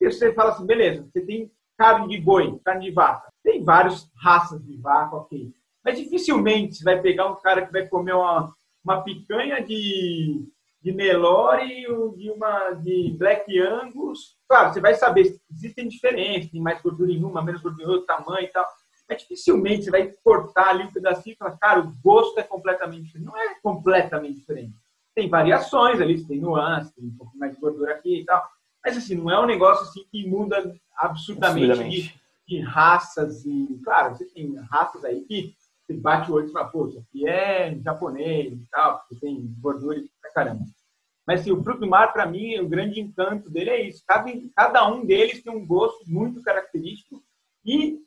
E 0.00 0.10
você 0.10 0.32
fala 0.32 0.52
assim, 0.52 0.64
beleza, 0.64 1.06
você 1.10 1.20
tem 1.20 1.50
carne 1.76 2.08
de 2.08 2.20
boi, 2.20 2.58
carne 2.64 2.86
de 2.86 2.90
vaca. 2.90 3.30
Tem 3.42 3.62
várias 3.62 4.10
raças 4.16 4.62
de 4.64 4.76
vaca, 4.78 5.16
ok. 5.16 5.52
Mas 5.84 5.98
dificilmente 5.98 6.76
você 6.76 6.84
vai 6.84 7.00
pegar 7.00 7.26
um 7.26 7.36
cara 7.36 7.64
que 7.64 7.72
vai 7.72 7.86
comer 7.86 8.14
uma, 8.14 8.54
uma 8.84 9.02
picanha 9.02 9.62
de, 9.62 10.46
de 10.82 10.92
Nelore 10.92 11.82
e 12.16 12.30
uma 12.30 12.70
de 12.70 13.14
Black 13.18 13.58
Angus. 13.60 14.36
Claro, 14.48 14.72
você 14.72 14.80
vai 14.80 14.94
saber, 14.94 15.38
existem 15.50 15.86
diferenças, 15.86 16.50
tem 16.50 16.60
mais 16.60 16.80
gordura 16.80 17.12
em 17.12 17.22
uma, 17.22 17.42
menos 17.42 17.60
gordura 17.60 17.84
em 17.84 17.90
outra, 17.90 18.16
tamanho 18.16 18.44
e 18.44 18.48
tal. 18.48 18.66
Mas 19.08 19.22
dificilmente 19.22 19.84
você 19.84 19.90
vai 19.90 20.12
cortar 20.24 20.68
ali 20.68 20.84
um 20.84 20.92
pedacinho 20.92 21.34
e 21.34 21.36
falar, 21.36 21.56
cara, 21.58 21.80
o 21.80 21.92
gosto 22.02 22.38
é 22.38 22.42
completamente 22.42 23.04
diferente. 23.04 23.26
Não 23.26 23.36
é 23.36 23.54
completamente 23.60 24.36
diferente. 24.36 24.74
Tem 25.14 25.28
variações 25.28 26.00
ali, 26.00 26.24
tem 26.24 26.40
nuances, 26.40 26.92
tem 26.92 27.04
um 27.04 27.16
pouco 27.16 27.36
mais 27.36 27.54
de 27.54 27.60
gordura 27.60 27.92
aqui 27.92 28.20
e 28.20 28.24
tal. 28.24 28.42
Mas 28.84 28.96
assim, 28.96 29.16
não 29.16 29.30
é 29.30 29.38
um 29.38 29.46
negócio 29.46 29.82
assim 29.82 30.06
que 30.10 30.26
muda 30.26 30.56
absurdamente, 30.96 31.70
absurdamente. 31.70 32.20
De, 32.46 32.56
de, 32.56 32.60
raças 32.60 33.44
e. 33.44 33.80
Claro, 33.84 34.14
você 34.14 34.24
tem 34.26 34.54
raças 34.70 35.04
aí 35.04 35.20
que 35.22 35.54
você 35.90 35.94
bate 35.94 36.30
o 36.30 36.34
olho 36.34 36.48
e 36.48 36.52
fala, 36.52 36.68
pô, 36.68 36.86
isso 36.86 36.98
aqui 36.98 37.28
é 37.28 37.76
japonês 37.82 38.52
e 38.52 38.66
tal, 38.70 38.98
porque 38.98 39.16
tem 39.16 39.54
gordura 39.60 40.00
pra 40.20 40.32
caramba. 40.32 40.64
Mas 41.26 41.40
assim, 41.40 41.52
o 41.52 41.62
fruto 41.62 41.80
do 41.80 41.86
mar, 41.86 42.12
para 42.12 42.26
mim, 42.26 42.58
o 42.58 42.68
grande 42.68 43.00
encanto 43.00 43.50
dele 43.50 43.70
é 43.70 43.88
isso. 43.88 44.02
Cada, 44.06 44.30
cada 44.54 44.88
um 44.88 45.04
deles 45.04 45.42
tem 45.42 45.52
um 45.52 45.66
gosto 45.66 46.04
muito 46.08 46.42
característico 46.42 47.22
e 47.64 47.98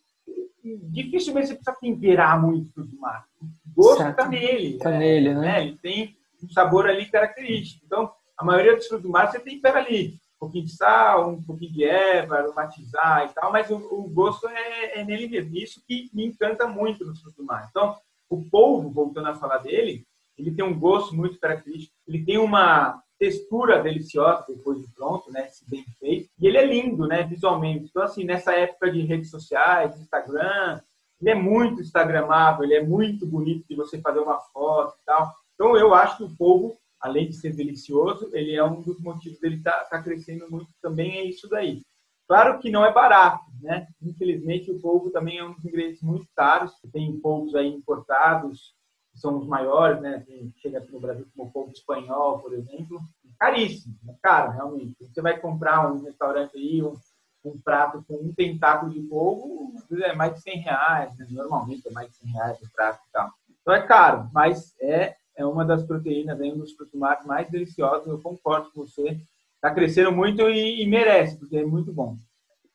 dificilmente 0.89 1.48
você 1.48 1.56
precisa 1.56 1.78
temperar 1.80 2.41
muito 2.41 2.69
o 2.69 2.74
fruto 2.74 2.89
do 2.89 3.00
mar. 3.00 3.26
O 3.41 3.82
gosto 3.82 4.04
está 4.04 4.28
nele. 4.28 4.76
Está 4.76 4.91
é, 4.91 5.00
nele, 5.00 5.34
né? 5.34 5.41
né? 5.41 5.62
Ele 5.67 5.78
tem 5.78 6.17
um 6.41 6.50
sabor 6.50 6.88
ali 6.88 7.06
característico. 7.06 7.86
Então, 7.86 8.12
a 8.38 8.43
maioria 8.43 8.76
dos 8.76 8.88
frutos 8.88 9.04
do 9.04 9.12
mar 9.12 9.32
você 9.32 9.39
tempera 9.39 9.80
ali. 9.80 10.19
Um 10.43 10.45
pouquinho 10.45 10.65
de 10.65 10.75
sal, 10.75 11.29
um 11.29 11.41
pouquinho 11.41 11.71
de 11.71 11.86
erva, 11.86 12.38
aromatizar 12.38 13.25
e 13.25 13.34
tal, 13.34 13.51
mas 13.51 13.69
o, 13.69 13.77
o 13.77 14.10
gosto 14.10 14.47
é, 14.47 14.99
é, 14.99 15.03
nele 15.06 15.27
mesmo. 15.27 15.56
Isso 15.56 15.82
que 15.88 16.10
me 16.13 16.25
encanta 16.25 16.67
muito 16.67 17.06
no 17.06 17.15
fruto 17.15 17.38
do 17.38 17.45
mar. 17.45 17.67
Então, 17.69 17.95
o 18.29 18.43
polvo, 18.49 18.89
voltando 18.89 19.29
a 19.29 19.36
falar 19.36 19.60
dele, 19.60 20.06
ele 20.38 20.51
tem 20.51 20.65
um 20.65 20.77
gosto 20.77 21.15
muito 21.15 21.39
característico. 21.39 21.93
Ele 22.08 22.25
tem 22.25 22.38
uma 22.38 23.01
textura 23.17 23.82
deliciosa 23.82 24.45
depois 24.49 24.82
de 24.82 24.88
pronto, 24.89 25.32
né, 25.32 25.47
se 25.47 25.69
bem 25.69 25.86
feito. 25.99 26.29
E 26.38 26.47
ele 26.47 26.58
é 26.58 26.65
lindo, 26.65 27.08
né, 27.08 27.23
visualmente. 27.23 27.86
Então, 27.86 28.03
assim, 28.03 28.25
nessa 28.25 28.53
época 28.53 28.91
de 28.91 29.01
redes 29.01 29.29
sociais, 29.29 29.97
Instagram, 29.97 30.82
ele 31.21 31.29
é 31.29 31.36
muito 31.36 31.82
instagramável, 31.82 32.65
ele 32.65 32.75
é 32.75 32.84
muito 32.84 33.25
bonito 33.25 33.65
de 33.69 33.75
você 33.75 34.01
fazer 34.01 34.19
uma 34.19 34.39
foto 34.39 34.95
e 35.01 35.06
tal. 35.06 35.34
Então, 35.53 35.77
eu 35.77 35.93
acho 35.93 36.17
que 36.17 36.23
o 36.23 36.36
povo, 36.36 36.77
além 37.04 37.28
de 37.28 37.36
ser 37.36 37.54
delicioso, 37.54 38.30
ele 38.32 38.56
é 38.56 38.63
um 38.63 38.82
dos 38.82 38.98
motivos 39.02 39.38
dele 39.38 39.58
estar 39.58 39.72
tá, 39.72 39.98
tá 39.98 40.02
crescendo 40.02 40.50
muito 40.50 40.70
também, 40.82 41.18
é 41.18 41.26
isso 41.26 41.50
daí. 41.50 41.84
Claro 42.26 42.60
que 42.60 42.72
não 42.72 42.86
é 42.86 42.94
barato, 42.94 43.44
né? 43.62 43.88
Infelizmente, 44.02 44.72
o 44.72 44.80
polvo 44.80 45.12
também 45.12 45.38
é 45.38 45.44
um 45.44 45.54
dos 45.54 45.66
ingredientes 45.66 46.02
muito 46.02 46.26
caros. 46.34 46.72
Tem 46.94 47.20
polvos 47.20 47.54
aí 47.54 47.68
importados, 47.68 48.74
que 49.12 49.20
são 49.20 49.38
os 49.38 49.46
maiores, 49.46 50.02
né? 50.02 50.26
chega 50.62 50.78
aqui 50.78 50.94
no 50.94 51.02
Brasil 51.02 51.28
como 51.36 51.52
polvo 51.52 51.74
espanhol, 51.74 52.39
por 52.39 52.54
exemplo. 52.54 53.02
Caríssimo, 53.38 53.96
é 54.08 54.13
caro, 54.22 54.54
realmente. 54.54 54.96
Você 55.02 55.22
vai 55.22 55.38
comprar 55.38 55.92
um 55.92 56.02
restaurante 56.02 56.58
aí, 56.58 56.82
um, 56.82 56.96
um 57.44 57.60
prato 57.60 58.02
com 58.08 58.16
um 58.16 58.34
tentáculo 58.34 58.94
de 58.94 59.02
polvo, 59.02 59.74
é 60.02 60.16
mais 60.16 60.36
de 60.36 60.42
100 60.42 60.58
reais, 60.60 61.18
né? 61.18 61.28
Normalmente 61.30 61.86
é 61.86 61.92
mais 61.92 62.10
de 62.10 62.16
100 62.16 62.32
reais 62.32 62.62
o 62.62 62.72
prato 62.72 63.02
e 63.06 63.12
tal. 63.12 63.30
Então 63.62 63.74
é 63.74 63.82
caro, 63.82 64.30
mas 64.34 64.74
é 64.80 65.18
é 65.36 65.46
uma 65.46 65.65
das 65.65 65.84
proteínas, 65.84 66.39
é 66.39 66.46
um 66.46 66.58
dos 66.58 66.74
frutos 66.74 67.00
mais 67.00 67.50
deliciosos. 67.50 68.08
Eu 68.08 68.19
concordo 68.19 68.69
com 68.72 68.86
você. 68.86 69.19
Está 69.56 69.74
crescendo 69.74 70.12
muito 70.12 70.41
e, 70.50 70.84
e, 70.84 70.86
merece, 70.86 71.38
porque 71.38 71.58
é 71.58 71.65
muito 71.65 71.91
bom. 71.91 72.15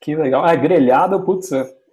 Que 0.01 0.16
legal. 0.16 0.44
Ah, 0.44 0.55
grelhado, 0.55 1.23
putz, 1.23 1.51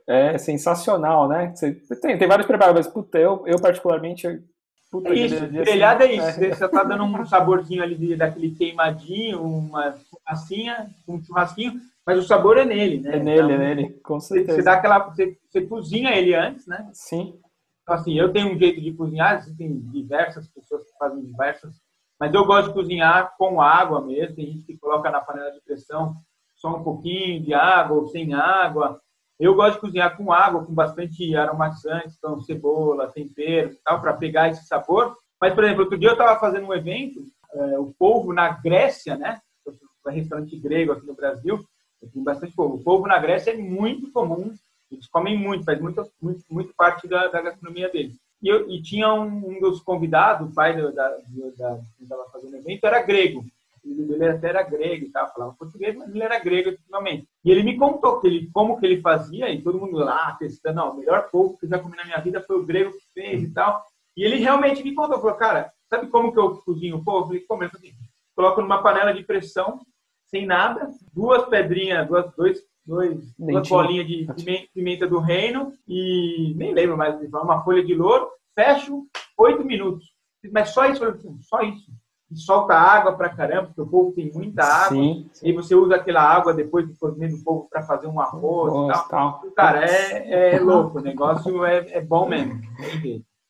é 0.08 0.38
sensacional, 0.38 1.28
né? 1.28 1.54
Você, 1.54 1.74
tem, 2.00 2.18
tem 2.18 2.28
vários 2.28 2.48
preparos, 2.48 2.76
mas 2.76 2.88
puta, 2.88 3.18
eu, 3.18 3.44
eu 3.46 3.60
particularmente. 3.60 4.42
Puta, 4.90 5.10
é 5.10 5.16
isso, 5.16 5.48
grelhado 5.48 6.04
é 6.04 6.14
isso. 6.14 6.40
É. 6.42 6.54
Você 6.54 6.66
está 6.66 6.84
dando 6.84 7.04
um 7.04 7.26
saborzinho 7.26 7.84
ali 7.84 7.96
de, 7.96 8.16
daquele 8.16 8.52
queimadinho, 8.52 9.42
uma 9.42 9.96
fumacinha, 10.10 10.90
um 11.08 11.22
churrasquinho, 11.22 11.74
mas 12.06 12.20
o 12.20 12.24
sabor 12.24 12.58
é 12.58 12.64
nele, 12.64 13.02
né? 13.02 13.18
É 13.18 13.20
nele, 13.20 13.42
então, 13.42 13.52
é 13.52 13.58
nele, 13.58 13.90
com 14.02 14.20
certeza. 14.20 14.60
Você, 14.60 14.64
dá 14.64 14.74
aquela, 14.74 15.00
você, 15.00 15.36
você 15.50 15.62
cozinha 15.62 16.12
ele 16.12 16.34
antes, 16.36 16.66
né? 16.68 16.88
Sim. 16.94 17.38
Então, 17.86 17.94
assim, 17.94 18.18
eu 18.18 18.34
tenho 18.34 18.52
um 18.52 18.58
jeito 18.58 18.82
de 18.82 18.92
cozinhar, 18.94 19.36
existem 19.36 19.80
diversas 19.80 20.48
pessoas 20.48 20.84
que 20.84 20.98
fazem 20.98 21.24
diversas, 21.24 21.80
mas 22.20 22.34
eu 22.34 22.44
gosto 22.44 22.70
de 22.70 22.74
cozinhar 22.74 23.36
com 23.38 23.62
água 23.62 24.02
mesmo. 24.02 24.36
Tem 24.36 24.48
gente 24.48 24.66
que 24.66 24.76
coloca 24.76 25.12
na 25.12 25.22
panela 25.22 25.52
de 25.52 25.62
pressão 25.62 26.16
só 26.56 26.76
um 26.76 26.84
pouquinho 26.84 27.44
de 27.44 27.54
água 27.54 27.98
ou 27.98 28.08
sem 28.08 28.34
água. 28.34 29.00
Eu 29.40 29.54
gosto 29.54 29.76
de 29.76 29.82
cozinhar 29.82 30.18
com 30.18 30.32
água, 30.32 30.66
com 30.66 30.74
bastante 30.74 31.36
aromatizantes, 31.36 32.16
então 32.18 32.42
cebola, 32.42 33.12
tempero 33.12 33.74
e 33.74 33.80
tal, 33.84 34.02
para 34.02 34.14
pegar 34.14 34.50
esse 34.50 34.66
sabor. 34.66 35.16
Mas, 35.40 35.54
por 35.54 35.64
exemplo, 35.64 35.84
outro 35.84 36.00
dia 36.00 36.10
eu 36.10 36.14
estava 36.14 36.40
fazendo 36.40 36.66
um 36.66 36.74
evento, 36.74 37.24
é, 37.54 37.78
o 37.78 37.94
povo 38.00 38.34
na 38.34 38.50
Grécia, 38.50 39.16
né? 39.16 39.40
Um 40.08 40.12
restaurante 40.12 40.58
grego 40.58 40.94
aqui 40.94 41.06
no 41.06 41.14
Brasil, 41.14 41.64
tem 42.12 42.24
bastante 42.24 42.56
povo. 42.56 42.76
O 42.76 42.84
povo 42.84 43.06
na 43.06 43.20
Grécia 43.20 43.52
é 43.52 43.58
muito 43.58 44.12
comum 44.12 44.54
eles 44.96 45.08
comem 45.08 45.38
muito, 45.38 45.66
faz 45.66 45.80
muito, 45.80 46.04
muito, 46.22 46.44
muito 46.50 46.74
parte 46.76 47.08
da, 47.08 47.28
da 47.28 47.42
gastronomia 47.42 47.90
deles. 47.90 48.16
E, 48.42 48.48
eu, 48.48 48.70
e 48.70 48.82
tinha 48.82 49.14
um, 49.14 49.50
um, 49.50 49.60
dos 49.60 49.82
convidados, 49.82 50.50
o 50.50 50.54
pai 50.54 50.76
da, 50.76 50.92
da, 50.92 51.10
da 51.58 51.80
que 51.98 52.04
estava 52.04 52.30
fazendo 52.32 52.58
evento, 52.58 52.86
era 52.86 53.02
grego. 53.02 53.46
Ele 53.84 54.28
até 54.28 54.50
era 54.50 54.64
grego 54.64 55.06
e 55.06 55.12
tal, 55.12 55.32
falava 55.32 55.56
português, 55.58 55.96
mas 55.96 56.10
ele 56.10 56.24
era 56.24 56.40
grego 56.40 56.70
efetivamente. 56.70 57.28
E 57.44 57.52
ele 57.52 57.64
me 57.64 57.78
contou 57.78 58.20
que 58.20 58.28
ele, 58.28 58.50
como 58.52 58.80
que 58.80 58.86
ele 58.86 59.02
fazia, 59.02 59.50
e 59.52 59.62
todo 59.62 59.80
mundo 59.80 59.98
lá 59.98 60.36
testando, 60.40 60.82
o 60.84 60.98
melhor 60.98 61.30
povo 61.30 61.58
que 61.58 61.66
eu 61.66 61.70
já 61.70 61.80
comi 61.80 61.96
na 61.96 62.06
minha 62.06 62.20
vida 62.20 62.42
foi 62.42 62.58
o 62.58 62.66
grego 62.66 62.92
que 62.92 63.06
fez 63.14 63.44
e 63.44 63.54
tal. 63.54 63.84
E 64.18 64.24
ele 64.24 64.38
realmente 64.38 64.84
me 64.84 64.96
contou, 64.96 65.20
falou, 65.20 65.36
cara, 65.36 65.72
sabe 65.88 66.08
como 66.08 66.32
que 66.32 66.40
eu 66.40 66.58
cozinho 66.58 66.98
o 66.98 67.04
povo? 67.04 67.20
Eu 67.20 67.28
falei, 67.28 67.42
como? 67.42 67.62
Falou 67.62 67.76
assim, 67.76 67.94
coloco 68.36 68.62
numa 68.62 68.82
panela 68.82 69.14
de 69.14 69.24
pressão, 69.24 69.82
sem 70.26 70.46
nada, 70.46 70.90
duas 71.14 71.46
pedrinhas, 71.46 72.08
duas, 72.08 72.34
dois 72.36 72.60
dois, 72.86 73.34
duas 73.38 73.68
bolinhas 73.68 74.08
de 74.08 74.70
pimenta 74.74 75.08
do 75.08 75.20
reino 75.20 75.74
e 75.88 76.54
nem 76.56 76.74
lembro 76.74 76.98
mais, 76.98 77.16
uma 77.34 77.64
folha 77.64 77.84
de 77.84 77.94
louro, 77.94 78.30
fecho 78.54 79.06
oito 79.38 79.66
minutos. 79.66 80.06
Mas 80.52 80.70
só 80.70 80.86
isso, 80.86 81.04
só 81.42 81.62
isso. 81.62 81.92
E 82.32 82.38
solta 82.38 82.74
água 82.74 83.14
pra 83.14 83.30
caramba, 83.30 83.68
porque 83.68 83.82
o 83.82 83.88
povo 83.88 84.12
tem 84.12 84.32
muita 84.32 84.64
água. 84.64 84.98
Sim, 84.98 85.30
sim. 85.32 85.48
E 85.48 85.54
você 85.54 85.76
usa 85.76 85.96
aquela 85.96 86.22
água 86.22 86.54
depois 86.54 86.88
do 86.88 86.96
cozimento 86.98 87.38
do 87.38 87.44
povo 87.44 87.68
para 87.70 87.84
fazer 87.84 88.08
um 88.08 88.20
arroz 88.20 88.74
Nossa, 88.74 89.06
e 89.06 89.10
tal. 89.10 89.40
tal. 89.40 89.52
Cara, 89.52 89.86
é, 89.86 90.56
é 90.56 90.60
louco, 90.60 91.00
o 91.00 91.02
negócio 91.02 91.64
é, 91.66 91.86
é 91.92 92.02
bom 92.02 92.28
mesmo. 92.28 92.60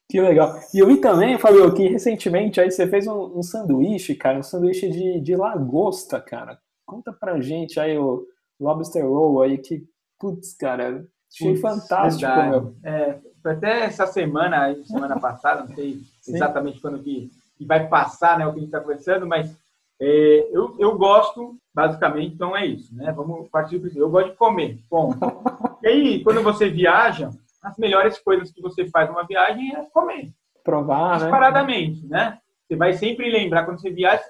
Que 0.10 0.21
legal. 0.21 0.60
E 0.74 0.80
eu 0.80 0.88
vi 0.88 0.98
também, 0.98 1.38
Fabio, 1.38 1.74
que 1.74 1.88
recentemente 1.88 2.60
aí 2.60 2.69
você 2.69 2.86
fez 2.86 3.08
um, 3.08 3.39
um 3.39 3.41
sanduíche, 3.41 4.13
cara, 4.13 4.39
um 4.39 4.43
sanduíche 4.43 4.89
de, 4.89 5.19
de 5.19 5.36
lagosta, 5.36 6.19
cara. 6.19 6.60
Conta 6.86 7.12
pra 7.12 7.39
gente 7.41 7.80
aí 7.80 7.98
o, 7.98 8.26
Lobster 8.60 9.06
Roll 9.06 9.41
aí, 9.41 9.58
que, 9.58 9.84
putz, 10.20 10.54
cara, 10.54 11.06
achei 11.32 11.52
putz, 11.52 11.62
fantástico, 11.62 12.32
verdade. 12.32 12.50
meu. 12.50 12.76
É, 12.84 13.20
foi 13.41 13.52
até 13.52 13.86
essa 13.86 14.08
semana, 14.08 14.76
semana 14.86 15.20
passada, 15.20 15.63
não 15.63 15.76
sei 15.76 16.02
exatamente 16.28 16.82
quando 16.82 17.02
que, 17.04 17.30
que, 17.58 17.65
vai 17.65 17.88
passar 17.88 18.39
né, 18.39 18.48
o 18.48 18.52
que 18.52 18.58
a 18.58 18.62
gente 18.62 18.70
está 18.70 18.80
conversando, 18.80 19.28
mas 19.28 19.56
é, 20.02 20.50
eu, 20.52 20.76
eu 20.80 20.98
gosto, 20.98 21.56
basicamente, 21.74 22.34
então 22.34 22.56
é 22.56 22.65
isso, 22.65 22.94
né? 22.96 23.12
Vamos 23.12 23.48
partir 23.50 23.76
do 23.76 23.82
princípio. 23.82 24.04
Eu 24.04 24.10
gosto 24.10 24.32
de 24.32 24.38
comer, 24.38 24.80
ponto. 24.89 25.20
e 25.84 25.88
aí, 25.88 26.24
quando 26.24 26.41
você 26.41 26.70
viaja, 26.70 27.30
as 27.62 27.78
melhores 27.78 28.20
coisas 28.20 28.52
que 28.52 28.62
você 28.62 28.89
faz 28.89 29.10
numa 29.10 29.26
viagem 29.26 29.76
é 29.76 29.84
comer. 29.94 30.34
Provar, 30.63 31.12
né? 31.12 31.18
Disparadamente, 31.20 32.06
né? 32.08 32.39
Você 32.68 32.76
vai 32.76 32.94
sempre 32.94 33.30
lembrar, 33.30 33.65
quando 33.65 33.80
você 33.80 33.91
viaja, 33.91 34.24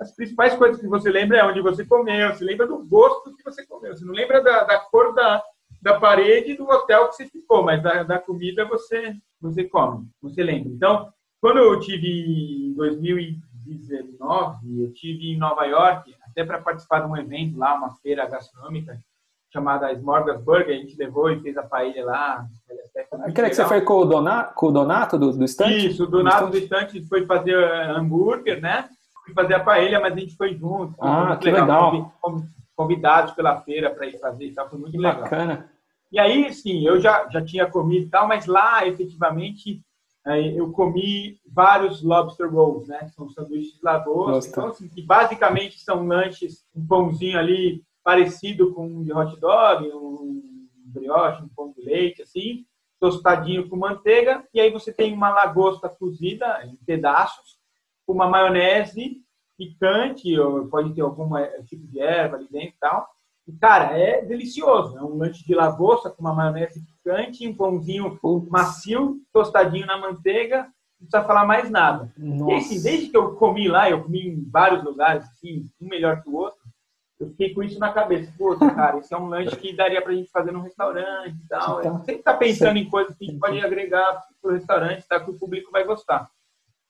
as 0.00 0.12
principais 0.12 0.54
coisas 0.54 0.80
que 0.80 0.88
você 0.88 1.10
lembra 1.10 1.38
é 1.38 1.44
onde 1.44 1.60
você 1.60 1.84
comeu, 1.84 2.32
você 2.32 2.42
lembra 2.42 2.66
do 2.66 2.82
gosto 2.84 3.36
que 3.36 3.44
você 3.44 3.66
comeu. 3.66 3.94
Você 3.94 4.04
não 4.04 4.14
lembra 4.14 4.42
da, 4.42 4.64
da 4.64 4.78
cor 4.78 5.14
da, 5.14 5.42
da 5.82 6.00
parede 6.00 6.54
do 6.54 6.64
hotel 6.64 7.08
que 7.08 7.16
você 7.16 7.26
ficou, 7.26 7.62
mas 7.62 7.82
da, 7.82 8.02
da 8.02 8.18
comida 8.18 8.64
você, 8.64 9.14
você 9.38 9.64
come, 9.64 10.08
você 10.22 10.42
lembra. 10.42 10.70
Então, 10.70 11.12
quando 11.38 11.58
eu 11.58 11.78
tive 11.80 12.08
em 12.08 12.72
2019, 12.74 14.82
eu 14.82 14.92
tive 14.94 15.32
em 15.32 15.38
Nova 15.38 15.66
York, 15.66 16.16
até 16.22 16.44
para 16.44 16.62
participar 16.62 17.00
de 17.00 17.06
um 17.06 17.16
evento 17.16 17.58
lá, 17.58 17.74
uma 17.74 17.94
feira 17.96 18.26
gastronômica 18.26 18.98
chamada 19.52 19.92
Smorgasburg, 19.92 20.72
a 20.72 20.76
gente 20.76 20.96
levou 20.96 21.30
e 21.30 21.40
fez 21.40 21.58
a 21.58 21.62
paella 21.62 22.10
lá. 22.10 22.46
Aquela 23.24 23.48
que 23.48 23.56
você 23.56 23.66
foi 23.66 23.80
com 23.80 23.98
o 23.98 24.04
Donato, 24.04 24.54
com 24.54 24.68
o 24.68 24.72
Donato 24.72 25.18
do, 25.18 25.32
do 25.32 25.44
estante? 25.44 25.88
Isso, 25.88 26.04
o 26.04 26.06
Donato 26.06 26.50
do 26.50 26.56
estante 26.56 27.04
foi 27.06 27.26
fazer 27.26 27.56
hambúrguer, 27.56 28.62
né? 28.62 28.88
Fui 29.30 29.42
fazer 29.42 29.54
a 29.54 29.60
paella, 29.60 30.00
mas 30.00 30.12
a 30.12 30.16
gente 30.16 30.36
foi 30.36 30.54
junto. 30.54 30.94
Ah, 31.00 31.36
que 31.36 31.50
legal. 31.50 31.92
legal. 31.92 32.12
Convidados 32.76 33.32
pela 33.34 33.60
feira 33.60 33.90
para 33.90 34.06
ir 34.06 34.18
fazer 34.18 34.46
e 34.46 34.52
tal, 34.52 34.68
foi 34.68 34.78
muito 34.78 34.92
que 34.92 34.98
legal. 34.98 35.22
Bacana. 35.22 35.70
E 36.10 36.18
aí, 36.18 36.52
sim, 36.52 36.84
eu 36.84 36.98
já, 37.00 37.28
já 37.28 37.44
tinha 37.44 37.66
comido 37.66 38.06
e 38.06 38.08
tal, 38.08 38.26
mas 38.26 38.46
lá, 38.46 38.86
efetivamente, 38.86 39.80
eu 40.56 40.72
comi 40.72 41.38
vários 41.46 42.02
lobster 42.02 42.52
rolls, 42.52 42.88
né? 42.88 43.08
São 43.14 43.28
sanduíches 43.28 43.74
de 43.74 43.84
lagosta. 43.84 44.50
Então, 44.50 44.68
assim, 44.68 44.88
que 44.88 45.02
basicamente 45.02 45.78
são 45.78 46.06
lanches, 46.06 46.64
um 46.74 46.84
pãozinho 46.84 47.38
ali 47.38 47.84
parecido 48.02 48.72
com 48.74 48.86
um 48.86 49.02
de 49.04 49.12
hot 49.12 49.38
dog, 49.38 49.88
um 49.88 50.42
brioche, 50.86 51.42
um 51.44 51.48
pão 51.48 51.72
de 51.72 51.82
leite, 51.82 52.22
assim, 52.22 52.64
tostadinho 52.98 53.68
com 53.68 53.76
manteiga. 53.76 54.44
E 54.52 54.60
aí 54.60 54.70
você 54.70 54.92
tem 54.92 55.14
uma 55.14 55.30
lagosta 55.30 55.88
cozida 55.88 56.66
em 56.66 56.74
pedaços, 56.84 57.59
uma 58.12 58.28
maionese 58.28 59.22
picante, 59.56 60.38
ou 60.38 60.66
pode 60.68 60.94
ter 60.94 61.02
algum 61.02 61.28
tipo 61.66 61.86
de 61.86 62.00
erva 62.00 62.36
ali 62.36 62.48
dentro 62.50 62.68
e 62.68 62.78
tal. 62.80 63.08
E, 63.46 63.52
cara, 63.52 63.98
é 63.98 64.24
delicioso. 64.24 64.96
É 64.96 65.02
um 65.02 65.16
lanche 65.16 65.44
de 65.44 65.54
lagosta 65.54 66.08
com 66.08 66.22
uma 66.22 66.34
maionese 66.34 66.82
crocante, 67.02 67.46
um 67.46 67.54
pãozinho 67.54 68.18
macio, 68.48 69.20
tostadinho 69.32 69.86
na 69.86 69.98
manteiga, 69.98 70.68
não 71.00 71.08
precisa 71.08 71.24
falar 71.24 71.44
mais 71.44 71.70
nada. 71.70 72.12
Nossa. 72.16 72.52
E 72.52 72.54
assim, 72.56 72.82
desde 72.82 73.08
que 73.08 73.16
eu 73.16 73.34
comi 73.34 73.68
lá, 73.68 73.90
eu 73.90 74.02
comi 74.02 74.28
em 74.28 74.48
vários 74.50 74.84
lugares, 74.84 75.24
assim, 75.24 75.68
um 75.80 75.88
melhor 75.88 76.22
que 76.22 76.28
o 76.28 76.36
outro, 76.36 76.60
eu 77.18 77.28
fiquei 77.28 77.52
com 77.52 77.62
isso 77.62 77.78
na 77.78 77.92
cabeça. 77.92 78.32
Pô, 78.38 78.56
cara, 78.56 78.98
esse 78.98 79.12
é 79.12 79.18
um 79.18 79.28
lanche 79.28 79.54
que 79.56 79.76
daria 79.76 80.00
pra 80.00 80.14
gente 80.14 80.30
fazer 80.30 80.52
num 80.52 80.62
restaurante 80.62 81.36
e 81.36 81.48
tal. 81.48 81.80
Então, 81.80 82.04
sempre 82.04 82.22
tá 82.22 82.34
pensando 82.34 82.78
em 82.78 82.88
coisas 82.88 83.16
que 83.16 83.24
a 83.24 83.28
gente 83.28 83.38
pode 83.38 83.60
agregar 83.60 84.22
pro 84.40 84.52
restaurante, 84.52 85.06
tá? 85.06 85.20
Que 85.20 85.30
o 85.30 85.38
público 85.38 85.70
vai 85.70 85.84
gostar. 85.84 86.30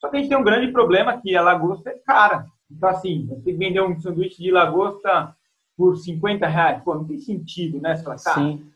Só 0.01 0.09
que 0.09 0.16
a 0.16 0.20
gente 0.20 0.28
tem 0.28 0.38
um 0.38 0.44
grande 0.44 0.72
problema 0.72 1.20
que 1.20 1.36
a 1.36 1.42
lagosta 1.42 1.90
é 1.90 1.98
cara. 2.05 2.46
Então, 2.70 2.88
assim, 2.88 3.26
você 3.26 3.53
vender 3.53 3.82
um 3.82 3.98
sanduíche 4.01 4.42
de 4.42 4.51
lagosta 4.51 5.34
por 5.76 5.96
50 5.96 6.46
reais, 6.46 6.82
pô, 6.82 6.94
não 6.94 7.05
tem 7.05 7.18
sentido, 7.18 7.80
né? 7.80 7.96
Você 7.96 8.05
fala, 8.05 8.16
cara, 8.16 8.40
Sim. 8.40 8.66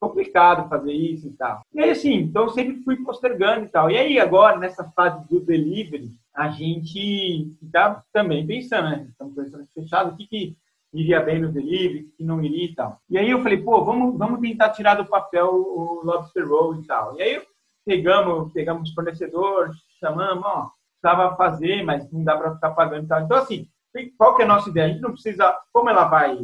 complicado 0.00 0.68
fazer 0.68 0.92
isso 0.92 1.28
e 1.28 1.32
tal. 1.32 1.62
E 1.72 1.80
aí, 1.80 1.90
assim, 1.90 2.14
então 2.14 2.44
eu 2.44 2.48
sempre 2.50 2.82
fui 2.82 2.96
postergando 2.96 3.66
e 3.66 3.68
tal. 3.68 3.90
E 3.90 3.96
aí, 3.96 4.18
agora, 4.18 4.58
nessa 4.58 4.84
fase 4.90 5.26
do 5.28 5.40
delivery, 5.40 6.12
a 6.34 6.48
gente 6.48 7.56
está 7.62 8.02
também 8.12 8.46
pensando, 8.46 8.90
né? 8.90 9.06
Estamos 9.10 9.34
pensando 9.34 9.66
fechado, 9.74 10.12
o 10.12 10.16
que, 10.16 10.26
que 10.26 10.56
iria 10.92 11.20
bem 11.20 11.40
no 11.40 11.52
delivery, 11.52 12.10
que 12.16 12.24
não 12.24 12.42
iria 12.42 12.64
e 12.64 12.74
tal. 12.74 13.00
E 13.08 13.18
aí 13.18 13.30
eu 13.30 13.42
falei, 13.42 13.58
pô, 13.58 13.84
vamos, 13.84 14.16
vamos 14.18 14.40
tentar 14.40 14.70
tirar 14.70 14.94
do 14.94 15.06
papel 15.06 15.48
o 15.52 16.00
lobster 16.04 16.46
roll 16.46 16.80
e 16.80 16.86
tal. 16.86 17.16
E 17.16 17.22
aí 17.22 17.42
pegamos, 17.84 18.52
pegamos 18.52 18.92
fornecedores, 18.92 19.76
chamamos, 19.98 20.44
ó, 20.44 20.70
precisava 21.00 21.36
fazer, 21.36 21.84
mas 21.84 22.10
não 22.10 22.24
dá 22.24 22.36
para 22.36 22.54
ficar 22.54 22.70
pagando 22.70 23.04
e 23.04 23.08
tal. 23.08 23.20
Então, 23.22 23.36
assim, 23.36 23.68
qual 24.16 24.36
que 24.36 24.42
é 24.42 24.44
a 24.44 24.48
nossa 24.48 24.68
ideia? 24.68 24.86
A 24.86 24.88
gente 24.90 25.02
não 25.02 25.12
precisa, 25.12 25.58
como 25.72 25.88
ela 25.88 26.04
vai, 26.04 26.38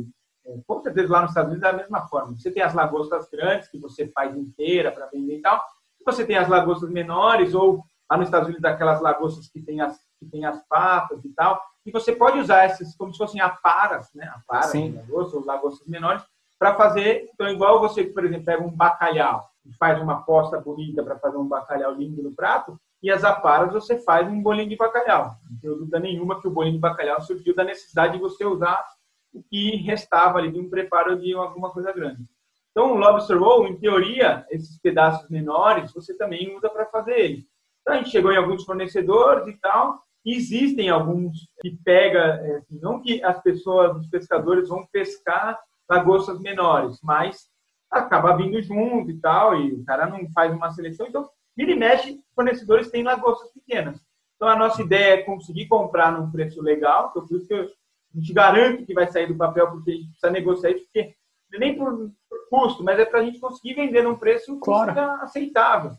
é, 0.47 0.59
com 0.67 0.83
certeza 0.83 1.13
lá 1.13 1.23
nos 1.23 1.31
Estados 1.31 1.51
Unidos 1.51 1.69
é 1.69 1.73
da 1.73 1.79
mesma 1.79 2.09
forma. 2.09 2.35
Você 2.37 2.51
tem 2.51 2.63
as 2.63 2.75
lagostas 2.75 3.29
grandes, 3.31 3.69
que 3.69 3.79
você 3.79 4.09
faz 4.09 4.37
inteira 4.37 4.91
para 4.91 5.07
vender 5.07 5.39
e 5.39 5.43
tal. 5.43 5.63
Você 6.05 6.25
tem 6.25 6.37
as 6.37 6.49
lagostas 6.49 6.91
menores, 6.91 7.55
ou 7.55 7.85
lá 8.11 8.17
nos 8.17 8.27
Estados 8.27 8.49
Unidos, 8.49 8.65
aquelas 8.65 9.01
lagostas 9.01 9.49
que 9.49 9.61
tem 9.61 9.81
as, 9.81 9.99
que 10.19 10.27
tem 10.27 10.45
as 10.45 10.63
patas 10.67 11.25
e 11.25 11.29
tal. 11.31 11.63
E 11.85 11.91
você 11.91 12.13
pode 12.13 12.39
usar 12.39 12.65
essas 12.65 12.95
como 12.97 13.13
se 13.13 13.19
fossem 13.19 13.41
aparas, 13.41 14.13
né? 14.15 14.33
Aparas 14.35 14.73
de 14.73 14.91
lagosta, 14.91 15.37
ou 15.37 15.45
lagostas 15.45 15.87
menores, 15.87 16.23
para 16.59 16.75
fazer. 16.75 17.29
Então, 17.35 17.49
igual 17.49 17.81
você, 17.81 18.05
por 18.05 18.25
exemplo, 18.25 18.45
pega 18.45 18.63
um 18.63 18.71
bacalhau 18.71 19.49
e 19.65 19.73
faz 19.75 20.01
uma 20.01 20.23
posta 20.23 20.61
bonita 20.61 21.03
para 21.03 21.19
fazer 21.19 21.37
um 21.37 21.47
bacalhau 21.47 21.93
lindo 21.93 22.23
no 22.23 22.33
prato, 22.33 22.79
e 23.03 23.11
as 23.11 23.25
aparas 23.25 23.73
você 23.73 23.99
faz 23.99 24.29
um 24.29 24.43
bolinho 24.43 24.69
de 24.69 24.77
bacalhau. 24.77 25.37
Não 25.51 25.59
tenho 25.59 25.75
dúvida 25.77 25.99
nenhuma 25.99 26.41
que 26.41 26.47
o 26.47 26.51
bolinho 26.51 26.75
de 26.75 26.81
bacalhau 26.81 27.21
surgiu 27.21 27.55
da 27.55 27.65
necessidade 27.65 28.15
de 28.15 28.21
você 28.21 28.45
usar 28.45 28.85
o 29.33 29.43
que 29.43 29.77
restava 29.77 30.39
ali 30.39 30.53
de 30.53 30.61
um 30.61 30.71
preparo 30.71 31.19
de 31.19 31.33
alguma 31.35 31.71
coisa 31.71 31.93
grande. 31.93 32.23
Então, 32.71 32.93
o 32.93 32.97
lobster 32.97 33.39
roll, 33.39 33.67
em 33.67 33.77
teoria, 33.77 34.47
esses 34.51 34.79
pedaços 34.79 35.29
menores, 35.29 35.93
você 35.93 36.17
também 36.17 36.57
usa 36.57 36.71
para 36.71 36.87
fazer 36.87 37.19
ele. 37.19 37.47
Então, 37.81 37.95
a 37.95 37.97
gente 37.99 38.11
chegou 38.11 38.33
em 38.33 38.37
alguns 38.37 38.65
fornecedores 38.65 39.47
e 39.49 39.59
tal, 39.59 40.03
Existem 40.25 40.89
alguns 40.89 41.49
que 41.61 41.77
pega, 41.85 42.41
é, 42.45 42.57
assim, 42.59 42.79
não 42.81 43.03
que 43.03 43.23
as 43.25 43.43
pessoas, 43.43 43.97
os 43.97 44.07
pescadores 44.07 44.69
vão 44.69 44.87
pescar 44.87 45.59
lagostas 45.89 46.39
menores, 46.39 47.01
mas 47.03 47.51
acaba 47.91 48.37
vindo 48.37 48.63
junto 48.63 49.11
e 49.11 49.19
tal, 49.19 49.57
e 49.57 49.75
o 49.75 49.85
cara 49.85 50.07
não 50.07 50.31
faz 50.31 50.53
uma 50.55 50.71
seleção. 50.71 51.09
Então, 51.09 51.29
vira 51.57 51.73
e 51.73 51.75
mexe, 51.75 52.21
fornecedores 52.35 52.91
têm 52.91 53.03
lagostas 53.03 53.51
pequenas. 53.53 54.01
Então, 54.37 54.49
a 54.49 54.57
nossa 54.57 54.83
ideia 54.83 55.15
é 55.15 55.23
conseguir 55.23 55.67
comprar 55.69 56.13
num 56.13 56.31
preço 56.31 56.61
legal, 56.61 57.09
então, 57.11 57.27
por 57.27 57.37
isso 57.37 57.47
que 57.47 57.55
a 57.55 57.69
gente 58.15 58.33
garante 58.33 58.85
que 58.85 58.95
vai 58.95 59.07
sair 59.07 59.27
do 59.27 59.37
papel, 59.37 59.71
porque 59.71 59.91
a 59.91 59.95
gente 59.95 60.09
precisa 60.09 60.31
negociar 60.31 60.71
isso, 60.71 60.85
porque 60.85 61.15
é 61.55 61.59
nem 61.59 61.77
por, 61.77 62.11
por 62.29 62.49
custo, 62.51 62.83
mas 62.83 62.99
é 62.99 63.05
para 63.05 63.21
a 63.21 63.25
gente 63.25 63.39
conseguir 63.39 63.75
vender 63.75 64.03
num 64.03 64.17
preço 64.17 64.59
claro. 64.59 64.99
aceitável. 65.23 65.93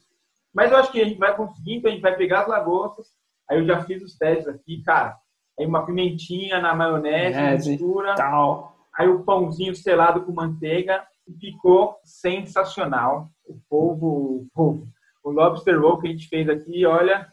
Mas 0.53 0.71
eu 0.71 0.77
acho 0.77 0.91
que 0.91 1.01
a 1.01 1.05
gente 1.05 1.17
vai 1.17 1.35
conseguir, 1.35 1.75
então 1.75 1.89
a 1.89 1.93
gente 1.93 2.03
vai 2.03 2.15
pegar 2.15 2.41
as 2.41 2.47
lagostas, 2.47 3.07
Aí 3.49 3.59
eu 3.59 3.65
já 3.65 3.83
fiz 3.83 4.01
os 4.01 4.15
testes 4.15 4.47
aqui, 4.47 4.81
cara. 4.83 5.17
Aí 5.59 5.65
uma 5.65 5.85
pimentinha 5.85 6.59
na 6.59 6.73
maionese, 6.73 7.69
mistura. 7.69 8.15
Tal. 8.15 8.75
Aí 8.97 9.07
o 9.07 9.23
pãozinho 9.23 9.75
selado 9.75 10.23
com 10.23 10.31
manteiga. 10.31 11.05
Ficou 11.39 11.97
sensacional. 12.03 13.29
O 13.45 13.57
povo, 13.69 14.07
o 14.07 14.47
povo. 14.53 14.87
O 15.23 15.31
lobster 15.31 15.79
roll 15.79 15.99
que 15.99 16.07
a 16.07 16.11
gente 16.11 16.27
fez 16.27 16.49
aqui, 16.49 16.85
olha, 16.85 17.27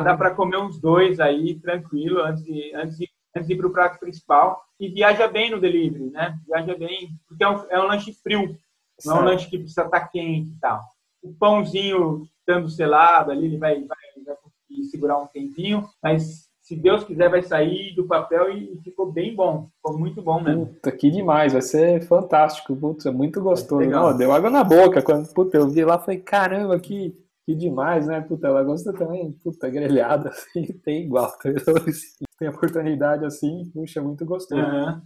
dá 0.00 0.16
pra 0.16 0.34
comer 0.34 0.58
uns 0.58 0.80
dois 0.80 1.20
aí, 1.20 1.60
tranquilo, 1.60 2.20
antes 2.20 2.42
de, 2.42 2.74
antes 2.74 2.96
de, 2.96 3.08
antes 3.36 3.48
de 3.48 3.54
ir 3.54 3.58
pro 3.58 3.72
prato 3.72 4.00
principal. 4.00 4.62
E 4.80 4.88
viaja 4.88 5.28
bem 5.28 5.50
no 5.50 5.60
delivery, 5.60 6.10
né? 6.10 6.38
Viaja 6.46 6.76
bem, 6.76 7.10
porque 7.28 7.44
é 7.44 7.48
um, 7.48 7.66
é 7.70 7.80
um 7.80 7.86
lanche 7.86 8.12
frio. 8.22 8.56
Não 9.04 9.18
é 9.18 9.20
um 9.20 9.24
lanche 9.24 9.48
que 9.48 9.58
precisa 9.58 9.82
estar 9.82 10.00
tá 10.00 10.08
quente 10.08 10.50
e 10.50 10.58
tal. 10.58 10.80
O 11.22 11.34
pãozinho 11.34 12.26
estando 12.38 12.68
selado 12.68 13.30
ali, 13.30 13.46
ele 13.46 13.58
vai, 13.58 13.84
vai 13.84 13.98
e 14.70 14.84
segurar 14.84 15.18
um 15.18 15.26
tempinho, 15.26 15.88
mas 16.02 16.48
se 16.72 16.76
Deus 16.76 17.04
quiser 17.04 17.28
vai 17.28 17.42
sair 17.42 17.94
do 17.94 18.06
papel 18.06 18.50
e 18.50 18.80
ficou 18.82 19.12
bem 19.12 19.36
bom, 19.36 19.68
ficou 19.76 19.98
muito 19.98 20.22
bom 20.22 20.40
mesmo. 20.40 20.66
Puta, 20.66 20.90
que 20.90 21.10
demais, 21.10 21.52
vai 21.52 21.60
ser 21.60 22.02
fantástico, 22.06 22.74
Puta, 22.74 23.10
é 23.10 23.12
muito 23.12 23.42
gostoso. 23.42 23.88
Não, 23.90 24.16
deu 24.16 24.32
água 24.32 24.48
na 24.48 24.64
boca 24.64 25.02
quando 25.02 25.30
puta, 25.34 25.58
eu 25.58 25.68
vi 25.68 25.84
lá, 25.84 25.98
falei, 25.98 26.20
caramba, 26.20 26.80
que, 26.80 27.14
que 27.44 27.54
demais, 27.54 28.06
né? 28.06 28.22
Puta, 28.22 28.46
ela 28.46 28.62
gosta 28.62 28.90
também, 28.94 29.32
puta, 29.44 29.68
grelhada, 29.68 30.30
assim, 30.32 30.64
tem 30.82 31.02
igual. 31.02 31.30
tem 32.38 32.48
oportunidade 32.48 33.26
assim, 33.26 33.70
puxa, 33.74 34.00
é 34.00 34.02
muito 34.02 34.24
gostoso. 34.24 34.62
Uhum. 34.62 35.02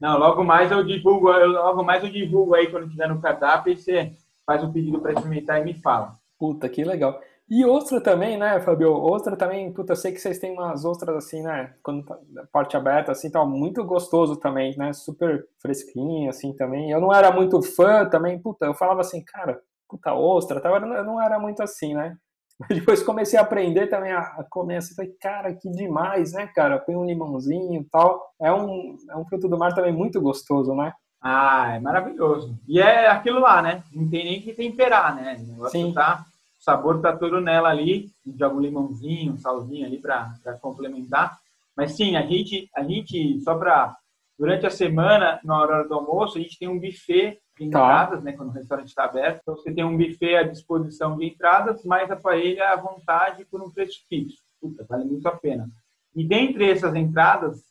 Não, 0.00 0.18
logo 0.18 0.42
mais 0.42 0.72
eu 0.72 0.82
divulgo, 0.82 1.30
eu, 1.30 1.52
logo 1.52 1.84
mais 1.84 2.02
eu 2.02 2.10
divulgo 2.10 2.54
aí 2.54 2.68
quando 2.68 2.90
tiver 2.90 3.08
no 3.08 3.20
cardápio 3.20 3.72
e 3.72 3.76
você 3.76 4.12
faz 4.44 4.64
um 4.64 4.72
pedido 4.72 4.98
para 4.98 5.12
experimentar 5.12 5.60
e 5.60 5.64
me 5.64 5.74
fala. 5.74 6.16
Puta, 6.36 6.68
que 6.68 6.82
legal. 6.82 7.20
E 7.50 7.64
outra 7.64 8.00
também, 8.00 8.38
né, 8.38 8.60
Fabio? 8.60 8.92
Outra 8.92 9.36
também, 9.36 9.72
puta, 9.72 9.92
eu 9.92 9.96
sei 9.96 10.12
que 10.12 10.20
vocês 10.20 10.38
têm 10.38 10.52
umas 10.52 10.84
outras 10.84 11.16
assim, 11.16 11.42
né? 11.42 11.74
Quando 11.82 12.04
tá, 12.04 12.16
parte 12.52 12.76
aberta, 12.76 13.10
assim, 13.10 13.28
tá 13.28 13.44
muito 13.44 13.82
gostoso 13.82 14.36
também, 14.36 14.76
né? 14.78 14.92
Super 14.92 15.44
fresquinho, 15.60 16.30
assim, 16.30 16.52
também. 16.52 16.92
Eu 16.92 17.00
não 17.00 17.12
era 17.12 17.32
muito 17.32 17.60
fã 17.60 18.08
também, 18.08 18.38
puta, 18.38 18.66
eu 18.66 18.74
falava 18.74 19.00
assim, 19.00 19.24
cara, 19.24 19.60
puta, 19.88 20.14
ostra, 20.14 20.60
tava, 20.60 20.76
eu 20.76 21.04
não 21.04 21.20
era 21.20 21.40
muito 21.40 21.60
assim, 21.60 21.92
né? 21.92 22.16
Mas 22.60 22.78
depois 22.78 23.02
comecei 23.02 23.36
a 23.36 23.42
aprender 23.42 23.88
também 23.88 24.12
a 24.12 24.44
comer 24.48 24.76
assim, 24.76 24.94
falei, 24.94 25.12
cara, 25.20 25.52
que 25.52 25.68
demais, 25.70 26.32
né, 26.32 26.46
cara? 26.54 26.78
Põe 26.78 26.94
um 26.94 27.04
limãozinho 27.04 27.80
e 27.80 27.84
tal. 27.90 28.32
É 28.40 28.52
um, 28.52 28.96
é 29.10 29.16
um 29.16 29.24
fruto 29.24 29.48
do 29.48 29.58
mar 29.58 29.74
também 29.74 29.92
muito 29.92 30.20
gostoso, 30.20 30.72
né? 30.74 30.92
Ah, 31.20 31.74
é 31.74 31.80
maravilhoso. 31.80 32.56
E 32.68 32.80
é 32.80 33.08
aquilo 33.08 33.40
lá, 33.40 33.60
né? 33.60 33.82
Não 33.92 34.08
tem 34.08 34.24
nem 34.24 34.40
que 34.40 34.52
temperar, 34.52 35.16
né? 35.16 35.36
O 35.40 35.46
negócio 35.46 35.72
Sim. 35.72 35.92
tá 35.92 36.24
sabor 36.60 37.00
tá 37.00 37.16
todo 37.16 37.40
nela 37.40 37.70
ali, 37.70 38.12
joga 38.38 38.54
um 38.54 38.60
limãozinho, 38.60 39.32
um 39.32 39.38
salzinho 39.38 39.86
ali 39.86 39.98
para 39.98 40.58
complementar. 40.60 41.40
Mas 41.76 41.92
sim, 41.92 42.16
a 42.16 42.22
gente, 42.22 42.68
a 42.76 42.84
gente 42.84 43.40
só 43.40 43.56
para 43.56 43.96
durante 44.38 44.66
a 44.66 44.70
semana, 44.70 45.40
na 45.44 45.58
hora 45.58 45.86
do 45.86 45.94
almoço, 45.94 46.38
a 46.38 46.40
gente 46.40 46.58
tem 46.58 46.68
um 46.68 46.78
buffet 46.78 47.38
de 47.58 47.68
tá. 47.70 47.78
entradas, 47.78 48.18
tá. 48.20 48.24
né, 48.24 48.32
quando 48.32 48.48
o 48.50 48.52
restaurante 48.52 48.88
está 48.88 49.04
aberto. 49.04 49.40
Então 49.42 49.56
você 49.56 49.72
tem 49.72 49.84
um 49.84 49.96
buffet 49.96 50.36
à 50.36 50.42
disposição 50.42 51.16
de 51.16 51.26
entradas, 51.26 51.84
mais 51.84 52.10
a 52.10 52.16
paella 52.16 52.70
à 52.70 52.76
vontade 52.76 53.44
por 53.46 53.62
um 53.62 53.70
preço 53.70 54.00
fixo. 54.08 54.38
Puta, 54.60 54.84
vale 54.88 55.04
muito 55.04 55.26
a 55.26 55.36
pena. 55.36 55.68
E 56.14 56.24
dentre 56.24 56.70
essas 56.70 56.94
entradas, 56.94 57.64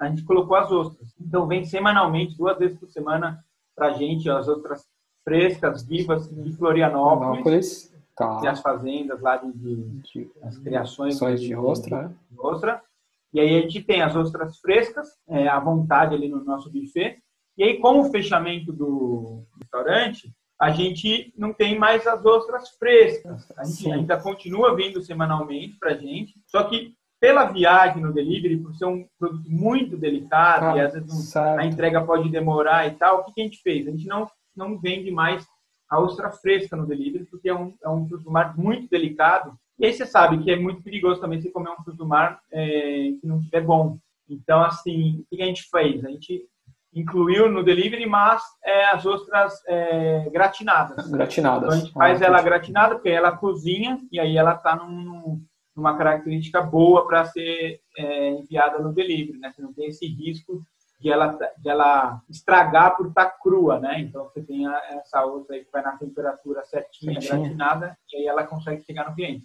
a 0.00 0.08
gente 0.08 0.24
colocou 0.24 0.56
as 0.56 0.70
ostras. 0.70 1.14
Então 1.20 1.46
vem 1.46 1.64
semanalmente, 1.64 2.36
duas 2.36 2.58
vezes 2.58 2.78
por 2.78 2.88
semana, 2.88 3.42
para 3.74 3.88
a 3.88 3.92
gente 3.92 4.28
as 4.28 4.48
ostras 4.48 4.84
frescas, 5.24 5.84
vivas 5.84 6.28
de 6.28 6.52
Florianópolis. 6.56 7.42
Florianópolis. 7.42 7.95
Tá. 8.16 8.40
Tem 8.40 8.48
as 8.48 8.60
fazendas 8.60 9.20
lá 9.20 9.36
de, 9.36 9.52
de, 9.52 10.30
as 10.42 10.56
criações 10.58 11.18
de, 11.18 11.48
de 11.48 11.54
ostra, 11.54 12.02
né? 12.04 12.14
de, 12.30 12.40
ostra. 12.40 12.82
E 13.32 13.40
aí 13.40 13.58
a 13.58 13.60
gente 13.62 13.82
tem 13.82 14.00
as 14.00 14.16
ostras 14.16 14.58
frescas, 14.58 15.08
é, 15.28 15.46
à 15.46 15.60
vontade 15.60 16.14
ali 16.14 16.28
no 16.28 16.42
nosso 16.42 16.70
buffet. 16.72 17.18
E 17.58 17.64
aí, 17.64 17.78
com 17.78 18.00
o 18.00 18.10
fechamento 18.10 18.72
do 18.72 19.42
restaurante, 19.60 20.32
a 20.60 20.70
gente 20.70 21.32
não 21.36 21.52
tem 21.52 21.78
mais 21.78 22.06
as 22.06 22.24
ostras 22.24 22.70
frescas. 22.78 23.50
A 23.56 23.64
gente 23.64 23.76
Sim. 23.76 23.92
ainda 23.92 24.18
continua 24.18 24.74
vindo 24.74 25.02
semanalmente 25.02 25.78
para 25.78 25.92
a 25.92 25.96
gente, 25.96 26.34
só 26.46 26.64
que 26.64 26.94
pela 27.20 27.46
viagem 27.46 28.02
no 28.02 28.12
delivery, 28.12 28.58
por 28.58 28.74
ser 28.74 28.86
um 28.86 29.06
produto 29.18 29.50
muito 29.50 29.96
delicado 29.96 30.66
ah, 30.66 30.76
e 30.76 30.80
às 30.80 30.92
vezes 30.92 31.34
a 31.36 31.64
entrega 31.64 32.04
pode 32.04 32.28
demorar 32.28 32.86
e 32.86 32.92
tal, 32.92 33.20
o 33.20 33.24
que 33.24 33.40
a 33.40 33.44
gente 33.44 33.60
fez? 33.62 33.88
A 33.88 33.90
gente 33.90 34.06
não, 34.06 34.30
não 34.54 34.78
vende 34.78 35.10
mais 35.10 35.46
a 35.88 36.00
ostra 36.00 36.30
fresca 36.30 36.76
no 36.76 36.86
delivery, 36.86 37.24
porque 37.26 37.48
é 37.48 37.54
um, 37.54 37.74
é 37.82 37.88
um 37.88 38.06
fruto 38.08 38.24
do 38.24 38.30
mar 38.30 38.56
muito 38.56 38.88
delicado. 38.88 39.56
E 39.78 39.86
aí 39.86 39.92
você 39.92 40.06
sabe 40.06 40.42
que 40.42 40.50
é 40.50 40.56
muito 40.56 40.82
perigoso 40.82 41.20
também 41.20 41.40
você 41.40 41.50
comer 41.50 41.70
um 41.70 41.76
fruto 41.76 41.98
do 41.98 42.06
mar 42.06 42.40
é, 42.50 43.12
que 43.20 43.26
não 43.26 43.38
estiver 43.38 43.62
bom. 43.62 43.98
Então, 44.28 44.62
assim, 44.62 45.24
o 45.30 45.36
que 45.36 45.42
a 45.42 45.46
gente 45.46 45.68
fez? 45.70 46.04
A 46.04 46.08
gente 46.08 46.44
incluiu 46.92 47.50
no 47.50 47.62
delivery, 47.62 48.06
mas 48.06 48.42
é, 48.64 48.86
as 48.86 49.04
ostras 49.04 49.62
é, 49.68 50.28
gratinadas. 50.30 51.08
Gratinadas. 51.08 51.66
Então, 51.66 51.78
a 51.78 51.80
gente 51.80 51.92
faz 51.92 52.22
ah, 52.22 52.24
ela 52.24 52.42
gratinada, 52.42 52.94
porque 52.94 53.10
ela 53.10 53.36
cozinha 53.36 54.00
e 54.10 54.18
aí 54.18 54.36
ela 54.36 54.54
está 54.54 54.74
num, 54.76 55.42
numa 55.76 55.96
característica 55.96 56.62
boa 56.62 57.06
para 57.06 57.26
ser 57.26 57.80
é, 57.98 58.30
enviada 58.30 58.78
no 58.78 58.94
delivery, 58.94 59.38
né? 59.38 59.52
Você 59.54 59.60
não 59.60 59.74
tem 59.74 59.88
esse 59.88 60.06
risco 60.06 60.62
de 60.98 61.10
ela, 61.10 61.38
de 61.58 61.68
ela 61.68 62.20
estragar 62.28 62.96
por 62.96 63.08
estar 63.08 63.26
crua, 63.42 63.78
né? 63.78 64.00
Então 64.00 64.24
você 64.24 64.42
tem 64.42 64.66
essa 64.98 65.24
outra 65.24 65.54
aí 65.54 65.64
que 65.64 65.70
vai 65.70 65.82
na 65.82 65.96
temperatura 65.96 66.64
certinha, 66.64 67.20
Certinho. 67.20 67.42
gratinada, 67.42 67.98
e 68.12 68.16
aí 68.16 68.26
ela 68.26 68.44
consegue 68.44 68.82
chegar 68.82 69.08
no 69.08 69.14
cliente. 69.14 69.44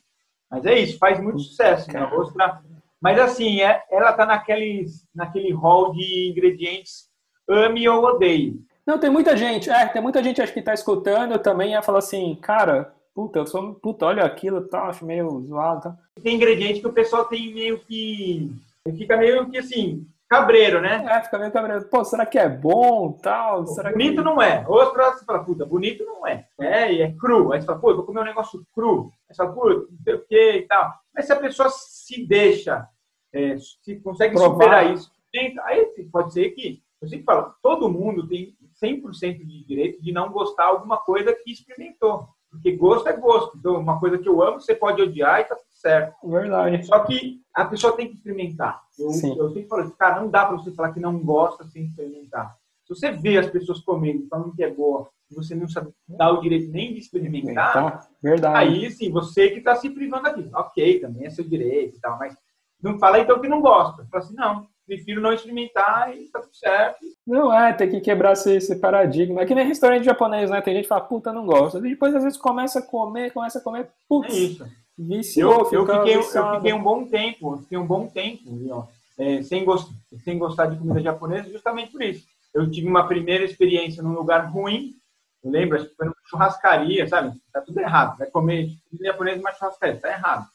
Mas 0.50 0.66
é 0.66 0.80
isso, 0.80 0.98
faz 0.98 1.20
muito 1.20 1.40
sucesso. 1.40 1.92
Né? 1.92 2.00
Arroz 2.00 2.32
pra... 2.32 2.62
Mas 3.00 3.20
assim, 3.20 3.62
é, 3.62 3.84
ela 3.90 4.14
tá 4.14 4.26
naquele, 4.26 4.86
naquele 5.14 5.52
hall 5.54 5.92
de 5.92 6.30
ingredientes 6.30 7.10
ame 7.48 7.88
ou 7.90 8.04
odeie. 8.04 8.60
Não, 8.86 8.98
tem 8.98 9.10
muita 9.10 9.36
gente, 9.36 9.70
é, 9.70 9.88
tem 9.88 10.02
muita 10.02 10.24
gente 10.24 10.42
acho 10.42 10.54
que 10.54 10.62
tá 10.62 10.74
escutando 10.74 11.38
também 11.40 11.76
e 11.76 11.82
fala 11.82 12.00
assim, 12.00 12.36
cara, 12.42 12.94
puta, 13.14 13.40
eu 13.40 13.48
sou, 13.48 13.76
puta, 13.76 14.06
olha 14.06 14.24
aquilo, 14.24 14.68
tá, 14.68 14.84
acho 14.84 15.06
meio 15.06 15.42
zoado, 15.42 15.82
tá. 15.82 15.98
Tem 16.22 16.36
ingrediente 16.36 16.80
que 16.80 16.88
o 16.88 16.94
pessoal 16.94 17.26
tem 17.26 17.54
meio 17.54 17.80
que, 17.80 18.52
fica 18.98 19.18
meio 19.18 19.50
que 19.50 19.58
assim, 19.58 20.06
cabreiro, 20.32 20.80
né? 20.80 21.06
É, 21.10 21.22
fica 21.22 21.38
meio 21.38 21.52
cabreiro. 21.52 21.84
Pô, 21.90 22.06
será 22.06 22.26
que 22.26 22.40
é 22.40 22.48
bom 22.48 23.12
tal? 23.22 23.68
Será 23.68 23.92
bonito 23.92 24.16
que... 24.16 24.22
não 24.22 24.42
é. 24.42 24.66
Outro 24.66 25.04
você 25.04 25.26
fala, 25.26 25.44
puta, 25.44 25.66
bonito 25.66 26.06
não 26.06 26.26
é. 26.26 26.48
É, 26.58 26.94
e 26.94 27.02
é 27.02 27.12
cru. 27.12 27.52
Aí 27.52 27.60
você 27.60 27.66
fala, 27.68 27.80
pô, 27.80 27.92
eu 27.92 27.98
vou 27.98 28.06
comer 28.06 28.22
um 28.22 28.26
negócio 28.26 28.66
cru. 28.74 29.12
Aí 29.30 29.36
você 29.36 29.44
fala, 29.44 29.54
pô, 29.54 29.70
não 29.70 30.04
sei 30.06 30.14
o 30.14 30.26
que 30.26 30.52
e 30.54 30.62
tal. 30.68 30.94
Mas 31.14 31.26
se 31.26 31.34
a 31.34 31.36
pessoa 31.36 31.70
se 31.70 32.26
deixa, 32.26 32.88
é, 33.34 33.58
se 33.58 34.00
consegue 34.00 34.36
Provar. 34.36 34.54
superar 34.54 34.94
isso, 34.94 35.12
aí 35.66 35.86
pode 36.10 36.32
ser 36.32 36.50
que, 36.52 36.82
eu 37.02 37.10
sempre 37.10 37.26
falo, 37.26 37.54
todo 37.62 37.92
mundo 37.92 38.26
tem 38.26 38.56
100% 38.82 39.46
de 39.46 39.66
direito 39.66 40.02
de 40.02 40.14
não 40.14 40.32
gostar 40.32 40.64
de 40.64 40.70
alguma 40.70 40.98
coisa 40.98 41.36
que 41.36 41.52
experimentou. 41.52 42.30
Porque 42.50 42.72
gosto 42.76 43.08
é 43.10 43.14
gosto. 43.14 43.58
Então, 43.58 43.76
uma 43.76 44.00
coisa 44.00 44.18
que 44.18 44.30
eu 44.30 44.42
amo, 44.42 44.62
você 44.62 44.76
pode 44.76 45.02
odiar 45.02 45.42
e 45.42 45.44
tá 45.46 45.58
certo. 45.82 46.16
Verdade. 46.28 46.86
Só 46.86 47.00
que 47.00 47.42
a 47.54 47.66
pessoa 47.66 47.96
tem 47.96 48.08
que 48.08 48.16
experimentar. 48.16 48.82
Eu, 48.98 49.10
Sim. 49.10 49.38
eu 49.38 49.50
sempre 49.50 49.68
falo, 49.68 49.92
cara, 49.92 50.22
não 50.22 50.30
dá 50.30 50.46
para 50.46 50.58
você 50.58 50.72
falar 50.72 50.94
que 50.94 51.00
não 51.00 51.20
gosta 51.20 51.66
sem 51.66 51.86
experimentar. 51.86 52.56
Se 52.86 52.96
você 52.96 53.12
vê 53.12 53.38
as 53.38 53.48
pessoas 53.48 53.80
comendo, 53.82 54.28
falando 54.28 54.56
que 54.56 54.64
é 54.64 54.70
boa, 54.70 55.10
e 55.30 55.36
você 55.36 55.56
não 55.56 55.68
sabe 55.68 55.92
dar 56.08 56.32
o 56.32 56.42
direito 56.42 56.72
nem 56.72 56.94
de 56.94 57.00
experimentar, 57.00 57.74
tá. 57.74 58.08
Verdade. 58.22 58.58
aí 58.58 58.92
sim, 58.92 59.10
você 59.10 59.50
que 59.50 59.60
está 59.60 59.76
se 59.76 59.90
privando 59.90 60.28
aqui. 60.28 60.50
Ok, 60.54 61.00
também 61.00 61.26
é 61.26 61.30
seu 61.30 61.44
direito 61.44 61.98
e 61.98 62.02
tal, 62.02 62.18
mas 62.20 62.36
não 62.82 63.00
fala 63.00 63.20
então 63.20 63.40
que 63.40 63.48
não 63.48 63.62
gosta. 63.62 64.06
Fala 64.12 64.24
assim, 64.24 64.36
não, 64.36 64.68
prefiro 64.86 65.22
não 65.22 65.32
experimentar 65.32 66.14
e 66.16 66.28
tá 66.30 66.42
tudo 66.42 66.56
certo. 66.56 67.00
Não 67.26 67.54
é, 67.54 67.72
tem 67.72 67.90
que 67.90 68.02
quebrar 68.02 68.34
esse, 68.34 68.56
esse, 68.56 68.76
paradigma. 68.76 69.42
É 69.42 69.46
que 69.46 69.56
nem 69.56 69.66
restaurante 69.66 70.04
japonês, 70.04 70.50
né? 70.50 70.62
Tem 70.62 70.74
gente 70.74 70.84
que 70.84 70.90
fala, 70.90 71.02
puta, 71.02 71.32
não 71.32 71.46
gosta. 71.46 71.78
E 71.78 71.82
depois, 71.82 72.14
às 72.14 72.24
vezes, 72.24 72.38
começa 72.38 72.80
a 72.80 72.82
comer, 72.82 73.32
começa 73.32 73.60
a 73.60 73.62
comer, 73.62 73.90
putz. 74.10 74.34
É 74.34 74.38
isso. 74.38 74.66
Viciou, 74.98 75.70
eu, 75.72 75.80
eu, 75.80 75.86
fiquei, 75.86 76.16
eu 76.16 76.24
fiquei 76.24 76.74
um 76.74 76.84
bom 76.84 77.06
tempo, 77.06 77.58
fiquei 77.58 77.78
um 77.78 77.88
bom 77.88 78.08
tempo, 78.08 78.88
é, 79.18 79.42
sem, 79.42 79.66
gost, 79.66 79.92
sem 80.24 80.38
gostar 80.38 80.68
de 80.68 80.78
comida 80.78 81.02
japonesa, 81.02 81.50
justamente 81.50 81.92
por 81.92 82.02
isso. 82.02 82.26
Eu 82.54 82.70
tive 82.70 82.88
uma 82.88 83.08
primeira 83.08 83.44
experiência 83.44 84.04
num 84.04 84.14
lugar 84.14 84.52
ruim, 84.52 84.96
eu 85.44 85.50
lembro, 85.50 85.78
acho 85.78 85.90
que 85.90 85.96
foi 85.96 86.06
numa 86.06 86.16
churrascaria, 86.26 87.08
sabe? 87.08 87.36
Tá 87.52 87.62
tudo 87.62 87.80
errado. 87.80 88.18
Vai 88.18 88.30
comer 88.30 88.70
comida 88.90 89.12
japonesa 89.12 89.38
numa 89.38 89.54
churrascaria, 89.54 90.00
tá 90.00 90.10
errado. 90.10 90.48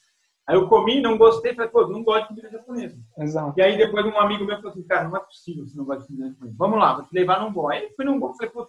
Aí 0.46 0.54
eu 0.54 0.68
comi, 0.68 1.00
não 1.00 1.18
gostei, 1.18 1.54
falei, 1.54 1.68
pô, 1.68 1.88
não 1.88 2.04
gosto 2.04 2.22
de 2.22 2.28
comida 2.28 2.50
japonesa. 2.50 2.96
Exato. 3.18 3.58
E 3.58 3.62
aí 3.62 3.76
depois 3.76 4.06
um 4.06 4.16
amigo 4.16 4.44
meu 4.44 4.56
falou 4.56 4.70
assim, 4.70 4.82
cara, 4.84 5.08
não 5.08 5.16
é 5.16 5.20
possível 5.20 5.66
você 5.66 5.76
não 5.76 5.84
gosta 5.84 6.02
de 6.02 6.08
comida 6.08 6.28
japonesa. 6.28 6.56
Vamos 6.56 6.78
lá, 6.78 6.94
vou 6.94 7.04
te 7.04 7.12
levar 7.12 7.40
num 7.40 7.52
bom. 7.52 7.68
Aí 7.68 7.90
fui 7.96 8.04
num 8.04 8.20
bom, 8.20 8.32
falei, 8.34 8.50
pô, 8.50 8.68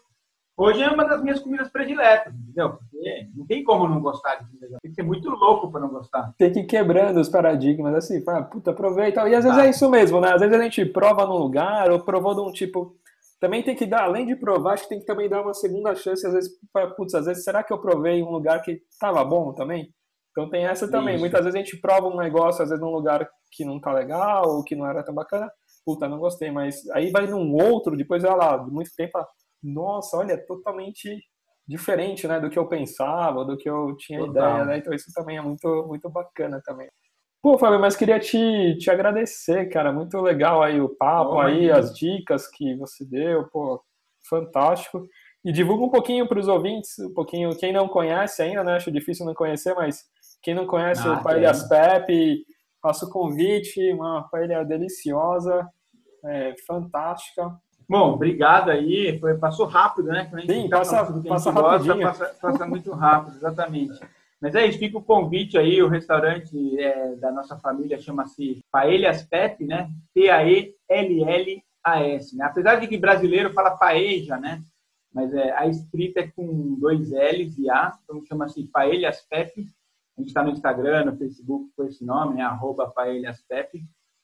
hoje 0.58 0.82
é 0.82 0.90
uma 0.90 1.06
das 1.06 1.22
minhas 1.22 1.40
comidas 1.40 1.70
prediletas, 1.70 2.34
entendeu? 2.34 2.72
Porque 2.72 3.30
não 3.36 3.46
tem 3.46 3.64
como 3.64 3.88
não 3.88 4.02
gostar 4.02 4.36
de 4.36 4.48
comida. 4.48 4.80
Tem 4.82 4.92
que 4.92 4.96
ser 4.96 5.04
muito 5.04 5.30
louco 5.30 5.72
para 5.72 5.82
não 5.82 5.90
gostar. 5.90 6.34
Tem 6.38 6.52
que 6.52 6.60
ir 6.62 6.66
quebrando 6.66 7.20
os 7.20 7.30
paradigmas, 7.30 7.94
assim, 7.94 8.24
fala, 8.24 8.44
puta, 8.44 8.72
aproveita. 8.72 9.30
E 9.30 9.36
às 9.36 9.44
vezes 9.44 9.60
é 9.60 9.70
isso 9.70 9.90
mesmo, 9.90 10.20
né? 10.20 10.34
Às 10.34 10.42
vezes 10.42 10.56
a 10.56 10.64
gente 10.64 10.86
prova 10.86 11.26
num 11.26 11.38
lugar, 11.38 11.92
ou 11.92 12.00
provou 12.00 12.34
de 12.34 12.42
um 12.42 12.52
tipo... 12.52 12.96
Também 13.40 13.62
tem 13.62 13.76
que 13.76 13.86
dar, 13.86 14.06
além 14.06 14.26
de 14.26 14.36
provar, 14.36 14.74
acho 14.74 14.84
que 14.84 14.90
tem 14.90 15.00
que 15.00 15.06
também 15.06 15.30
dar 15.30 15.44
uma 15.44 15.54
segunda 15.54 15.94
chance, 15.94 16.26
às 16.26 16.34
vezes, 16.34 16.50
putz, 16.98 17.14
às 17.14 17.28
vezes, 17.28 17.44
será 17.44 17.62
que 17.62 17.72
eu 17.72 17.78
provei 17.78 18.16
em 18.16 18.24
um 18.24 18.32
lugar 18.32 18.64
que 18.64 18.82
tava 19.00 19.24
bom 19.24 19.54
também? 19.54 19.94
Então 20.32 20.50
tem 20.50 20.66
essa 20.66 20.90
também. 20.90 21.16
Isso. 21.16 21.22
Muitas 21.22 21.44
vezes 21.44 21.56
a 21.56 21.60
gente 21.60 21.78
prova 21.80 22.08
um 22.08 22.18
negócio, 22.18 22.64
às 22.64 22.70
vezes 22.70 22.84
num 22.84 22.92
lugar 22.92 23.28
que 23.52 23.64
não 23.64 23.80
tá 23.80 23.92
legal, 23.92 24.56
ou 24.56 24.64
que 24.64 24.76
não 24.76 24.88
era 24.88 25.04
tão 25.04 25.14
bacana. 25.14 25.52
Puta, 25.86 26.08
não 26.08 26.18
gostei, 26.18 26.52
mas 26.52 26.88
aí 26.90 27.12
vai 27.12 27.28
num 27.28 27.54
outro, 27.54 27.96
depois 27.96 28.24
vai 28.24 28.36
lá, 28.36 28.58
de 28.58 28.72
muito 28.72 28.90
tempo, 28.96 29.18
nossa, 29.64 30.18
olha, 30.18 30.34
é 30.34 30.38
totalmente 30.38 31.24
diferente, 31.68 32.28
né, 32.28 32.40
do 32.40 32.50
que 32.50 32.58
eu 32.58 32.68
pensava, 32.68 33.44
do 33.44 33.58
que 33.58 33.70
eu 33.70 33.96
tinha 33.98 34.20
Total. 34.20 34.32
ideia, 34.32 34.66
né? 34.66 34.78
Então 34.78 34.94
isso 34.94 35.12
também 35.14 35.38
é 35.38 35.42
muito, 35.42 35.86
muito 35.88 36.10
bacana 36.10 36.62
também. 36.64 36.90
Pô, 37.42 37.58
Fábio, 37.58 37.80
mas 37.80 37.96
queria 37.96 38.20
te, 38.20 38.78
te 38.78 38.90
agradecer, 38.90 39.70
cara. 39.70 39.92
Muito 39.92 40.20
legal 40.22 40.64
aí 40.64 40.82
o 40.82 40.90
papo, 40.90 41.36
oh, 41.36 41.40
aí, 41.40 41.70
as 41.70 41.94
dicas 41.94 42.48
que 42.48 42.76
você 42.78 43.06
deu, 43.06 43.48
pô, 43.50 43.82
fantástico. 44.30 45.06
E 45.46 45.52
divulga 45.52 45.86
um 45.86 45.90
pouquinho 45.90 46.28
para 46.28 46.40
os 46.40 46.48
ouvintes, 46.48 46.98
um 47.00 47.14
pouquinho, 47.14 47.56
quem 47.58 47.72
não 47.72 47.88
conhece 47.88 48.42
ainda, 48.42 48.64
né? 48.64 48.74
Acho 48.74 48.92
difícil 48.92 49.26
não 49.26 49.34
conhecer, 49.34 49.74
mas 49.76 50.04
quem 50.42 50.56
não 50.56 50.66
conhece 50.66 51.08
ah, 51.08 51.14
o 51.14 51.24
Paelhas 51.24 51.68
Pepe, 51.68 52.44
faço 52.82 53.06
o 53.06 53.10
convite, 53.10 53.94
uma 53.94 54.28
paella 54.30 54.66
deliciosa, 54.66 55.68
é, 56.26 56.56
fantástica. 56.66 57.56
Bom, 57.90 58.14
obrigado 58.14 58.70
aí. 58.70 59.18
Foi, 59.20 59.38
passou 59.38 59.66
rápido, 59.66 60.10
né? 60.10 60.30
Sim, 60.46 60.70
passa, 60.70 61.06
passa 61.28 61.52
rapidinho. 61.52 61.98
Gosta, 62.02 62.26
passa, 62.26 62.36
passa 62.42 62.68
muito 62.68 62.92
rápido, 62.92 63.38
exatamente. 63.38 64.00
Mas 64.40 64.54
é 64.56 64.68
isso, 64.68 64.78
fica 64.78 64.98
o 64.98 65.04
convite 65.04 65.58
aí, 65.58 65.82
o 65.82 65.88
restaurante 65.88 66.80
é, 66.80 67.16
da 67.16 67.32
nossa 67.32 67.58
família 67.58 67.98
chama-se 68.00 68.60
Paelhas 68.72 69.24
Pepe, 69.24 69.66
né? 69.66 69.90
P-A-E-L-L-A-S. 70.14 70.76
Né? 72.36 72.46
Apesar 72.46 72.76
de 72.76 72.88
que 72.88 72.98
brasileiro 72.98 73.52
fala 73.54 73.78
paeja, 73.78 74.38
né? 74.38 74.62
Mas 75.12 75.34
é, 75.34 75.52
a 75.54 75.66
escrita 75.66 76.20
é 76.20 76.28
com 76.28 76.76
dois 76.80 77.10
L's 77.10 77.58
e 77.58 77.68
A, 77.70 77.98
então 78.04 78.24
chama-se 78.26 78.64
Paelhas 78.66 79.26
Pepe. 79.28 79.68
A 80.18 80.22
gente 80.22 80.30
está 80.30 80.44
no 80.44 80.50
Instagram, 80.50 81.06
no 81.06 81.18
Facebook 81.18 81.70
com 81.76 81.84
esse 81.84 82.04
nome, 82.04 82.36
né? 82.36 82.42
arroba 82.42 82.88
paelhaspep. 82.90 83.84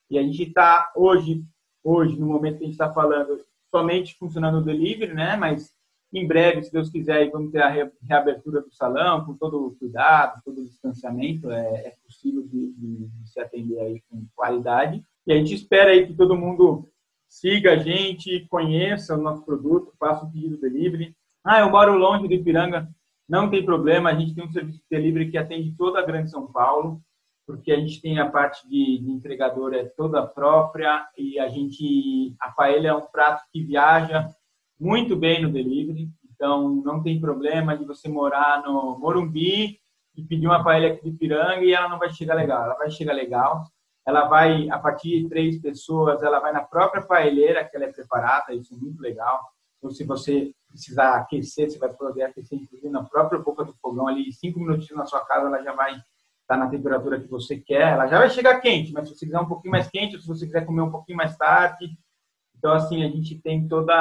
E 0.09 0.17
a 0.17 0.23
gente 0.23 0.41
está 0.41 0.91
hoje, 0.95 1.43
hoje, 1.83 2.19
no 2.19 2.25
momento 2.25 2.57
que 2.57 2.63
a 2.63 2.65
gente 2.65 2.73
está 2.73 2.91
falando, 2.91 3.45
somente 3.73 4.15
funcionando 4.19 4.59
o 4.59 4.63
delivery, 4.63 5.15
né? 5.15 5.35
Mas 5.35 5.73
em 6.13 6.27
breve, 6.27 6.61
se 6.61 6.71
Deus 6.71 6.91
quiser, 6.91 7.31
vamos 7.31 7.51
ter 7.51 7.63
a 7.63 7.91
reabertura 8.03 8.61
do 8.61 8.71
salão, 8.71 9.25
com 9.25 9.33
todo 9.33 9.65
o 9.65 9.75
cuidado, 9.75 10.41
todo 10.45 10.61
o 10.61 10.65
distanciamento, 10.65 11.49
é, 11.49 11.87
é 11.87 11.93
possível 12.05 12.43
de, 12.43 12.71
de, 12.73 13.07
de, 13.07 13.29
se 13.29 13.39
atender 13.39 13.79
aí 13.79 14.03
com 14.07 14.23
qualidade. 14.35 15.03
E 15.25 15.33
a 15.33 15.35
gente 15.37 15.55
espera 15.55 15.89
aí 15.89 16.05
que 16.05 16.13
todo 16.13 16.37
mundo 16.37 16.87
siga 17.27 17.73
a 17.73 17.77
gente, 17.77 18.45
conheça 18.47 19.15
o 19.15 19.21
nosso 19.21 19.43
produto, 19.43 19.91
faça 19.97 20.23
o 20.23 20.31
pedido 20.31 20.57
delivery. 20.57 21.15
Ah, 21.43 21.61
eu 21.61 21.71
moro 21.71 21.97
longe 21.97 22.27
de 22.27 22.35
Ipiranga, 22.35 22.87
não 23.27 23.49
tem 23.49 23.65
problema, 23.65 24.11
a 24.11 24.15
gente 24.15 24.35
tem 24.35 24.45
um 24.45 24.51
serviço 24.51 24.77
de 24.77 24.85
delivery 24.91 25.31
que 25.31 25.37
atende 25.37 25.73
toda 25.75 25.97
a 25.99 26.05
Grande 26.05 26.29
São 26.29 26.45
Paulo, 26.45 27.01
porque 27.45 27.71
a 27.71 27.79
gente 27.79 28.01
tem 28.01 28.19
a 28.19 28.29
parte 28.29 28.67
de, 28.67 28.99
de 28.99 29.11
entregador 29.11 29.73
é 29.73 29.85
toda 29.85 30.25
própria 30.25 31.07
e 31.17 31.39
a 31.39 31.47
gente 31.49 32.35
a 32.39 32.51
paella 32.51 32.87
é 32.87 32.93
um 32.93 33.01
prato 33.01 33.43
que 33.51 33.63
viaja 33.63 34.27
muito 34.79 35.15
bem 35.15 35.41
no 35.41 35.51
delivery, 35.51 36.09
então 36.33 36.69
não 36.83 37.01
tem 37.01 37.19
problema 37.19 37.77
de 37.77 37.85
você 37.85 38.09
morar 38.09 38.61
no 38.63 38.97
Morumbi 38.99 39.79
e 40.15 40.23
pedir 40.23 40.47
uma 40.47 40.63
paella 40.63 40.87
aqui 40.87 41.09
de 41.09 41.17
Piranga 41.17 41.63
e 41.63 41.73
ela 41.73 41.89
não 41.89 41.99
vai 41.99 42.11
chegar 42.11 42.35
legal, 42.35 42.65
ela 42.65 42.75
vai 42.75 42.89
chegar 42.89 43.13
legal. 43.13 43.63
Ela 44.05 44.27
vai 44.27 44.69
a 44.69 44.77
partir 44.77 45.23
de 45.23 45.29
três 45.29 45.61
pessoas, 45.61 46.21
ela 46.21 46.39
vai 46.39 46.51
na 46.51 46.61
própria 46.61 47.01
paelheira 47.01 47.63
que 47.63 47.75
ela 47.75 47.85
é 47.85 47.91
preparada, 47.91 48.53
isso 48.53 48.73
é 48.73 48.77
muito 48.77 49.01
legal. 49.01 49.39
Então 49.77 49.89
se 49.89 50.03
você 50.03 50.51
precisar 50.67 51.15
aquecer, 51.15 51.69
você 51.69 51.77
vai 51.77 51.93
poder 51.93 52.23
aquecer, 52.23 52.59
inclusive, 52.59 52.89
na 52.89 53.03
própria 53.03 53.39
boca 53.39 53.63
do 53.63 53.73
fogão 53.73 54.07
ali, 54.07 54.31
cinco 54.33 54.59
minutinhos 54.59 54.97
na 54.97 55.05
sua 55.05 55.23
casa, 55.25 55.47
ela 55.47 55.63
já 55.63 55.73
vai 55.73 55.95
estar 56.43 56.57
na 56.57 56.69
temperatura 56.69 57.19
que 57.19 57.27
você 57.27 57.57
quer. 57.57 57.93
Ela 57.93 58.07
já 58.07 58.19
vai 58.19 58.29
chegar 58.29 58.61
quente, 58.61 58.91
mas 58.93 59.07
se 59.07 59.15
você 59.15 59.25
quiser 59.25 59.39
um 59.39 59.47
pouquinho 59.47 59.71
mais 59.71 59.89
quente, 59.89 60.15
ou 60.15 60.21
se 60.21 60.27
você 60.27 60.45
quiser 60.45 60.65
comer 60.65 60.81
um 60.81 60.91
pouquinho 60.91 61.17
mais 61.17 61.35
tarde. 61.35 61.97
Então, 62.57 62.71
assim, 62.71 63.03
a 63.03 63.09
gente 63.09 63.39
tem 63.39 63.67
todo 63.67 63.91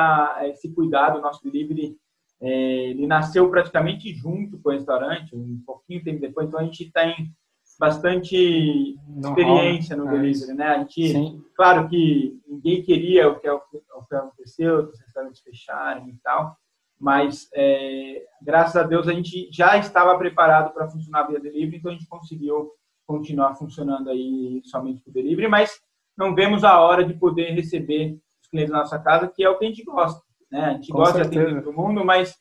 esse 0.42 0.72
cuidado, 0.72 1.18
o 1.18 1.22
nosso 1.22 1.42
delivery, 1.42 1.96
é, 2.40 2.90
ele 2.90 3.06
nasceu 3.06 3.48
praticamente 3.50 4.12
junto 4.14 4.58
com 4.58 4.68
o 4.68 4.72
restaurante, 4.72 5.34
um 5.34 5.62
pouquinho 5.64 6.02
tempo 6.02 6.20
depois, 6.20 6.48
então 6.48 6.60
a 6.60 6.64
gente 6.64 6.90
tem 6.90 7.32
bastante 7.78 8.96
experiência 9.18 9.96
no 9.96 10.08
é 10.08 10.12
delivery, 10.12 10.54
né? 10.54 10.66
A 10.66 10.78
gente, 10.78 11.08
Sim. 11.08 11.44
claro 11.56 11.88
que 11.88 12.40
ninguém 12.46 12.82
queria 12.82 13.28
o 13.28 13.38
que, 13.38 13.48
o 13.48 13.60
que 13.60 14.14
aconteceu, 14.14 14.88
os 14.88 15.00
restaurantes 15.00 15.40
fecharem 15.40 16.08
e 16.10 16.16
tal, 16.22 16.56
mas 17.02 17.48
é, 17.52 18.22
graças 18.40 18.76
a 18.76 18.84
Deus 18.84 19.08
a 19.08 19.12
gente 19.12 19.48
já 19.52 19.76
estava 19.76 20.16
preparado 20.16 20.72
para 20.72 20.88
funcionar 20.88 21.24
via 21.24 21.40
delivery, 21.40 21.78
então 21.78 21.90
a 21.90 21.94
gente 21.94 22.06
conseguiu 22.06 22.70
continuar 23.04 23.56
funcionando 23.56 24.08
aí 24.08 24.62
somente 24.64 25.02
com 25.02 25.10
delivery, 25.10 25.48
mas 25.48 25.80
não 26.16 26.32
vemos 26.32 26.62
a 26.62 26.78
hora 26.78 27.04
de 27.04 27.14
poder 27.14 27.50
receber 27.54 28.16
os 28.40 28.48
clientes 28.48 28.72
na 28.72 28.78
nossa 28.78 29.00
casa, 29.00 29.26
que 29.26 29.42
é 29.42 29.50
o 29.50 29.58
que 29.58 29.64
a 29.64 29.68
gente 29.68 29.82
gosta, 29.82 30.22
né? 30.48 30.64
A 30.66 30.72
gente 30.74 30.92
com 30.92 30.98
gosta 30.98 31.24
certeza. 31.24 31.40
de 31.40 31.46
atender 31.50 31.64
todo 31.64 31.76
mundo, 31.76 32.04
mas 32.04 32.36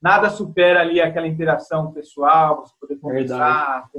nada 0.00 0.30
supera 0.30 0.80
ali 0.80 0.98
aquela 0.98 1.26
interação 1.26 1.92
pessoal, 1.92 2.64
você 2.64 2.72
poder 2.80 2.96
conversar, 2.96 3.90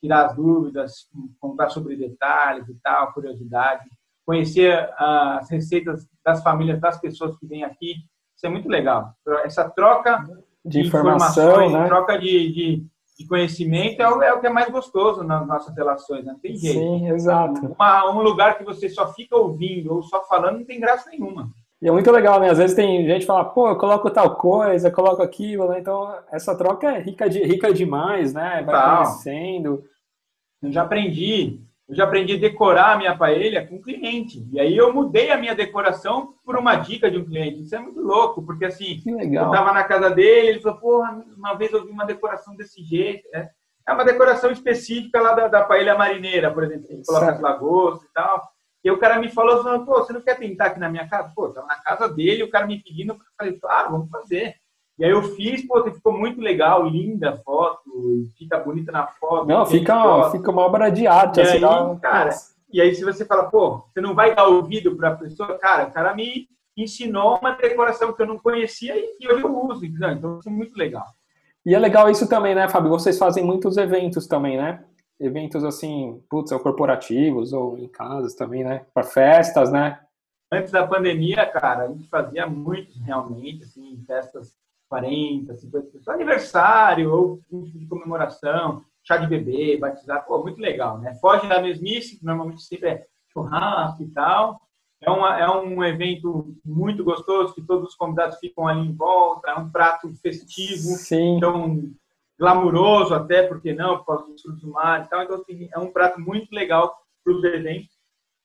tirar 0.00 0.24
as 0.24 0.34
dúvidas, 0.34 1.06
contar 1.38 1.68
sobre 1.68 1.96
detalhes 1.96 2.66
e 2.66 2.74
tal, 2.82 3.12
curiosidade. 3.12 3.84
conhecer 4.24 4.90
as 4.96 5.50
receitas 5.50 6.08
das 6.24 6.42
famílias, 6.42 6.80
das 6.80 6.98
pessoas 6.98 7.36
que 7.38 7.46
vêm 7.46 7.62
aqui. 7.62 7.96
Isso 8.36 8.46
é 8.46 8.48
muito 8.50 8.68
legal. 8.68 9.14
Essa 9.44 9.68
troca 9.68 10.22
de, 10.64 10.82
de 10.82 10.86
informação, 10.86 11.70
né? 11.70 11.86
troca 11.86 12.18
de, 12.18 12.52
de, 12.52 12.86
de 13.18 13.26
conhecimento 13.26 14.02
é 14.02 14.08
o, 14.08 14.22
é 14.22 14.32
o, 14.34 14.40
que 14.40 14.46
é 14.46 14.50
mais 14.50 14.68
gostoso 14.70 15.24
nas 15.24 15.46
nossas 15.46 15.74
relações, 15.74 16.24
né? 16.24 16.32
não 16.32 16.38
tem 16.38 16.54
jeito. 16.54 16.78
Sim, 16.78 17.08
exato. 17.10 17.74
Uma, 17.78 18.10
um 18.10 18.20
lugar 18.20 18.58
que 18.58 18.64
você 18.64 18.88
só 18.88 19.12
fica 19.14 19.34
ouvindo 19.34 19.94
ou 19.94 20.02
só 20.02 20.22
falando 20.24 20.58
não 20.58 20.64
tem 20.64 20.78
graça 20.78 21.08
nenhuma. 21.08 21.50
E 21.80 21.88
é 21.88 21.92
muito 21.92 22.10
legal, 22.10 22.40
né? 22.40 22.50
Às 22.50 22.58
vezes 22.58 22.74
tem 22.74 23.06
gente 23.06 23.20
que 23.20 23.26
fala, 23.26 23.44
pô, 23.44 23.68
eu 23.68 23.76
coloco 23.76 24.10
tal 24.10 24.36
coisa, 24.36 24.88
eu 24.88 24.92
coloco 24.92 25.22
aquilo, 25.22 25.68
né? 25.68 25.78
Então, 25.78 26.18
essa 26.32 26.56
troca 26.56 26.90
é 26.90 27.00
rica, 27.00 27.28
de, 27.28 27.42
rica 27.42 27.72
demais, 27.72 28.32
né? 28.32 28.62
Vai 28.62 28.74
Total. 28.74 29.04
conhecendo. 29.04 29.84
Eu 30.62 30.72
já 30.72 30.82
aprendi, 30.82 31.60
eu 31.88 31.94
já 31.94 32.04
aprendi 32.04 32.34
a 32.34 32.40
decorar 32.40 32.92
a 32.92 32.96
minha 32.96 33.16
paella 33.16 33.64
com 33.64 33.80
cliente. 33.80 34.44
E 34.52 34.58
aí 34.58 34.76
eu 34.76 34.92
mudei 34.92 35.30
a 35.30 35.36
minha 35.36 35.54
decoração 35.54 36.34
por 36.44 36.56
uma 36.56 36.74
dica 36.76 37.10
de 37.10 37.16
um 37.16 37.24
cliente. 37.24 37.62
Isso 37.62 37.76
é 37.76 37.78
muito 37.78 38.00
louco, 38.00 38.44
porque 38.44 38.64
assim, 38.64 39.02
eu 39.06 39.44
estava 39.44 39.72
na 39.72 39.84
casa 39.84 40.10
dele, 40.10 40.48
ele 40.48 40.60
falou, 40.60 40.78
porra, 40.78 41.24
uma 41.36 41.54
vez 41.54 41.72
eu 41.72 41.84
vi 41.84 41.90
uma 41.92 42.04
decoração 42.04 42.56
desse 42.56 42.82
jeito. 42.82 43.28
É, 43.32 43.48
é 43.88 43.92
uma 43.92 44.04
decoração 44.04 44.50
específica 44.50 45.20
lá 45.20 45.32
da, 45.34 45.48
da 45.48 45.64
paella 45.64 45.96
marineira, 45.96 46.52
por 46.52 46.64
exemplo. 46.64 46.88
Gente 46.88 47.06
coloca 47.06 47.30
as 47.30 47.40
lagostas 47.40 48.08
e 48.08 48.12
tal. 48.12 48.42
E 48.82 48.90
o 48.90 48.98
cara 48.98 49.18
me 49.18 49.28
falou, 49.28 49.62
falou, 49.62 49.84
pô, 49.84 49.94
você 49.94 50.12
não 50.12 50.20
quer 50.20 50.38
pintar 50.38 50.68
aqui 50.68 50.80
na 50.80 50.88
minha 50.88 51.08
casa? 51.08 51.32
Pô, 51.34 51.48
tava 51.50 51.66
na 51.68 51.76
casa 51.76 52.08
dele, 52.08 52.42
o 52.42 52.50
cara 52.50 52.66
me 52.66 52.82
pedindo, 52.82 53.12
eu 53.12 53.18
falei, 53.36 53.58
claro, 53.58 53.92
vamos 53.92 54.10
fazer. 54.10 54.54
E 54.98 55.04
aí 55.04 55.10
eu 55.10 55.22
fiz, 55.22 55.66
pô, 55.66 55.82
ficou 55.84 56.12
muito 56.12 56.40
legal, 56.40 56.86
linda 56.86 57.30
a 57.30 57.36
foto, 57.36 57.82
fica 58.38 58.58
bonita 58.58 58.90
na 58.90 59.06
foto. 59.06 59.46
Não, 59.46 59.66
fica, 59.66 60.30
fica 60.30 60.50
uma 60.50 60.62
obra 60.62 60.90
de 60.90 61.06
arte. 61.06 61.38
E 61.38 61.42
assim, 61.42 61.64
aí, 61.64 62.00
cara, 62.00 62.30
e 62.72 62.80
aí 62.80 62.94
se 62.94 63.04
você 63.04 63.24
fala, 63.24 63.44
pô, 63.44 63.84
você 63.92 64.00
não 64.00 64.14
vai 64.14 64.34
dar 64.34 64.46
ouvido 64.46 64.96
para 64.96 65.10
a 65.10 65.16
pessoa, 65.16 65.58
cara, 65.58 65.88
o 65.88 65.90
cara 65.92 66.14
me 66.14 66.48
ensinou 66.76 67.38
uma 67.38 67.52
decoração 67.52 68.12
que 68.12 68.22
eu 68.22 68.26
não 68.26 68.38
conhecia 68.38 68.96
e 68.96 69.16
que 69.18 69.28
hoje 69.28 69.42
eu 69.42 69.66
uso, 69.66 69.84
então 69.84 70.38
isso 70.38 70.48
é 70.48 70.52
muito 70.52 70.76
legal. 70.76 71.06
E 71.64 71.74
é 71.74 71.78
legal 71.78 72.08
isso 72.08 72.28
também, 72.28 72.54
né, 72.54 72.68
Fábio? 72.68 72.90
Vocês 72.90 73.18
fazem 73.18 73.44
muitos 73.44 73.76
eventos 73.76 74.26
também, 74.26 74.56
né? 74.56 74.84
eventos 75.18 75.64
assim, 75.64 76.22
putz, 76.28 76.52
ou 76.52 76.60
corporativos 76.60 77.52
ou 77.52 77.78
em 77.78 77.88
casas 77.88 78.34
também, 78.34 78.62
né? 78.62 78.84
Para 78.92 79.02
festas, 79.02 79.72
né? 79.72 80.00
Antes 80.52 80.70
da 80.70 80.86
pandemia, 80.86 81.44
cara, 81.46 81.84
a 81.84 81.88
gente 81.88 82.08
fazia 82.08 82.46
muitos 82.46 82.96
realmente, 83.00 83.64
assim, 83.64 84.02
festas 84.06 84.54
40, 84.88 85.56
50 85.56 85.86
pessoas, 85.86 86.16
aniversário 86.16 87.12
ou 87.12 87.40
de 87.50 87.86
comemoração, 87.86 88.84
chá 89.02 89.16
de 89.16 89.26
bebê, 89.26 89.76
batizado, 89.76 90.26
pô, 90.26 90.42
muito 90.42 90.60
legal, 90.60 90.98
né? 90.98 91.14
Foge 91.14 91.48
da 91.48 91.60
mesmice, 91.60 92.18
que 92.18 92.24
normalmente 92.24 92.62
sempre 92.62 92.88
é 92.88 93.06
churrasco 93.32 94.02
e 94.02 94.08
tal. 94.08 94.60
É, 95.00 95.10
uma, 95.10 95.38
é 95.38 95.48
um 95.48 95.84
evento 95.84 96.56
muito 96.64 97.04
gostoso, 97.04 97.54
que 97.54 97.62
todos 97.62 97.90
os 97.90 97.94
convidados 97.94 98.38
ficam 98.38 98.66
ali 98.66 98.80
em 98.80 98.94
volta, 98.94 99.50
é 99.50 99.54
um 99.54 99.70
prato 99.70 100.12
festivo. 100.16 100.96
Sim. 100.96 101.36
Então, 101.36 101.82
glamuroso 102.38 103.14
até, 103.14 103.42
porque 103.46 103.72
não, 103.72 103.98
por 103.98 104.06
causa 104.06 104.26
dos 104.26 104.42
frutos 104.42 104.62
do 104.62 104.70
mar 104.70 105.04
e 105.04 105.08
tal. 105.08 105.22
Então, 105.22 105.36
assim, 105.36 105.68
é 105.72 105.78
um 105.78 105.92
prato 105.92 106.20
muito 106.20 106.52
legal 106.52 106.96
para 107.22 107.34
os 107.34 107.44
eventos. 107.44 107.94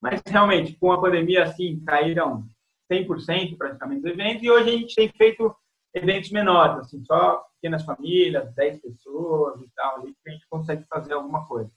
Mas, 0.02 0.22
realmente, 0.26 0.76
com 0.76 0.92
a 0.92 1.00
pandemia, 1.00 1.44
assim, 1.44 1.80
caíram 1.86 2.46
100% 2.92 3.58
praticamente 3.58 4.02
dos 4.02 4.12
eventos. 4.12 4.44
E 4.44 4.52
hoje 4.52 4.70
a 4.70 4.72
gente 4.74 4.96
tem 4.96 5.10
feito 5.10 5.56
eventos 5.94 6.32
menores, 6.32 6.80
assim, 6.80 7.04
só 7.06 7.44
pequenas 7.56 7.84
famílias, 7.84 8.54
10 8.54 8.82
pessoas 8.82 9.62
e 9.62 9.70
tal, 9.76 9.96
ali 9.98 10.14
que 10.14 10.30
a 10.30 10.32
gente 10.32 10.48
consegue 10.50 10.86
fazer 10.90 11.14
alguma 11.14 11.46
coisa. 11.48 11.70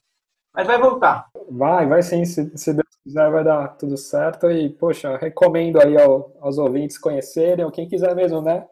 Mas 0.55 0.67
vai 0.67 0.79
voltar. 0.79 1.29
Vai, 1.51 1.87
vai 1.87 2.03
sim, 2.03 2.25
se, 2.25 2.57
se 2.57 2.73
Deus 2.73 2.97
quiser 3.03 3.31
vai 3.31 3.43
dar 3.43 3.69
tudo 3.77 3.97
certo. 3.97 4.51
E, 4.51 4.71
poxa, 4.71 5.17
recomendo 5.17 5.81
aí 5.81 6.01
ao, 6.01 6.33
aos 6.41 6.59
ouvintes 6.59 6.97
conhecerem, 6.97 7.65
ou 7.65 7.73
quem 7.73 7.89
quiser 7.89 8.15
mesmo, 8.15 8.41
né? 8.41 8.67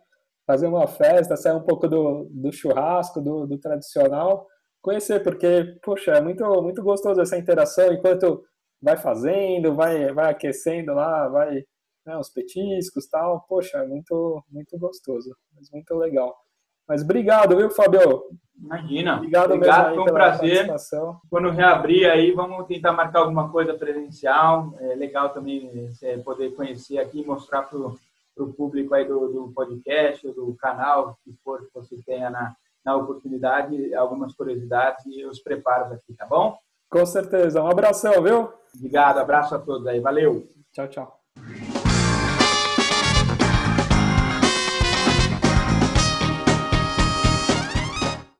fazer 0.46 0.66
uma 0.66 0.86
festa, 0.86 1.36
sair 1.36 1.54
um 1.54 1.62
pouco 1.62 1.88
do, 1.88 2.28
do 2.30 2.52
churrasco, 2.52 3.20
do, 3.20 3.46
do 3.46 3.58
tradicional, 3.58 4.46
conhecer, 4.80 5.22
porque, 5.22 5.78
poxa, 5.82 6.12
é 6.12 6.20
muito, 6.20 6.44
muito 6.62 6.82
gostoso 6.82 7.20
essa 7.20 7.38
interação, 7.38 7.92
enquanto 7.92 8.44
vai 8.80 8.96
fazendo, 8.96 9.74
vai, 9.74 10.12
vai 10.12 10.30
aquecendo 10.30 10.92
lá, 10.92 11.28
vai 11.28 11.64
né, 12.04 12.16
os 12.16 12.28
petiscos 12.28 13.06
tal, 13.06 13.44
poxa, 13.48 13.78
é 13.78 13.86
muito, 13.86 14.42
muito 14.50 14.78
gostoso, 14.78 15.34
mas 15.54 15.70
muito 15.70 15.94
legal. 15.94 16.36
Mas 16.88 17.02
obrigado, 17.02 17.56
viu, 17.56 17.70
Fabio? 17.70 18.24
Imagina. 18.60 19.16
Obrigado, 19.16 19.52
obrigado 19.52 19.94
foi 19.94 20.02
um 20.02 20.06
prazer. 20.06 20.66
Quando 21.30 21.50
reabrir 21.50 22.10
aí, 22.10 22.32
vamos 22.32 22.66
tentar 22.66 22.92
marcar 22.92 23.20
alguma 23.20 23.50
coisa 23.50 23.74
presencial. 23.74 24.74
É 24.80 24.94
legal 24.94 25.30
também 25.30 25.90
é, 26.02 26.18
poder 26.18 26.54
conhecer 26.54 26.98
aqui 26.98 27.24
mostrar 27.24 27.62
para 27.62 27.78
para 28.34 28.44
o 28.44 28.52
público 28.52 28.94
aí 28.94 29.04
do, 29.06 29.28
do 29.28 29.52
podcast, 29.52 30.26
do 30.32 30.54
canal, 30.58 31.18
que 31.24 31.32
for 31.44 31.66
que 31.66 31.74
você 31.74 31.96
tenha 32.04 32.30
na, 32.30 32.54
na 32.84 32.96
oportunidade, 32.96 33.94
algumas 33.94 34.34
curiosidades 34.34 35.04
e 35.06 35.24
os 35.24 35.40
preparos 35.40 35.92
aqui, 35.92 36.14
tá 36.14 36.26
bom? 36.26 36.56
Com 36.90 37.06
certeza. 37.06 37.62
Um 37.62 37.68
abração, 37.68 38.22
viu? 38.22 38.52
Obrigado, 38.74 39.18
abraço 39.18 39.54
a 39.54 39.58
todos 39.58 39.86
aí. 39.86 40.00
Valeu. 40.00 40.48
Tchau, 40.72 40.88
tchau. 40.88 41.21